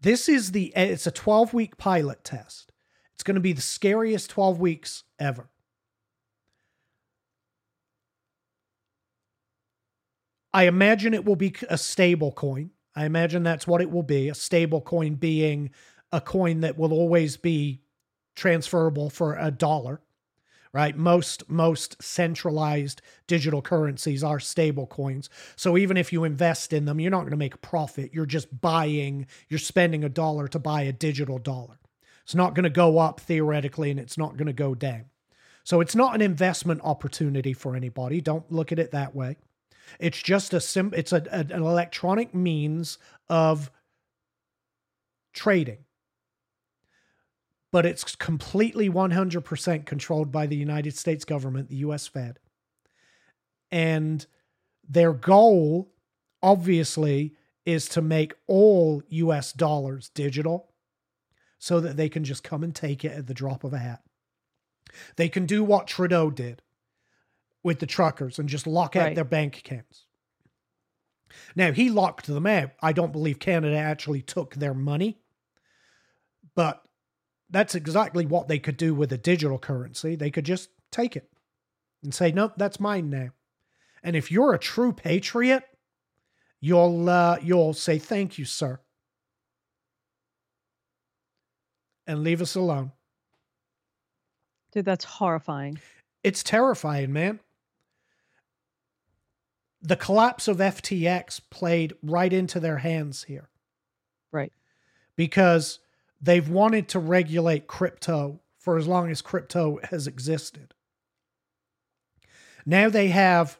This 0.00 0.28
is 0.28 0.52
the 0.52 0.72
it's 0.76 1.06
a 1.06 1.10
12 1.10 1.52
week 1.54 1.76
pilot 1.76 2.24
test. 2.24 2.69
It's 3.20 3.22
going 3.22 3.34
to 3.34 3.40
be 3.42 3.52
the 3.52 3.60
scariest 3.60 4.30
12 4.30 4.58
weeks 4.60 5.04
ever. 5.18 5.50
I 10.54 10.64
imagine 10.64 11.12
it 11.12 11.26
will 11.26 11.36
be 11.36 11.54
a 11.68 11.76
stable 11.76 12.32
coin. 12.32 12.70
I 12.96 13.04
imagine 13.04 13.42
that's 13.42 13.66
what 13.66 13.82
it 13.82 13.90
will 13.90 14.02
be. 14.02 14.30
A 14.30 14.34
stable 14.34 14.80
coin 14.80 15.16
being 15.16 15.68
a 16.10 16.22
coin 16.22 16.60
that 16.60 16.78
will 16.78 16.94
always 16.94 17.36
be 17.36 17.82
transferable 18.36 19.10
for 19.10 19.36
a 19.36 19.50
dollar. 19.50 20.00
Right? 20.72 20.96
Most 20.96 21.46
most 21.50 22.02
centralized 22.02 23.02
digital 23.26 23.60
currencies 23.60 24.24
are 24.24 24.40
stable 24.40 24.86
coins. 24.86 25.28
So 25.56 25.76
even 25.76 25.98
if 25.98 26.10
you 26.10 26.24
invest 26.24 26.72
in 26.72 26.86
them, 26.86 26.98
you're 26.98 27.10
not 27.10 27.20
going 27.20 27.32
to 27.32 27.36
make 27.36 27.54
a 27.54 27.58
profit. 27.58 28.14
You're 28.14 28.24
just 28.24 28.62
buying, 28.62 29.26
you're 29.50 29.58
spending 29.58 30.04
a 30.04 30.08
dollar 30.08 30.48
to 30.48 30.58
buy 30.58 30.84
a 30.84 30.92
digital 30.94 31.36
dollar. 31.36 31.79
It's 32.30 32.34
not 32.36 32.54
going 32.54 32.62
to 32.62 32.70
go 32.70 32.98
up 32.98 33.18
theoretically 33.18 33.90
and 33.90 33.98
it's 33.98 34.16
not 34.16 34.36
going 34.36 34.46
to 34.46 34.52
go 34.52 34.72
down. 34.72 35.06
So 35.64 35.80
it's 35.80 35.96
not 35.96 36.14
an 36.14 36.20
investment 36.20 36.80
opportunity 36.84 37.52
for 37.52 37.74
anybody. 37.74 38.20
Don't 38.20 38.48
look 38.52 38.70
at 38.70 38.78
it 38.78 38.92
that 38.92 39.16
way. 39.16 39.36
It's 39.98 40.22
just 40.22 40.54
a 40.54 40.60
sim 40.60 40.92
it's 40.96 41.12
a, 41.12 41.26
an 41.32 41.50
electronic 41.50 42.32
means 42.32 42.98
of 43.28 43.72
trading. 45.32 45.78
But 47.72 47.84
it's 47.84 48.14
completely 48.14 48.88
100% 48.88 49.84
controlled 49.84 50.30
by 50.30 50.46
the 50.46 50.56
United 50.56 50.96
States 50.96 51.24
government, 51.24 51.68
the 51.68 51.78
US 51.78 52.06
Fed. 52.06 52.38
And 53.72 54.24
their 54.88 55.12
goal 55.12 55.90
obviously 56.44 57.34
is 57.66 57.88
to 57.88 58.00
make 58.00 58.34
all 58.46 59.02
US 59.08 59.52
dollars 59.52 60.10
digital 60.14 60.69
so 61.60 61.78
that 61.78 61.96
they 61.96 62.08
can 62.08 62.24
just 62.24 62.42
come 62.42 62.64
and 62.64 62.74
take 62.74 63.04
it 63.04 63.12
at 63.12 63.26
the 63.28 63.34
drop 63.34 63.62
of 63.62 63.72
a 63.72 63.78
hat. 63.78 64.02
They 65.16 65.28
can 65.28 65.44
do 65.46 65.62
what 65.62 65.86
Trudeau 65.86 66.30
did 66.30 66.62
with 67.62 67.78
the 67.78 67.86
truckers 67.86 68.38
and 68.38 68.48
just 68.48 68.66
lock 68.66 68.96
out 68.96 69.04
Right. 69.08 69.14
their 69.14 69.24
bank 69.24 69.58
accounts. 69.58 70.06
Now, 71.54 71.70
he 71.70 71.90
locked 71.90 72.26
them 72.26 72.46
out. 72.46 72.70
I 72.82 72.92
don't 72.92 73.12
believe 73.12 73.38
Canada 73.38 73.76
actually 73.76 74.22
took 74.22 74.54
their 74.54 74.74
money, 74.74 75.20
but 76.54 76.82
that's 77.50 77.74
exactly 77.74 78.24
what 78.24 78.48
they 78.48 78.58
could 78.58 78.78
do 78.78 78.94
with 78.94 79.12
a 79.12 79.18
digital 79.18 79.58
currency. 79.58 80.16
They 80.16 80.30
could 80.30 80.46
just 80.46 80.70
take 80.90 81.14
it 81.14 81.30
and 82.02 82.14
say, 82.14 82.32
nope, 82.32 82.54
that's 82.56 82.80
mine 82.80 83.10
now. 83.10 83.30
And 84.02 84.16
if 84.16 84.32
you're 84.32 84.54
a 84.54 84.58
true 84.58 84.92
patriot, 84.94 85.62
you'll 86.58 87.08
uh, 87.10 87.36
you'll 87.42 87.74
say 87.74 87.98
thank 87.98 88.38
you, 88.38 88.46
sir. 88.46 88.80
And 92.10 92.24
leave 92.24 92.42
us 92.42 92.56
alone. 92.56 92.90
Dude, 94.72 94.84
that's 94.84 95.04
horrifying. 95.04 95.78
It's 96.24 96.42
terrifying, 96.42 97.12
man. 97.12 97.38
The 99.80 99.96
collapse 99.96 100.48
of 100.48 100.58
FTX 100.58 101.40
played 101.50 101.94
right 102.02 102.32
into 102.32 102.58
their 102.58 102.78
hands 102.78 103.22
here. 103.24 103.48
Right. 104.32 104.52
Because 105.14 105.78
they've 106.20 106.48
wanted 106.48 106.88
to 106.88 106.98
regulate 106.98 107.68
crypto 107.68 108.40
for 108.58 108.76
as 108.76 108.88
long 108.88 109.08
as 109.08 109.22
crypto 109.22 109.78
has 109.84 110.06
existed. 110.06 110.74
Now 112.66 112.90
they 112.90 113.08
have 113.08 113.58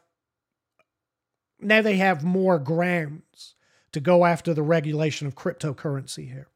now 1.61 1.83
they 1.83 1.97
have 1.97 2.25
more 2.25 2.59
grounds 2.59 3.55
to 3.93 4.01
go 4.01 4.25
after 4.25 4.55
the 4.55 4.63
regulation 4.63 5.27
of 5.27 5.35
cryptocurrency 5.35 6.31
here. 6.31 6.49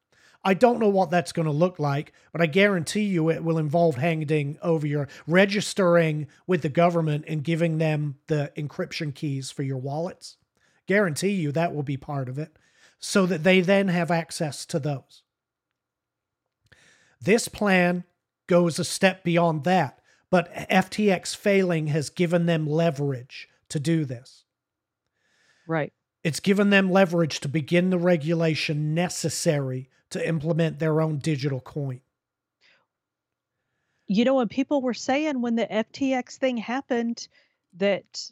I 0.45 0.53
don't 0.55 0.79
know 0.79 0.89
what 0.89 1.11
that's 1.11 1.33
going 1.33 1.47
to 1.47 1.53
look 1.53 1.79
like, 1.79 2.13
but 2.31 2.43
I 2.43 2.47
guarantee 2.47 3.05
you 3.05 3.31
it 3.31 3.43
will 3.43 3.57
involve 3.57 3.97
handing 3.97 4.59
over 4.61 4.87
your 4.87 5.09
registering 5.27 6.27
with 6.47 6.61
the 6.61 6.69
government 6.69 7.25
and 7.27 7.43
giving 7.43 7.79
them 7.79 8.17
the 8.27 8.53
encryption 8.57 9.15
keys 9.15 9.51
for 9.51 9.63
your 9.63 9.79
wallets. 9.79 10.37
Guarantee 10.87 11.31
you 11.31 11.51
that 11.53 11.75
will 11.75 11.83
be 11.83 11.97
part 11.97 12.29
of 12.29 12.39
it 12.39 12.59
so 12.99 13.25
that 13.25 13.43
they 13.43 13.63
then 13.63 13.89
have 13.89 14.11
access 14.11 14.67
to 14.67 14.79
those. 14.79 15.23
This 17.21 17.49
plan 17.49 18.05
goes 18.47 18.79
a 18.79 18.85
step 18.85 19.25
beyond 19.25 19.65
that, 19.65 20.01
but 20.31 20.53
FTX 20.53 21.35
failing 21.35 21.87
has 21.87 22.11
given 22.11 22.45
them 22.45 22.67
leverage 22.67 23.49
to 23.71 23.81
do 23.81 24.05
this. 24.05 24.45
Right. 25.67 25.93
It's 26.23 26.41
given 26.41 26.69
them 26.69 26.91
leverage 26.91 27.41
to 27.41 27.49
begin 27.49 27.89
the 27.89 27.99
regulation 27.99 28.95
necessary 28.95 29.89
to 30.15 30.27
implement 30.27 30.79
their 30.79 31.01
own 31.01 31.19
digital 31.19 31.61
coin. 31.61 32.01
You 34.07 34.25
know, 34.25 34.35
when 34.37 34.49
people 34.49 34.81
were 34.81 34.95
saying 34.95 35.41
when 35.41 35.57
the 35.57 35.67
FTX 35.67 36.37
thing 36.37 36.57
happened 36.57 37.29
that, 37.79 38.31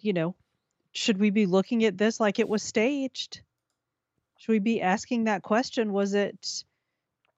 you 0.00 0.12
know, 0.12 0.34
should 0.92 1.18
we 1.18 1.30
be 1.30 1.46
looking 1.46 1.84
at 1.84 1.98
this 1.98 2.18
like 2.20 2.38
it 2.38 2.48
was 2.48 2.62
staged? 2.62 3.42
Should 4.38 4.52
we 4.52 4.58
be 4.58 4.80
asking 4.80 5.24
that 5.24 5.42
question? 5.42 5.92
Was 5.92 6.14
it 6.14 6.64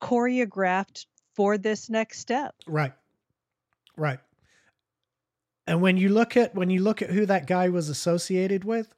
choreographed 0.01 1.07
for 1.35 1.59
this 1.59 1.91
next 1.91 2.21
step? 2.21 2.55
Right. 2.67 2.93
Right. 3.97 4.21
And 5.67 5.81
when 5.81 5.97
you 5.97 6.11
look 6.11 6.37
at 6.37 6.55
when 6.55 6.71
you 6.71 6.81
look 6.81 7.03
at 7.03 7.11
who 7.11 7.27
that 7.27 7.47
guy 7.47 7.71
was 7.71 7.89
associated 7.89 8.63
with, 8.65 8.95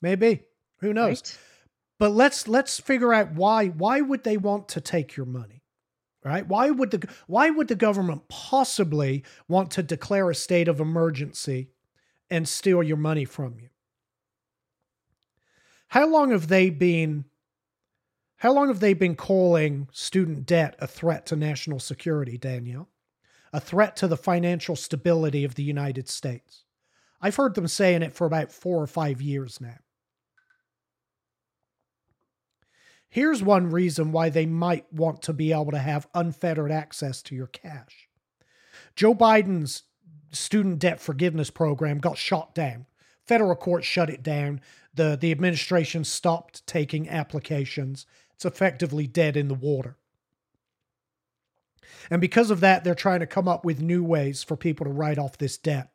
maybe 0.00 0.44
who 0.78 0.94
knows. 0.94 1.20
Right. 1.20 1.38
But 1.98 2.10
let's 2.10 2.48
let's 2.48 2.80
figure 2.80 3.14
out 3.14 3.32
why 3.32 3.68
why 3.68 4.00
would 4.00 4.24
they 4.24 4.36
want 4.36 4.68
to 4.70 4.80
take 4.80 5.16
your 5.16 5.26
money? 5.26 5.62
Right? 6.24 6.46
Why 6.46 6.70
would 6.70 6.90
the 6.90 7.08
why 7.26 7.50
would 7.50 7.68
the 7.68 7.74
government 7.74 8.28
possibly 8.28 9.24
want 9.48 9.70
to 9.72 9.82
declare 9.82 10.30
a 10.30 10.34
state 10.34 10.68
of 10.68 10.80
emergency 10.80 11.70
and 12.30 12.48
steal 12.48 12.82
your 12.82 12.96
money 12.96 13.24
from 13.24 13.58
you? 13.60 13.68
How 15.88 16.08
long 16.08 16.30
have 16.30 16.48
they 16.48 16.70
been 16.70 17.26
how 18.38 18.52
long 18.52 18.68
have 18.68 18.80
they 18.80 18.94
been 18.94 19.16
calling 19.16 19.88
student 19.92 20.44
debt 20.44 20.74
a 20.78 20.86
threat 20.86 21.24
to 21.26 21.36
national 21.36 21.78
security, 21.78 22.36
Danielle? 22.36 22.88
A 23.52 23.60
threat 23.60 23.94
to 23.96 24.08
the 24.08 24.16
financial 24.16 24.74
stability 24.74 25.44
of 25.44 25.54
the 25.54 25.62
United 25.62 26.08
States? 26.08 26.64
I've 27.20 27.36
heard 27.36 27.54
them 27.54 27.68
saying 27.68 28.02
it 28.02 28.12
for 28.12 28.26
about 28.26 28.50
4 28.50 28.82
or 28.82 28.86
5 28.86 29.22
years 29.22 29.60
now. 29.60 29.78
Here's 33.14 33.44
one 33.44 33.70
reason 33.70 34.10
why 34.10 34.28
they 34.28 34.44
might 34.44 34.92
want 34.92 35.22
to 35.22 35.32
be 35.32 35.52
able 35.52 35.70
to 35.70 35.78
have 35.78 36.08
unfettered 36.16 36.72
access 36.72 37.22
to 37.22 37.36
your 37.36 37.46
cash. 37.46 38.08
Joe 38.96 39.14
Biden's 39.14 39.84
student 40.32 40.80
debt 40.80 41.00
forgiveness 41.00 41.48
program 41.48 41.98
got 41.98 42.18
shot 42.18 42.56
down. 42.56 42.86
Federal 43.24 43.54
court 43.54 43.84
shut 43.84 44.10
it 44.10 44.24
down. 44.24 44.60
The, 44.94 45.16
the 45.16 45.30
administration 45.30 46.02
stopped 46.02 46.66
taking 46.66 47.08
applications. 47.08 48.04
It's 48.34 48.44
effectively 48.44 49.06
dead 49.06 49.36
in 49.36 49.46
the 49.46 49.54
water. 49.54 49.96
And 52.10 52.20
because 52.20 52.50
of 52.50 52.58
that, 52.62 52.82
they're 52.82 52.96
trying 52.96 53.20
to 53.20 53.28
come 53.28 53.46
up 53.46 53.64
with 53.64 53.80
new 53.80 54.02
ways 54.02 54.42
for 54.42 54.56
people 54.56 54.86
to 54.86 54.92
write 54.92 55.18
off 55.18 55.38
this 55.38 55.56
debt. 55.56 55.92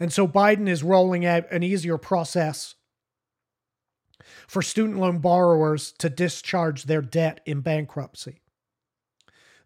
And 0.00 0.12
so 0.12 0.26
Biden 0.26 0.68
is 0.68 0.82
rolling 0.82 1.24
out 1.24 1.48
an 1.52 1.62
easier 1.62 1.98
process 1.98 2.74
for 4.50 4.62
student 4.62 4.98
loan 4.98 5.18
borrowers 5.18 5.92
to 5.92 6.10
discharge 6.10 6.82
their 6.82 7.00
debt 7.00 7.40
in 7.46 7.60
bankruptcy. 7.60 8.40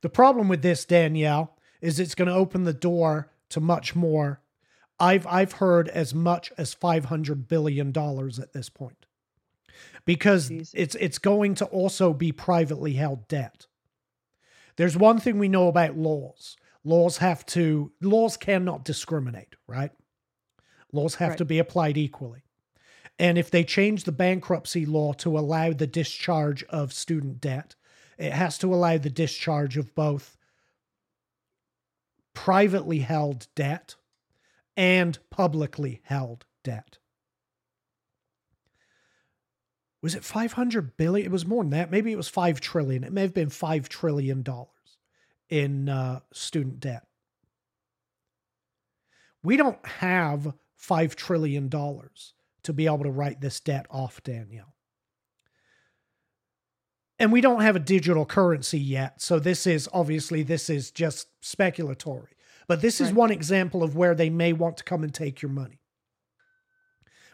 The 0.02 0.10
problem 0.10 0.46
with 0.46 0.60
this, 0.60 0.84
Danielle, 0.84 1.56
is 1.80 1.98
it's 1.98 2.14
going 2.14 2.28
to 2.28 2.34
open 2.34 2.64
the 2.64 2.74
door 2.74 3.30
to 3.48 3.60
much 3.60 3.96
more. 3.96 4.42
I've 5.00 5.26
I've 5.26 5.52
heard 5.52 5.88
as 5.88 6.14
much 6.14 6.52
as 6.58 6.74
500 6.74 7.48
billion 7.48 7.92
dollars 7.92 8.38
at 8.38 8.52
this 8.52 8.68
point. 8.68 9.06
Because 10.04 10.50
Jeez. 10.50 10.72
it's 10.74 10.94
it's 10.96 11.18
going 11.18 11.54
to 11.54 11.64
also 11.64 12.12
be 12.12 12.30
privately 12.30 12.92
held 12.92 13.26
debt. 13.26 13.66
There's 14.76 14.98
one 14.98 15.18
thing 15.18 15.38
we 15.38 15.48
know 15.48 15.68
about 15.68 15.96
laws. 15.96 16.58
Laws 16.84 17.16
have 17.18 17.46
to 17.46 17.90
laws 18.02 18.36
cannot 18.36 18.84
discriminate, 18.84 19.56
right? 19.66 19.92
Laws 20.92 21.14
have 21.14 21.30
right. 21.30 21.38
to 21.38 21.46
be 21.46 21.58
applied 21.58 21.96
equally. 21.96 22.43
And 23.18 23.38
if 23.38 23.50
they 23.50 23.64
change 23.64 24.04
the 24.04 24.12
bankruptcy 24.12 24.84
law 24.84 25.12
to 25.14 25.38
allow 25.38 25.72
the 25.72 25.86
discharge 25.86 26.64
of 26.64 26.92
student 26.92 27.40
debt, 27.40 27.76
it 28.18 28.32
has 28.32 28.58
to 28.58 28.72
allow 28.74 28.98
the 28.98 29.10
discharge 29.10 29.76
of 29.76 29.94
both 29.94 30.36
privately 32.32 32.98
held 32.98 33.46
debt 33.54 33.94
and 34.76 35.18
publicly 35.30 36.00
held 36.04 36.44
debt. 36.64 36.98
Was 40.02 40.14
it 40.14 40.24
500 40.24 40.96
billion? 40.96 41.26
It 41.26 41.32
was 41.32 41.46
more 41.46 41.62
than 41.62 41.70
that. 41.70 41.90
Maybe 41.90 42.12
it 42.12 42.16
was 42.16 42.28
5 42.28 42.60
trillion. 42.60 43.04
It 43.04 43.12
may 43.12 43.22
have 43.22 43.32
been 43.32 43.48
5 43.48 43.88
trillion 43.88 44.42
dollars 44.42 44.68
in 45.48 45.88
uh, 45.88 46.20
student 46.32 46.80
debt. 46.80 47.06
We 49.42 49.56
don't 49.56 49.84
have 49.86 50.52
5 50.76 51.16
trillion 51.16 51.68
dollars 51.68 52.33
to 52.64 52.72
be 52.72 52.86
able 52.86 53.04
to 53.04 53.10
write 53.10 53.40
this 53.40 53.60
debt 53.60 53.86
off, 53.90 54.22
Danielle. 54.22 54.74
And 57.18 57.30
we 57.30 57.40
don't 57.40 57.62
have 57.62 57.76
a 57.76 57.80
digital 57.80 58.26
currency 58.26 58.78
yet, 58.78 59.22
so 59.22 59.38
this 59.38 59.66
is 59.66 59.88
obviously 59.92 60.42
this 60.42 60.68
is 60.68 60.90
just 60.90 61.28
speculatory. 61.42 62.32
But 62.66 62.80
this 62.80 63.00
is 63.00 63.12
one 63.12 63.30
example 63.30 63.82
of 63.82 63.94
where 63.94 64.14
they 64.14 64.30
may 64.30 64.52
want 64.52 64.78
to 64.78 64.84
come 64.84 65.04
and 65.04 65.14
take 65.14 65.42
your 65.42 65.50
money. 65.50 65.80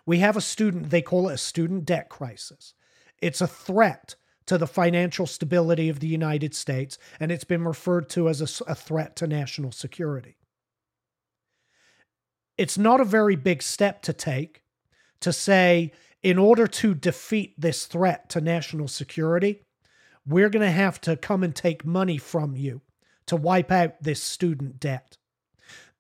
We 0.05 0.19
have 0.19 0.37
a 0.37 0.41
student, 0.41 0.91
they 0.91 1.03
call 1.03 1.29
it 1.29 1.35
a 1.35 1.39
student 1.39 1.85
debt 1.85 2.09
crisis. 2.09 2.75
It's 3.23 3.41
a 3.41 3.47
threat 3.47 4.17
to 4.47 4.59
the 4.59 4.67
financial 4.67 5.27
stability 5.27 5.89
of 5.89 6.01
the 6.01 6.09
United 6.09 6.55
States, 6.55 6.99
and 7.21 7.31
it's 7.31 7.45
been 7.45 7.65
referred 7.65 8.09
to 8.11 8.29
as 8.29 8.41
a, 8.41 8.71
a, 8.71 8.75
threat 8.75 9.15
to 9.17 9.27
national 9.27 9.71
security. 9.71 10.37
It's 12.59 12.77
not 12.77 13.01
a 13.01 13.05
very 13.05 13.37
big 13.37 13.63
step 13.63 14.03
to 14.03 14.13
take, 14.13 14.63
to 15.21 15.33
say, 15.33 15.93
in 16.23 16.39
order 16.39 16.67
to 16.67 16.95
defeat 16.95 17.55
this 17.59 17.87
threat 17.87 18.29
to 18.31 18.41
national 18.41 18.89
security, 18.89 19.63
we're 20.27 20.51
going 20.51 20.65
to 20.65 20.71
have 20.71 21.01
to 21.03 21.17
come 21.17 21.43
and 21.43 21.55
take 21.55 21.85
money 21.85 22.19
from 22.19 22.57
you 22.57 22.83
to 23.27 23.37
wipe 23.37 23.71
out 23.71 24.03
this 24.03 24.23
student 24.23 24.81
debt. 24.81 25.17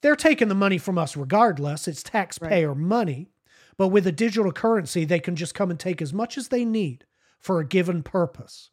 They're 0.03 0.17
taking 0.17 0.49
the 0.49 0.55
money 0.55 0.79
from 0.79 0.99
us 0.99 1.17
regardless. 1.17 1.87
It's 1.89 2.03
taxpayer 2.03 2.69
right. 2.69 2.77
money. 2.77 3.31
But 3.77 3.89
with 3.89 4.07
a 4.07 4.13
digital 4.13 4.53
currency, 4.53 5.05
they 5.05 5.21
can 5.21 5.37
just 5.37 5.55
come 5.55 5.71
and 5.71 5.81
take 5.81 6.03
as 6.03 6.13
much 6.13 6.37
as 6.37 6.49
they 6.49 6.65
need 6.65 7.07
for 7.39 7.61
a 7.61 7.67
given 7.67 8.03
purpose. 8.03 8.71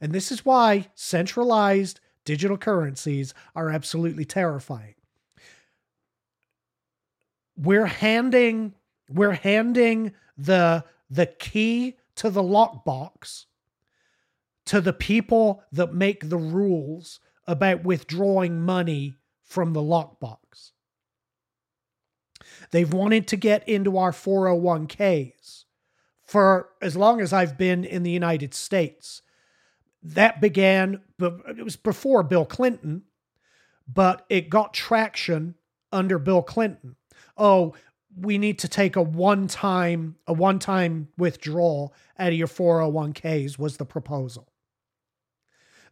And 0.00 0.12
this 0.12 0.32
is 0.32 0.44
why 0.44 0.86
centralized 0.94 2.00
digital 2.24 2.56
currencies 2.56 3.34
are 3.54 3.70
absolutely 3.70 4.24
terrifying. 4.24 4.94
We're 7.56 7.86
handing 7.86 8.74
we're 9.08 9.32
handing 9.32 10.12
the 10.36 10.84
the 11.08 11.26
key 11.26 11.96
to 12.16 12.30
the 12.30 12.42
lockbox 12.42 13.44
to 14.66 14.80
the 14.80 14.92
people 14.92 15.62
that 15.72 15.94
make 15.94 16.28
the 16.28 16.36
rules 16.36 17.20
about 17.46 17.84
withdrawing 17.84 18.60
money 18.60 19.14
from 19.44 19.72
the 19.72 19.80
lockbox. 19.80 20.72
They've 22.72 22.92
wanted 22.92 23.28
to 23.28 23.36
get 23.36 23.68
into 23.68 23.96
our 23.96 24.10
401ks 24.10 25.64
for 26.24 26.70
as 26.82 26.96
long 26.96 27.20
as 27.20 27.32
I've 27.32 27.56
been 27.56 27.84
in 27.84 28.02
the 28.02 28.10
United 28.10 28.52
States. 28.52 29.22
That 30.02 30.40
began, 30.40 31.00
it 31.20 31.64
was 31.64 31.76
before 31.76 32.22
Bill 32.24 32.44
Clinton, 32.44 33.02
but 33.86 34.26
it 34.28 34.50
got 34.50 34.74
traction 34.74 35.54
under 35.92 36.18
Bill 36.18 36.42
Clinton. 36.42 36.96
Oh, 37.36 37.74
we 38.16 38.38
need 38.38 38.58
to 38.60 38.68
take 38.68 38.96
a 38.96 39.02
one 39.02 39.46
time 39.46 40.16
a 40.26 40.32
one 40.32 40.58
time 40.58 41.08
withdrawal 41.18 41.94
out 42.18 42.28
of 42.28 42.34
your 42.34 42.48
401ks 42.48 43.58
was 43.58 43.76
the 43.76 43.84
proposal. 43.84 44.48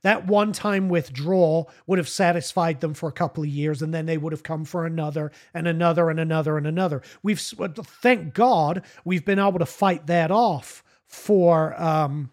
That 0.03 0.27
one 0.27 0.53
time 0.53 0.91
withdrawal 0.91 1.70
would 1.87 1.99
have 1.99 2.11
satisfied 2.11 2.81
them 2.81 2.93
for 2.93 3.09
a 3.09 3.12
couple 3.12 3.43
of 3.43 3.49
years, 3.49 3.81
and 3.81 3.95
then 3.95 4.05
they 4.05 4.18
would 4.18 4.35
have 4.35 4.43
come 4.43 4.66
for 4.66 4.85
another 4.85 5.33
and 5.55 5.66
another 5.66 6.11
and 6.11 6.20
another 6.20 6.59
and 6.59 6.66
another. 6.66 7.01
We've, 7.22 7.41
thank 7.41 8.35
God, 8.35 8.83
we've 9.07 9.25
been 9.25 9.39
able 9.39 9.61
to 9.61 9.66
fight 9.66 10.07
that 10.09 10.31
off 10.31 10.85
for 11.07 11.81
um, 11.83 12.31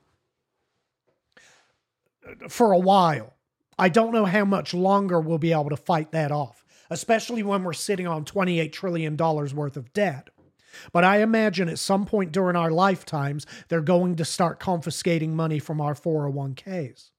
for 2.50 2.74
a 2.74 2.78
while. 2.78 3.34
I 3.80 3.88
don't 3.88 4.12
know 4.12 4.26
how 4.26 4.44
much 4.46 4.74
longer 4.74 5.20
we'll 5.20 5.38
be 5.38 5.54
able 5.54 5.70
to 5.70 5.78
fight 5.78 6.12
that 6.12 6.32
off, 6.32 6.66
especially 6.92 7.42
when 7.42 7.64
we're 7.64 7.74
sitting 7.74 8.06
on 8.06 8.26
$28 8.26 8.72
trillion 8.72 9.18
worth 9.18 9.78
of 9.78 9.92
debt. 9.94 10.30
But 10.92 11.04
I 11.04 11.22
imagine 11.22 11.70
at 11.70 11.80
some 11.80 12.06
point 12.06 12.32
during 12.32 12.56
our 12.56 12.70
lifetimes, 12.70 13.48
they're 13.68 13.82
going 13.82 14.16
to 14.18 14.26
start 14.26 14.60
confiscating 14.60 15.36
money 15.36 15.58
from 15.58 15.82
our 15.82 15.94
401ks. 15.96 17.10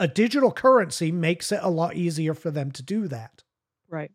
A 0.00 0.08
digital 0.08 0.50
currency 0.50 1.12
makes 1.12 1.52
it 1.52 1.60
a 1.62 1.68
lot 1.68 1.96
easier 1.96 2.34
for 2.34 2.50
them 2.50 2.70
to 2.72 2.82
do 2.82 3.08
that. 3.08 3.42
Right. 3.88 4.10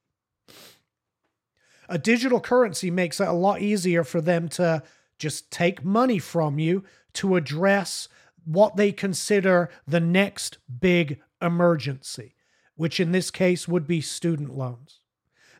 A 1.89 1.97
digital 1.97 2.39
currency 2.39 2.89
makes 2.89 3.19
it 3.19 3.27
a 3.27 3.33
lot 3.33 3.61
easier 3.61 4.03
for 4.03 4.19
them 4.19 4.49
to 4.49 4.83
just 5.19 5.51
take 5.51 5.83
money 5.83 6.19
from 6.19 6.59
you 6.59 6.83
to 7.13 7.35
address 7.35 8.07
what 8.43 8.75
they 8.75 8.91
consider 8.91 9.69
the 9.85 9.99
next 9.99 10.57
big 10.79 11.21
emergency, 11.41 12.35
which 12.77 12.99
in 12.99 13.11
this 13.11 13.29
case 13.29 13.67
would 13.67 13.85
be 13.85 13.99
student 13.99 14.55
loans. 14.55 15.01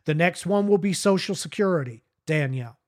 The 0.06 0.14
next 0.14 0.46
one 0.46 0.66
will 0.66 0.78
be 0.78 0.94
Social 0.94 1.34
Security, 1.34 2.02
Danielle. 2.24 2.78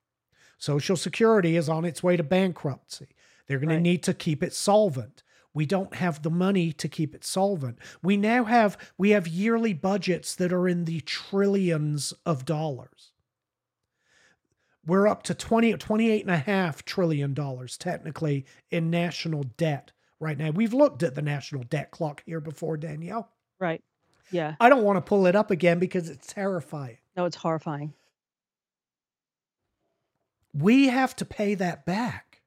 Social 0.57 0.97
Security 0.97 1.57
is 1.57 1.69
on 1.69 1.85
its 1.85 2.03
way 2.03 2.17
to 2.17 2.23
bankruptcy. 2.23 3.09
They're 3.47 3.59
going 3.59 3.69
right. 3.69 3.75
to 3.77 3.81
need 3.81 4.03
to 4.05 4.15
keep 4.15 4.43
it 4.43 4.55
solvent. 4.55 5.23
We 5.53 5.67
don't 5.67 5.97
have 5.97 6.23
the 6.23 6.31
money 6.31 6.73
to 6.73 6.89
keep 6.89 7.15
it 7.15 7.25
solvent. 7.25 7.79
We 8.03 8.17
now 8.17 8.45
have 8.45 8.79
we 8.97 9.11
have 9.11 9.27
yearly 9.27 9.75
budgets 9.75 10.35
that 10.37 10.53
are 10.53 10.69
in 10.69 10.85
the 10.85 11.01
trillions 11.01 12.15
of 12.25 12.45
dollars. 12.45 13.13
We're 14.87 15.09
up 15.09 15.25
to 15.25 15.35
20 15.35 15.73
28 15.73 16.23
and 16.23 16.31
a 16.31 16.39
half 16.39 16.85
trillion 16.85 17.35
dollars 17.35 17.77
technically 17.77 18.47
in 18.71 18.91
national 18.91 19.43
debt 19.57 19.93
right 20.21 20.39
now. 20.39 20.51
We've 20.51 20.75
looked 20.75 21.03
at 21.03 21.17
the 21.17 21.23
national 21.23 21.65
debt 21.65 21.91
clock 21.91 22.23
here 22.25 22.41
before, 22.41 22.77
Danielle. 22.77 23.31
Right. 23.59 23.83
Yeah. 24.31 24.55
I 24.61 24.69
don't 24.69 24.85
want 24.85 24.97
to 24.97 25.01
pull 25.01 25.27
it 25.27 25.37
up 25.37 25.51
again 25.51 25.79
because 25.79 26.09
it's 26.09 26.33
terrifying. 26.33 26.99
No, 27.17 27.25
it's 27.25 27.37
horrifying. 27.37 27.95
We 30.53 30.89
have 30.89 31.15
to 31.17 31.25
pay 31.25 31.55
that 31.55 31.85
back. 31.85 32.43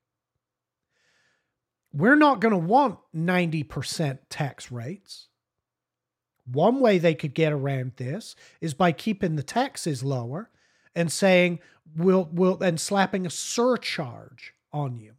We're 1.94 2.16
not 2.16 2.40
going 2.40 2.54
to 2.54 2.58
want 2.58 3.00
90% 3.16 4.20
tax 4.30 4.72
rates. 4.72 5.28
One 6.52 6.80
way 6.80 6.98
they 6.98 7.16
could 7.16 7.34
get 7.34 7.54
around 7.54 7.94
this 7.96 8.36
is 8.60 8.74
by 8.74 8.92
keeping 8.92 9.36
the 9.36 9.44
taxes 9.44 10.04
lower 10.04 10.50
and 10.96 11.12
saying 11.12 11.60
we'll 11.96 12.28
we'll 12.32 12.62
and 12.62 12.80
slapping 12.80 13.26
a 13.26 13.30
surcharge 13.30 14.54
on 14.72 14.98
you 14.98 15.14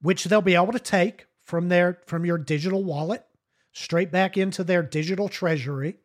which 0.00 0.24
they'll 0.24 0.42
be 0.42 0.54
able 0.54 0.72
to 0.72 0.78
take 0.78 1.26
from 1.42 1.68
their 1.68 2.00
from 2.06 2.24
your 2.24 2.38
digital 2.38 2.84
wallet 2.84 3.25
straight 3.76 4.10
back 4.10 4.38
into 4.38 4.64
their 4.64 4.82
digital 4.82 5.28
treasury, 5.28 5.96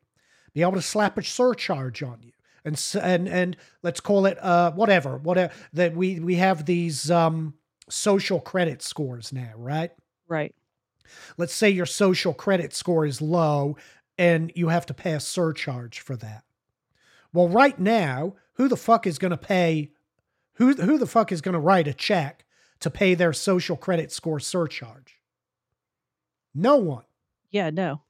be 0.54 0.62
able 0.62 0.74
to 0.74 0.82
slap 0.82 1.18
a 1.18 1.24
surcharge 1.24 2.04
on 2.04 2.20
you. 2.22 2.34
And 2.66 2.80
and 3.02 3.30
and 3.30 3.58
let's 3.82 4.02
call 4.02 4.26
it 4.26 4.38
uh 4.44 4.72
whatever, 4.74 5.18
whatever 5.18 5.54
that 5.74 5.96
we 5.96 6.20
we 6.20 6.36
have 6.36 6.66
these 6.66 7.10
um 7.10 7.56
social 7.90 8.40
credit 8.40 8.82
scores 8.82 9.32
now, 9.32 9.54
right? 9.56 9.92
Right. 10.28 10.54
Let's 11.38 11.54
say 11.54 11.70
your 11.70 11.86
social 11.86 12.34
credit 12.34 12.74
score 12.74 13.06
is 13.06 13.22
low 13.22 13.78
and 14.18 14.52
you 14.54 14.68
have 14.68 14.86
to 14.88 14.94
pay 14.94 15.14
a 15.14 15.20
surcharge 15.20 16.00
for 16.00 16.16
that. 16.18 16.44
Well, 17.34 17.48
right 17.48 17.80
now, 17.80 18.36
who 18.54 18.68
the 18.68 18.78
fuck 18.78 19.08
is 19.08 19.18
going 19.18 19.32
to 19.32 19.38
pay 19.38 19.92
who 20.56 20.74
who 20.74 20.98
the 20.98 21.08
fuck 21.08 21.32
is 21.32 21.42
going 21.42 21.54
to 21.54 21.60
write 21.60 21.88
a 21.88 21.94
check 21.94 22.46
to 22.82 22.90
pay 22.90 23.16
their 23.16 23.34
social 23.34 23.78
credit 23.78 24.12
score 24.12 24.42
surcharge? 24.42 25.20
No 26.54 26.76
one. 26.76 27.06
Yeah, 27.52 27.70
no. 27.70 28.02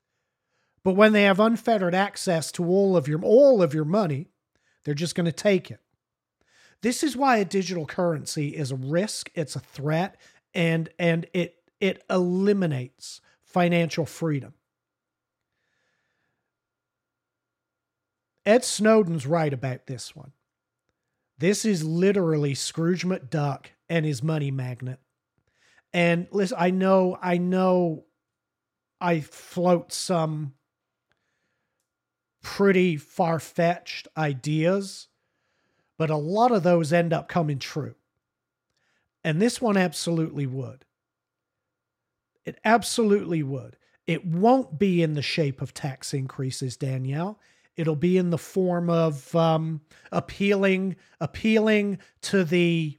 But 0.83 0.93
when 0.93 1.13
they 1.13 1.23
have 1.23 1.39
unfettered 1.39 1.93
access 1.93 2.51
to 2.53 2.65
all 2.65 2.95
of 2.95 3.07
your 3.07 3.21
all 3.21 3.61
of 3.61 3.73
your 3.73 3.85
money, 3.85 4.27
they're 4.83 4.93
just 4.93 5.15
going 5.15 5.25
to 5.25 5.31
take 5.31 5.69
it. 5.69 5.79
This 6.81 7.03
is 7.03 7.15
why 7.15 7.37
a 7.37 7.45
digital 7.45 7.85
currency 7.85 8.49
is 8.49 8.71
a 8.71 8.75
risk, 8.75 9.29
it's 9.35 9.55
a 9.55 9.59
threat, 9.59 10.19
and 10.53 10.89
and 10.97 11.27
it 11.33 11.55
it 11.79 12.03
eliminates 12.09 13.21
financial 13.43 14.05
freedom. 14.05 14.53
Ed 18.45 18.63
Snowden's 18.63 19.27
right 19.27 19.53
about 19.53 19.85
this 19.85 20.15
one. 20.15 20.31
This 21.37 21.65
is 21.65 21.83
literally 21.83 22.55
Scrooge 22.55 23.05
McDuck 23.05 23.67
and 23.89 24.05
his 24.05 24.23
money 24.23 24.51
magnet. 24.51 24.99
And 25.93 26.27
listen, 26.31 26.57
I 26.59 26.69
know, 26.69 27.17
I 27.21 27.37
know 27.37 28.05
I 29.01 29.19
float 29.19 29.91
some 29.91 30.53
pretty 32.43 32.97
far 32.97 33.39
fetched 33.39 34.07
ideas, 34.15 35.07
but 35.97 36.11
a 36.11 36.15
lot 36.15 36.51
of 36.51 36.61
those 36.61 36.93
end 36.93 37.11
up 37.11 37.27
coming 37.27 37.57
true. 37.57 37.95
And 39.23 39.41
this 39.41 39.59
one 39.59 39.75
absolutely 39.75 40.45
would. 40.45 40.85
It 42.45 42.59
absolutely 42.63 43.43
would. 43.43 43.75
It 44.05 44.25
won't 44.25 44.77
be 44.77 45.01
in 45.01 45.13
the 45.13 45.21
shape 45.21 45.61
of 45.61 45.73
tax 45.73 46.13
increases, 46.13 46.77
Danielle. 46.77 47.39
It'll 47.75 47.95
be 47.95 48.17
in 48.17 48.29
the 48.29 48.37
form 48.37 48.89
of 48.89 49.35
um, 49.35 49.81
appealing 50.11 50.95
appealing 51.19 51.99
to 52.21 52.43
the, 52.43 52.97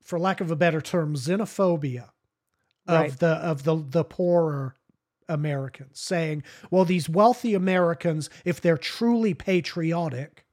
for 0.00 0.18
lack 0.18 0.40
of 0.40 0.50
a 0.50 0.56
better 0.56 0.80
term, 0.80 1.14
xenophobia 1.14 2.10
right. 2.88 3.10
of 3.10 3.18
the 3.18 3.28
of 3.28 3.64
the 3.64 3.76
the 3.76 4.04
poorer 4.04 4.76
Americans, 5.28 6.00
saying, 6.00 6.42
"Well, 6.70 6.84
these 6.84 7.08
wealthy 7.08 7.54
Americans, 7.54 8.28
if 8.44 8.60
they're 8.60 8.78
truly 8.78 9.34
patriotic, 9.34 10.44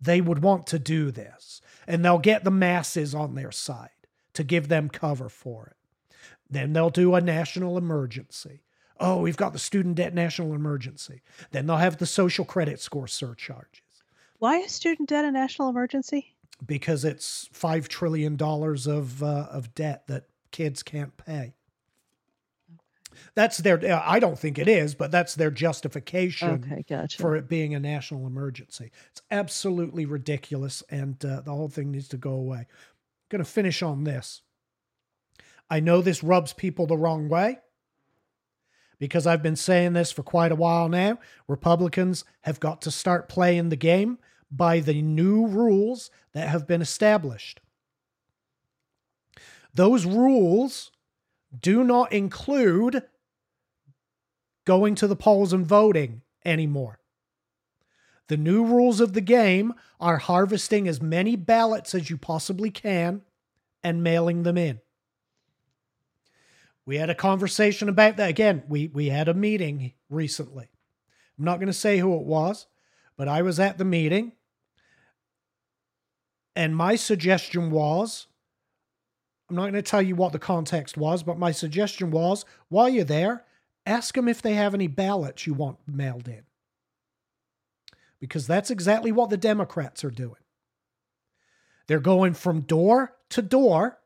they 0.00 0.20
would 0.20 0.42
want 0.42 0.66
to 0.68 0.78
do 0.78 1.10
this, 1.10 1.60
and 1.86 2.04
they'll 2.04 2.18
get 2.18 2.44
the 2.44 2.50
masses 2.50 3.14
on 3.14 3.34
their 3.34 3.52
side 3.52 3.90
to 4.34 4.44
give 4.44 4.68
them 4.68 4.88
cover 4.88 5.28
for 5.28 5.66
it. 5.66 5.76
Then 6.48 6.72
they'll 6.72 6.90
do 6.90 7.14
a 7.14 7.20
national 7.20 7.76
emergency." 7.76 8.62
Oh, 9.00 9.20
we've 9.20 9.36
got 9.36 9.52
the 9.52 9.58
student 9.58 9.94
debt 9.94 10.12
national 10.12 10.54
emergency. 10.54 11.22
Then 11.52 11.66
they'll 11.66 11.76
have 11.76 11.98
the 11.98 12.06
social 12.06 12.44
credit 12.44 12.80
score 12.80 13.06
surcharges. 13.06 13.82
Why 14.38 14.58
is 14.58 14.72
student 14.72 15.08
debt 15.08 15.24
a 15.24 15.30
national 15.30 15.68
emergency? 15.68 16.34
Because 16.64 17.04
it's 17.04 17.48
five 17.52 17.88
trillion 17.88 18.36
dollars 18.36 18.86
of 18.86 19.22
uh, 19.22 19.46
of 19.50 19.74
debt 19.74 20.06
that 20.08 20.24
kids 20.50 20.82
can't 20.82 21.16
pay. 21.16 21.54
That's 23.34 23.58
their. 23.58 23.80
I 24.06 24.20
don't 24.20 24.38
think 24.38 24.58
it 24.58 24.68
is, 24.68 24.94
but 24.94 25.10
that's 25.10 25.34
their 25.34 25.50
justification 25.50 26.64
okay, 26.64 26.84
gotcha. 26.88 27.20
for 27.20 27.36
it 27.36 27.48
being 27.48 27.74
a 27.74 27.80
national 27.80 28.26
emergency. 28.26 28.90
It's 29.10 29.22
absolutely 29.30 30.06
ridiculous, 30.06 30.82
and 30.90 31.22
uh, 31.24 31.40
the 31.40 31.50
whole 31.50 31.68
thing 31.68 31.90
needs 31.90 32.08
to 32.08 32.16
go 32.16 32.32
away. 32.32 32.58
I'm 32.58 32.66
going 33.28 33.44
to 33.44 33.50
finish 33.50 33.82
on 33.82 34.04
this. 34.04 34.42
I 35.70 35.80
know 35.80 36.00
this 36.00 36.22
rubs 36.22 36.52
people 36.52 36.86
the 36.86 36.96
wrong 36.96 37.28
way 37.28 37.58
because 38.98 39.26
I've 39.26 39.42
been 39.42 39.56
saying 39.56 39.92
this 39.92 40.10
for 40.10 40.22
quite 40.22 40.52
a 40.52 40.56
while 40.56 40.88
now. 40.88 41.18
Republicans 41.46 42.24
have 42.42 42.60
got 42.60 42.82
to 42.82 42.90
start 42.90 43.28
playing 43.28 43.68
the 43.68 43.76
game 43.76 44.18
by 44.50 44.80
the 44.80 45.02
new 45.02 45.46
rules 45.46 46.10
that 46.32 46.48
have 46.48 46.66
been 46.66 46.82
established. 46.82 47.60
Those 49.74 50.04
rules 50.04 50.90
do 51.58 51.84
not 51.84 52.12
include 52.12 53.02
going 54.64 54.94
to 54.96 55.06
the 55.06 55.16
polls 55.16 55.52
and 55.52 55.66
voting 55.66 56.22
anymore. 56.44 57.00
The 58.28 58.36
new 58.36 58.64
rules 58.64 59.00
of 59.00 59.14
the 59.14 59.22
game 59.22 59.72
are 59.98 60.18
harvesting 60.18 60.86
as 60.86 61.00
many 61.00 61.36
ballots 61.36 61.94
as 61.94 62.10
you 62.10 62.18
possibly 62.18 62.70
can 62.70 63.22
and 63.82 64.02
mailing 64.02 64.42
them 64.42 64.58
in. 64.58 64.80
We 66.84 66.96
had 66.96 67.10
a 67.10 67.14
conversation 67.14 67.88
about 67.88 68.16
that. 68.16 68.30
Again, 68.30 68.62
we, 68.68 68.88
we 68.88 69.08
had 69.08 69.28
a 69.28 69.34
meeting 69.34 69.92
recently. 70.08 70.68
I'm 71.38 71.44
not 71.44 71.58
going 71.58 71.66
to 71.66 71.72
say 71.72 71.98
who 71.98 72.14
it 72.14 72.24
was, 72.24 72.66
but 73.16 73.28
I 73.28 73.42
was 73.42 73.60
at 73.60 73.76
the 73.76 73.84
meeting. 73.84 74.32
And 76.56 76.74
my 76.74 76.96
suggestion 76.96 77.70
was 77.70 78.27
I'm 79.48 79.56
not 79.56 79.62
going 79.62 79.74
to 79.74 79.82
tell 79.82 80.02
you 80.02 80.14
what 80.14 80.32
the 80.32 80.38
context 80.38 80.96
was, 80.96 81.22
but 81.22 81.38
my 81.38 81.52
suggestion 81.52 82.10
was 82.10 82.44
while 82.68 82.88
you're 82.88 83.04
there, 83.04 83.44
ask 83.86 84.14
them 84.14 84.28
if 84.28 84.42
they 84.42 84.54
have 84.54 84.74
any 84.74 84.86
ballots 84.86 85.46
you 85.46 85.54
want 85.54 85.78
mailed 85.86 86.28
in. 86.28 86.42
Because 88.20 88.46
that's 88.46 88.70
exactly 88.70 89.12
what 89.12 89.30
the 89.30 89.36
Democrats 89.36 90.04
are 90.04 90.10
doing. 90.10 90.34
They're 91.86 92.00
going 92.00 92.34
from 92.34 92.60
door 92.60 93.16
to 93.30 93.40
door, 93.40 93.98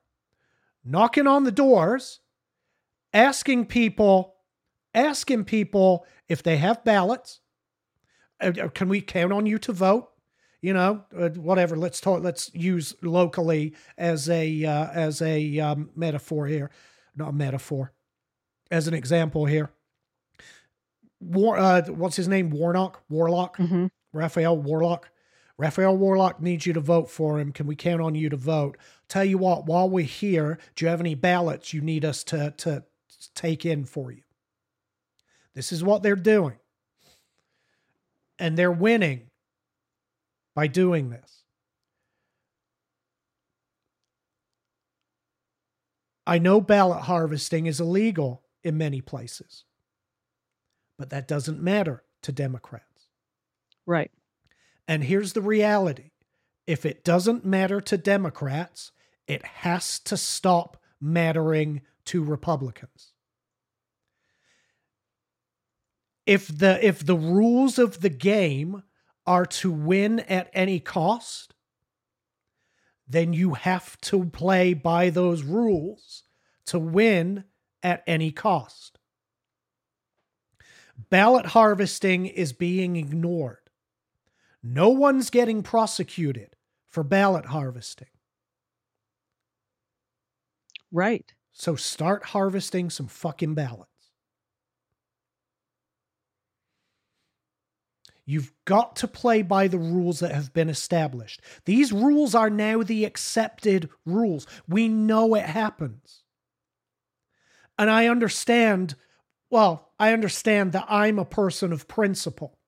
knocking 0.84 1.26
on 1.26 1.42
the 1.42 1.50
doors, 1.50 2.20
asking 3.12 3.66
people, 3.66 4.36
asking 4.94 5.44
people 5.44 6.06
if 6.28 6.42
they 6.42 6.58
have 6.58 6.84
ballots. 6.84 7.40
Uh, 8.40 8.52
uh, 8.62 8.68
Can 8.68 8.88
we 8.88 9.00
count 9.00 9.32
on 9.32 9.46
you 9.46 9.58
to 9.58 9.72
vote? 9.72 10.11
You 10.62 10.72
know, 10.72 11.04
uh, 11.16 11.30
whatever. 11.30 11.76
Let's 11.76 12.00
talk. 12.00 12.22
Let's 12.22 12.50
use 12.54 12.94
locally 13.02 13.74
as 13.98 14.30
a 14.30 14.64
uh, 14.64 14.86
as 14.92 15.20
a 15.20 15.58
um, 15.58 15.90
metaphor 15.96 16.46
here, 16.46 16.70
not 17.16 17.30
a 17.30 17.32
metaphor, 17.32 17.92
as 18.70 18.86
an 18.86 18.94
example 18.94 19.44
here. 19.44 19.70
War, 21.20 21.58
uh, 21.58 21.82
what's 21.88 22.16
his 22.16 22.28
name? 22.28 22.50
Warnock, 22.50 23.02
Warlock, 23.08 23.56
Mhm. 23.58 23.90
Raphael 24.12 24.56
Warlock. 24.56 25.10
Raphael 25.58 25.96
Warlock 25.96 26.40
needs 26.40 26.64
you 26.64 26.72
to 26.72 26.80
vote 26.80 27.10
for 27.10 27.38
him. 27.40 27.52
Can 27.52 27.66
we 27.66 27.76
count 27.76 28.00
on 28.00 28.14
you 28.14 28.28
to 28.28 28.36
vote? 28.36 28.78
Tell 29.08 29.24
you 29.24 29.38
what, 29.38 29.66
while 29.66 29.88
we're 29.90 30.04
here, 30.04 30.58
do 30.74 30.84
you 30.84 30.88
have 30.88 31.00
any 31.00 31.14
ballots 31.14 31.72
you 31.74 31.80
need 31.80 32.04
us 32.04 32.22
to 32.24 32.52
to 32.58 32.84
take 33.34 33.66
in 33.66 33.84
for 33.84 34.12
you? 34.12 34.22
This 35.54 35.72
is 35.72 35.82
what 35.82 36.04
they're 36.04 36.14
doing. 36.16 36.58
And 38.38 38.56
they're 38.56 38.72
winning 38.72 39.28
by 40.54 40.66
doing 40.66 41.10
this. 41.10 41.42
I 46.26 46.38
know 46.38 46.60
ballot 46.60 47.02
harvesting 47.02 47.66
is 47.66 47.80
illegal 47.80 48.42
in 48.62 48.78
many 48.78 49.00
places, 49.00 49.64
but 50.98 51.10
that 51.10 51.26
doesn't 51.26 51.60
matter 51.60 52.04
to 52.22 52.32
Democrats. 52.32 53.08
Right. 53.86 54.10
And 54.86 55.02
here's 55.02 55.32
the 55.32 55.42
reality 55.42 56.10
if 56.66 56.86
it 56.86 57.04
doesn't 57.04 57.44
matter 57.44 57.80
to 57.80 57.96
Democrats, 57.96 58.92
it 59.26 59.44
has 59.44 59.98
to 60.00 60.16
stop 60.16 60.76
mattering 61.00 61.82
to 62.06 62.22
Republicans. 62.22 63.12
If 66.24 66.46
the 66.56 66.84
if 66.86 67.04
the 67.04 67.16
rules 67.16 67.78
of 67.78 68.00
the 68.00 68.08
game 68.08 68.84
are 69.26 69.46
to 69.46 69.70
win 69.70 70.20
at 70.20 70.50
any 70.52 70.80
cost, 70.80 71.54
then 73.08 73.32
you 73.32 73.54
have 73.54 74.00
to 74.00 74.24
play 74.26 74.74
by 74.74 75.10
those 75.10 75.42
rules 75.42 76.24
to 76.66 76.78
win 76.78 77.44
at 77.82 78.02
any 78.06 78.30
cost. 78.30 78.98
Ballot 81.10 81.46
harvesting 81.46 82.26
is 82.26 82.52
being 82.52 82.96
ignored. 82.96 83.58
No 84.62 84.90
one's 84.90 85.30
getting 85.30 85.62
prosecuted 85.62 86.56
for 86.88 87.02
ballot 87.02 87.46
harvesting. 87.46 88.08
Right. 90.90 91.32
So 91.52 91.74
start 91.74 92.24
harvesting 92.24 92.90
some 92.90 93.08
fucking 93.08 93.54
ballots. 93.54 93.91
You've 98.24 98.52
got 98.64 98.96
to 98.96 99.08
play 99.08 99.42
by 99.42 99.66
the 99.68 99.78
rules 99.78 100.20
that 100.20 100.32
have 100.32 100.52
been 100.52 100.68
established. 100.68 101.40
These 101.64 101.92
rules 101.92 102.34
are 102.34 102.50
now 102.50 102.82
the 102.82 103.04
accepted 103.04 103.90
rules. 104.06 104.46
We 104.68 104.88
know 104.88 105.34
it 105.34 105.44
happens. 105.44 106.22
And 107.78 107.90
I 107.90 108.06
understand, 108.06 108.94
well, 109.50 109.90
I 109.98 110.12
understand 110.12 110.72
that 110.72 110.86
I'm 110.88 111.18
a 111.18 111.24
person 111.24 111.72
of 111.72 111.88
principle 111.88 112.58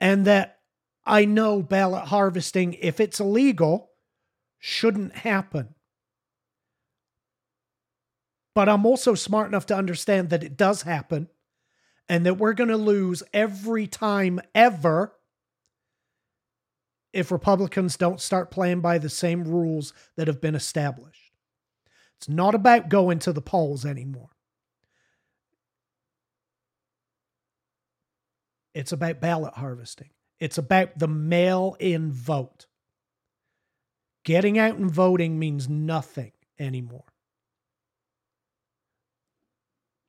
and 0.00 0.24
that 0.24 0.60
I 1.04 1.26
know 1.26 1.62
ballot 1.62 2.04
harvesting, 2.04 2.74
if 2.74 2.98
it's 2.98 3.20
illegal, 3.20 3.90
shouldn't 4.58 5.16
happen. 5.16 5.74
But 8.54 8.68
I'm 8.68 8.86
also 8.86 9.14
smart 9.14 9.48
enough 9.48 9.66
to 9.66 9.76
understand 9.76 10.30
that 10.30 10.42
it 10.42 10.56
does 10.56 10.82
happen 10.82 11.28
and 12.10 12.26
that 12.26 12.38
we're 12.38 12.54
going 12.54 12.68
to 12.68 12.76
lose 12.76 13.22
every 13.32 13.86
time 13.86 14.40
ever 14.52 15.14
if 17.12 17.30
Republicans 17.30 17.96
don't 17.96 18.20
start 18.20 18.50
playing 18.50 18.80
by 18.80 18.98
the 18.98 19.08
same 19.08 19.44
rules 19.44 19.92
that 20.16 20.26
have 20.26 20.40
been 20.40 20.56
established. 20.56 21.32
It's 22.18 22.28
not 22.28 22.56
about 22.56 22.88
going 22.88 23.20
to 23.20 23.32
the 23.32 23.40
polls 23.40 23.86
anymore. 23.86 24.30
It's 28.74 28.90
about 28.90 29.20
ballot 29.20 29.54
harvesting. 29.54 30.10
It's 30.40 30.58
about 30.58 30.98
the 30.98 31.08
mail 31.08 31.76
in 31.78 32.10
vote. 32.10 32.66
Getting 34.24 34.58
out 34.58 34.78
and 34.78 34.90
voting 34.90 35.38
means 35.38 35.68
nothing 35.68 36.32
anymore. 36.58 37.04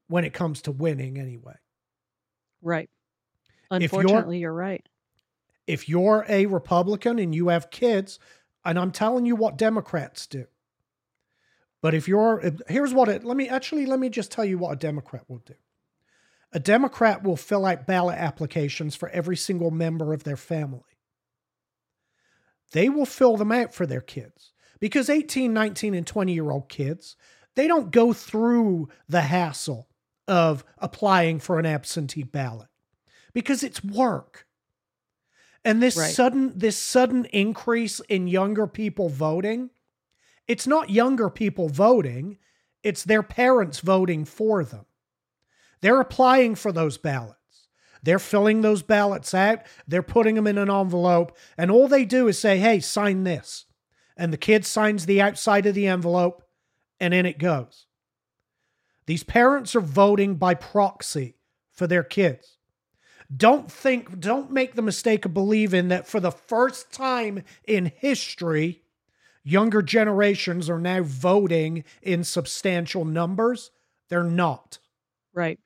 When 0.08 0.26
it 0.26 0.34
comes 0.34 0.64
to 0.64 0.72
winning, 0.72 1.20
anyway. 1.20 1.61
Right. 2.62 2.90
If 3.72 3.92
you're- 3.92 4.02
Unfortunately, 4.04 4.40
you're 4.40 4.54
right. 4.54 4.88
if 5.68 5.88
you're 5.88 6.26
a 6.28 6.46
Republican 6.48 7.20
and 7.20 7.34
you 7.34 7.48
have 7.50 7.70
kids, 7.72 8.20
and 8.66 8.78
I'm 8.78 8.92
telling 8.92 9.26
you 9.26 9.36
what 9.36 9.58
Democrats 9.58 10.28
do. 10.28 10.46
But 11.82 11.94
if 11.94 12.08
you're 12.08 12.54
here's 12.68 12.94
what 12.94 13.10
it 13.10 13.24
let 13.24 13.36
me 13.38 13.48
actually 13.50 13.86
let 13.86 14.00
me 14.00 14.10
just 14.10 14.32
tell 14.32 14.46
you 14.46 14.58
what 14.58 14.74
a 14.74 14.76
Democrat 14.76 15.24
will 15.28 15.40
do. 15.40 15.56
A 16.54 16.60
Democrat 16.60 17.24
will 17.24 17.38
fill 17.38 17.66
out 17.66 17.88
ballot 17.88 18.18
applications 18.18 18.96
for 18.96 19.10
every 19.10 19.38
single 19.38 19.72
member 19.72 20.14
of 20.14 20.24
their 20.24 20.38
family. 20.38 20.84
They 22.74 22.90
will 22.90 23.06
fill 23.06 23.38
them 23.38 23.52
out 23.52 23.74
for 23.74 23.86
their 23.86 24.02
kids 24.02 24.52
because 24.80 25.10
18, 25.10 25.54
19 25.54 25.94
and 25.94 26.06
20 26.06 26.34
year 26.34 26.52
old 26.52 26.70
kids, 26.70 27.16
they 27.56 27.68
don't 27.68 27.92
go 27.92 28.14
through 28.14 28.90
the 29.08 29.22
hassle 29.22 29.88
of 30.32 30.64
applying 30.78 31.40
for 31.40 31.60
an 31.60 31.66
absentee 31.66 32.24
ballot 32.24 32.70
because 33.34 33.64
it's 33.64 33.84
work. 33.84 34.48
And 35.66 35.84
this 35.84 35.98
Right. 35.98 36.16
sudden 36.16 36.58
this 36.58 36.78
sudden 36.78 37.26
increase 37.26 38.00
in 38.08 38.28
younger 38.28 38.66
people 38.66 39.10
voting, 39.10 39.72
it's 40.48 40.66
not 40.66 40.90
younger 40.90 41.30
people 41.30 41.68
voting, 41.68 42.38
it's 42.82 43.04
their 43.04 43.22
parents 43.22 43.80
voting 43.80 44.24
for 44.24 44.64
them. 44.64 44.86
They're 45.82 46.00
applying 46.00 46.56
for 46.56 46.72
those 46.72 46.98
ballots. 46.98 47.68
They're 48.02 48.18
filling 48.18 48.62
those 48.62 48.82
ballots 48.82 49.34
out, 49.34 49.60
they're 49.88 50.02
putting 50.02 50.36
them 50.36 50.48
in 50.48 50.58
an 50.58 50.72
envelope, 50.72 51.38
and 51.58 51.70
all 51.70 51.88
they 51.88 52.06
do 52.06 52.28
is 52.30 52.40
say, 52.40 52.58
"Hey, 52.58 52.80
sign 52.80 53.26
this." 53.26 53.66
And 54.16 54.32
the 54.32 54.38
kid 54.38 54.66
signs 54.66 55.06
the 55.06 55.22
outside 55.22 55.66
of 55.66 55.76
the 55.76 55.88
envelope, 55.88 56.42
and 57.00 57.14
in 57.14 57.26
it 57.26 57.38
goes. 57.38 57.86
These 59.12 59.24
parents 59.24 59.76
are 59.76 59.82
voting 59.82 60.36
by 60.36 60.54
proxy 60.54 61.36
for 61.74 61.86
their 61.86 62.02
kids. 62.02 62.56
Don't 63.36 63.70
think 63.70 64.22
don't 64.22 64.52
make 64.52 64.76
the 64.76 64.82
mistake 64.82 65.26
of 65.26 65.34
believing 65.34 65.90
that 65.90 66.08
for 66.08 66.22
the 66.22 66.32
first 66.32 66.94
time 66.94 67.44
in 67.68 67.92
history 67.94 68.84
younger 69.44 69.82
generations 69.82 70.70
are 70.70 70.80
now 70.80 71.04
voting 71.04 71.84
in 72.02 72.24
substantial 72.24 73.04
numbers. 73.04 73.72
They're 74.08 74.24
not. 74.24 74.80
Right. 75.34 75.60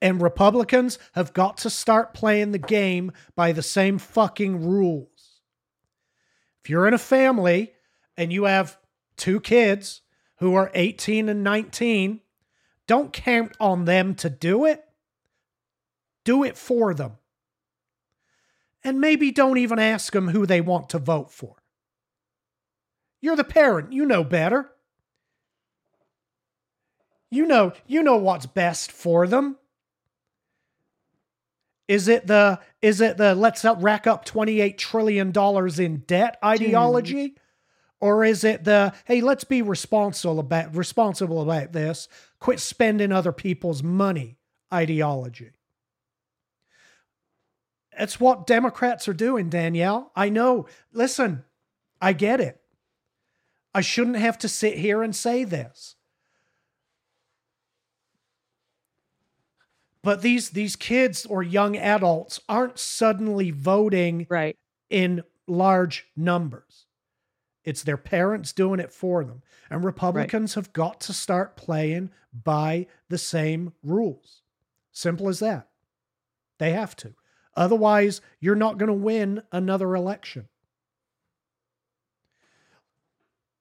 and 0.00 0.22
republicans 0.22 0.98
have 1.12 1.34
got 1.34 1.58
to 1.58 1.68
start 1.68 2.14
playing 2.14 2.52
the 2.52 2.58
game 2.58 3.12
by 3.36 3.52
the 3.52 3.62
same 3.62 3.98
fucking 3.98 4.66
rules. 4.66 5.42
If 6.62 6.70
you're 6.70 6.88
in 6.88 6.94
a 6.94 6.98
family 6.98 7.74
and 8.16 8.32
you 8.32 8.44
have 8.44 8.78
two 9.18 9.40
kids 9.40 10.00
who 10.38 10.54
are 10.54 10.70
18 10.74 11.28
and 11.28 11.42
19 11.42 12.20
don't 12.86 13.12
count 13.12 13.56
on 13.58 13.84
them 13.84 14.14
to 14.14 14.28
do 14.28 14.64
it 14.64 14.84
do 16.24 16.42
it 16.42 16.56
for 16.56 16.94
them. 16.94 17.12
And 18.82 19.00
maybe 19.00 19.30
don't 19.30 19.58
even 19.58 19.78
ask 19.78 20.12
them 20.12 20.28
who 20.28 20.46
they 20.46 20.60
want 20.60 20.90
to 20.90 20.98
vote 20.98 21.30
for. 21.30 21.56
You're 23.20 23.36
the 23.36 23.44
parent, 23.44 23.92
you 23.92 24.04
know 24.04 24.24
better. 24.24 24.70
You 27.30 27.46
know, 27.46 27.72
you 27.86 28.02
know 28.02 28.16
what's 28.16 28.46
best 28.46 28.92
for 28.92 29.26
them. 29.26 29.56
Is 31.88 32.08
it 32.08 32.26
the 32.26 32.60
is 32.80 33.00
it 33.00 33.16
the 33.16 33.34
let's 33.34 33.64
rack 33.64 34.06
up 34.06 34.24
28 34.24 34.78
trillion 34.78 35.32
dollars 35.32 35.78
in 35.78 35.98
debt 36.06 36.38
ideology? 36.42 37.36
Or 38.04 38.22
is 38.22 38.44
it 38.44 38.64
the 38.64 38.92
hey, 39.06 39.22
let's 39.22 39.44
be 39.44 39.62
responsible 39.62 40.38
about 40.38 40.76
responsible 40.76 41.40
about 41.40 41.72
this, 41.72 42.06
quit 42.38 42.60
spending 42.60 43.12
other 43.12 43.32
people's 43.32 43.82
money 43.82 44.36
ideology? 44.70 45.52
That's 47.98 48.20
what 48.20 48.46
Democrats 48.46 49.08
are 49.08 49.14
doing, 49.14 49.48
Danielle. 49.48 50.12
I 50.14 50.28
know. 50.28 50.66
Listen, 50.92 51.44
I 51.98 52.12
get 52.12 52.42
it. 52.42 52.60
I 53.74 53.80
shouldn't 53.80 54.16
have 54.16 54.36
to 54.40 54.50
sit 54.50 54.76
here 54.76 55.02
and 55.02 55.16
say 55.16 55.44
this. 55.44 55.96
But 60.02 60.20
these 60.20 60.50
these 60.50 60.76
kids 60.76 61.24
or 61.24 61.42
young 61.42 61.74
adults 61.74 62.38
aren't 62.50 62.78
suddenly 62.78 63.50
voting 63.50 64.26
Right. 64.28 64.58
in 64.90 65.22
large 65.46 66.06
numbers. 66.14 66.84
It's 67.64 67.82
their 67.82 67.96
parents 67.96 68.52
doing 68.52 68.78
it 68.78 68.92
for 68.92 69.24
them. 69.24 69.42
And 69.70 69.84
Republicans 69.84 70.54
have 70.54 70.72
got 70.72 71.00
to 71.02 71.12
start 71.12 71.56
playing 71.56 72.10
by 72.32 72.86
the 73.08 73.18
same 73.18 73.72
rules. 73.82 74.42
Simple 74.92 75.28
as 75.28 75.40
that. 75.40 75.68
They 76.58 76.72
have 76.72 76.94
to. 76.96 77.14
Otherwise, 77.56 78.20
you're 78.40 78.54
not 78.54 78.78
going 78.78 78.88
to 78.88 78.92
win 78.92 79.42
another 79.50 79.94
election. 79.94 80.48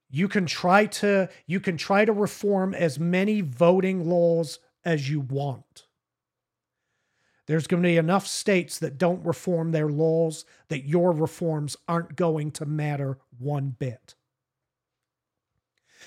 You 0.10 0.28
can 0.28 0.45
try 0.45 0.86
to 0.86 1.30
you 1.47 1.60
can 1.60 1.76
try 1.76 2.06
to 2.06 2.14
reform 2.14 2.76
as 2.76 2.99
many 2.99 3.41
voting 3.41 4.08
laws 4.08 4.60
as 4.86 5.10
you 5.10 5.22
want. 5.22 5.83
There's 7.54 7.68
going 7.68 7.84
to 7.84 7.88
be 7.88 7.97
enough 7.97 8.26
states 8.26 8.80
that 8.80 8.97
don't 8.97 9.24
reform 9.24 9.74
their 9.74 9.88
laws 9.88 10.43
that 10.70 10.88
your 10.88 11.12
reforms 11.12 11.78
aren't 11.88 12.16
going 12.16 12.49
to 12.54 12.66
matter 12.66 13.20
one 13.38 13.76
bit. 13.78 14.16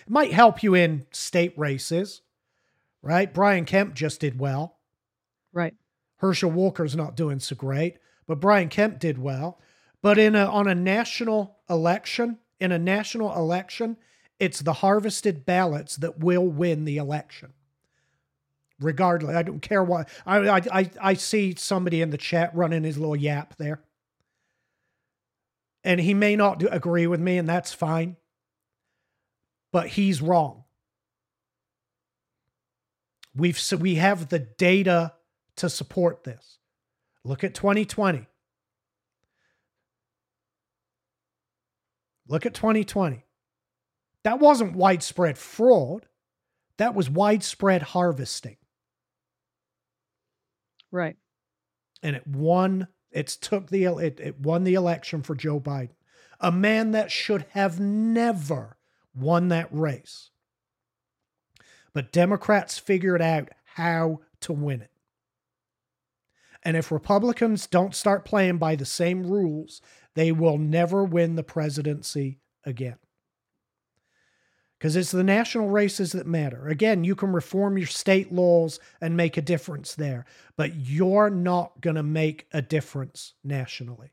It 0.01 0.11
might 0.11 0.33
help 0.33 0.65
you 0.65 0.75
in 0.75 1.07
state 1.13 1.57
races, 1.57 2.23
right? 3.01 3.33
Brian 3.33 3.65
Kemp 3.65 3.95
just 3.95 4.19
did 4.19 4.41
well. 4.41 4.79
Right. 5.53 5.75
Herschel 6.17 6.51
Walker's 6.51 6.97
not 6.97 7.15
doing 7.15 7.39
so 7.39 7.55
great, 7.55 7.99
but 8.27 8.41
Brian 8.41 8.69
Kemp 8.69 8.99
did 8.99 9.17
well. 9.17 9.61
But 10.03 10.19
in 10.19 10.35
a, 10.35 10.47
on 10.47 10.67
a 10.67 10.75
national 10.75 11.59
election, 11.71 12.39
in 12.59 12.73
a 12.73 12.79
national 12.81 13.33
election, 13.37 13.99
it's 14.41 14.63
the 14.63 14.73
harvested 14.73 15.47
ballots 15.47 15.95
that 15.99 16.19
will 16.19 16.49
win 16.49 16.87
the 16.87 16.97
election. 16.97 17.53
Regardless, 18.79 19.35
I 19.35 19.43
don't 19.43 19.63
care 19.63 19.83
what 19.83 20.09
I 20.27 20.61
I 20.71 20.91
I 21.01 21.15
see 21.15 21.55
somebody 21.57 22.03
in 22.03 22.11
the 22.11 22.19
chat 22.19 22.55
running 22.55 22.85
his 22.85 22.99
little 22.99 23.17
yap 23.17 23.57
there, 23.57 23.81
and 25.83 25.99
he 25.99 26.13
may 26.13 26.37
not 26.37 26.59
do, 26.59 26.69
agree 26.69 27.07
with 27.07 27.21
me, 27.21 27.39
and 27.39 27.49
that's 27.49 27.73
fine. 27.73 28.17
But 29.73 29.89
he's 29.89 30.21
wrong. 30.21 30.65
We've 33.35 33.59
so 33.59 33.77
we 33.77 33.95
have 33.95 34.29
the 34.29 34.41
data 34.41 35.15
to 35.57 35.71
support 35.71 36.25
this. 36.25 36.59
Look 37.25 37.45
at 37.45 37.55
2020. 37.55 38.27
Look 42.29 42.47
at 42.47 42.55
2020. 42.55 43.25
That 44.25 44.41
wasn't 44.41 44.75
widespread 44.75 45.39
fraud. 45.39 46.07
That 46.79 46.95
was 46.95 47.09
widespread 47.09 47.83
harvesting. 47.83 48.57
Right. 50.91 51.17
And 52.03 52.17
it 52.17 52.27
won, 52.27 52.89
it's 53.11 53.37
took 53.37 53.71
the 53.71 53.85
it, 53.85 54.21
it 54.21 54.41
won 54.41 54.65
the 54.65 54.75
election 54.75 55.23
for 55.23 55.35
Joe 55.35 55.61
Biden. 55.61 55.91
A 56.41 56.53
man 56.53 56.91
that 56.93 57.11
should 57.11 57.47
have 57.51 57.81
never 57.81 58.77
won 59.15 59.49
that 59.49 59.69
race. 59.71 60.31
But 61.93 62.13
Democrats 62.13 62.79
figured 62.79 63.23
out 63.23 63.49
how 63.75 64.21
to 64.41 64.53
win 64.53 64.83
it. 64.83 64.91
And 66.63 66.77
if 66.77 66.91
Republicans 66.91 67.67
don't 67.67 67.95
start 67.95 68.25
playing 68.25 68.59
by 68.59 68.77
the 68.77 68.85
same 68.85 69.27
rules, 69.27 69.81
they 70.15 70.33
will 70.33 70.59
never 70.59 71.05
win 71.05 71.37
the 71.37 71.43
presidency 71.43 72.41
again. 72.65 72.97
Because 74.79 74.95
it's 74.95 75.11
the 75.11 75.25
national 75.25 75.69
races 75.69 76.13
that 76.13 76.27
matter. 76.27 76.69
Again, 76.69 77.03
you 77.03 77.15
can 77.15 77.33
reform 77.33 77.79
your 77.79 77.87
state 77.87 78.31
laws 78.31 78.79
and 79.01 79.17
make 79.17 79.37
a 79.39 79.43
difference 79.43 79.95
there, 79.95 80.27
but 80.57 80.75
you're 80.75 81.31
not 81.31 81.81
going 81.81 81.97
to 81.97 82.03
make 82.03 82.47
a 82.53 82.61
difference 82.61 83.33
nationally. 83.43 84.13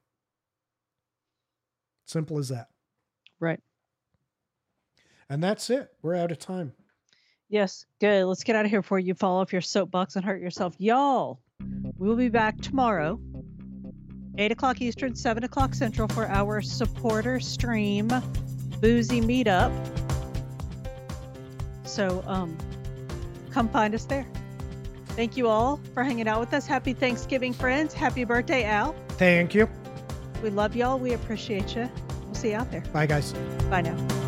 Simple 2.06 2.38
as 2.38 2.50
that. 2.50 2.70
Right. 3.42 3.60
And 5.30 5.44
that's 5.44 5.70
it. 5.70 5.92
We're 6.02 6.16
out 6.16 6.32
of 6.32 6.40
time. 6.40 6.74
Yes, 7.50 7.86
good. 8.00 8.26
Let's 8.26 8.44
get 8.44 8.56
out 8.56 8.66
of 8.66 8.72
here 8.72 8.82
before 8.82 9.00
you 9.00 9.14
fall 9.14 9.40
off 9.40 9.52
your 9.52 9.62
soapbox 9.62 10.16
and 10.16 10.24
hurt 10.24 10.42
yourself. 10.42 10.76
Y'all, 10.80 11.42
we 11.98 12.08
will 12.08 12.16
be 12.16 12.30
back 12.30 12.60
tomorrow, 12.62 13.20
8 14.38 14.52
o'clock 14.52 14.82
Eastern, 14.82 15.16
7 15.16 15.44
o'clock 15.44 15.76
Central, 15.76 16.08
for 16.08 16.26
our 16.28 16.62
supporter 16.62 17.40
stream 17.40 18.10
boozy 18.80 19.22
meetup. 19.22 20.03
So 21.94 22.24
um, 22.26 22.58
come 23.52 23.70
find 23.70 23.94
us 23.94 24.06
there. 24.06 24.26
Thank 25.10 25.38
you 25.38 25.48
all 25.48 25.80
for 25.94 26.04
hanging 26.04 26.28
out 26.28 26.40
with 26.40 26.52
us. 26.56 26.66
Happy 26.66 26.94
Thanksgiving, 26.94 27.54
friends. 27.54 27.94
Happy 27.94 28.24
birthday, 28.24 28.64
Al. 28.64 28.96
Thank 29.10 29.54
you. 29.54 29.70
We 30.42 30.50
love 30.50 30.76
y'all. 30.76 30.98
We 30.98 31.14
appreciate 31.14 31.76
you. 31.76 31.88
We'll 32.26 32.34
see 32.34 32.50
you 32.50 32.56
out 32.56 32.72
there. 32.72 32.82
Bye, 32.92 33.06
guys. 33.06 33.32
Bye 33.70 33.82
now. 33.82 34.23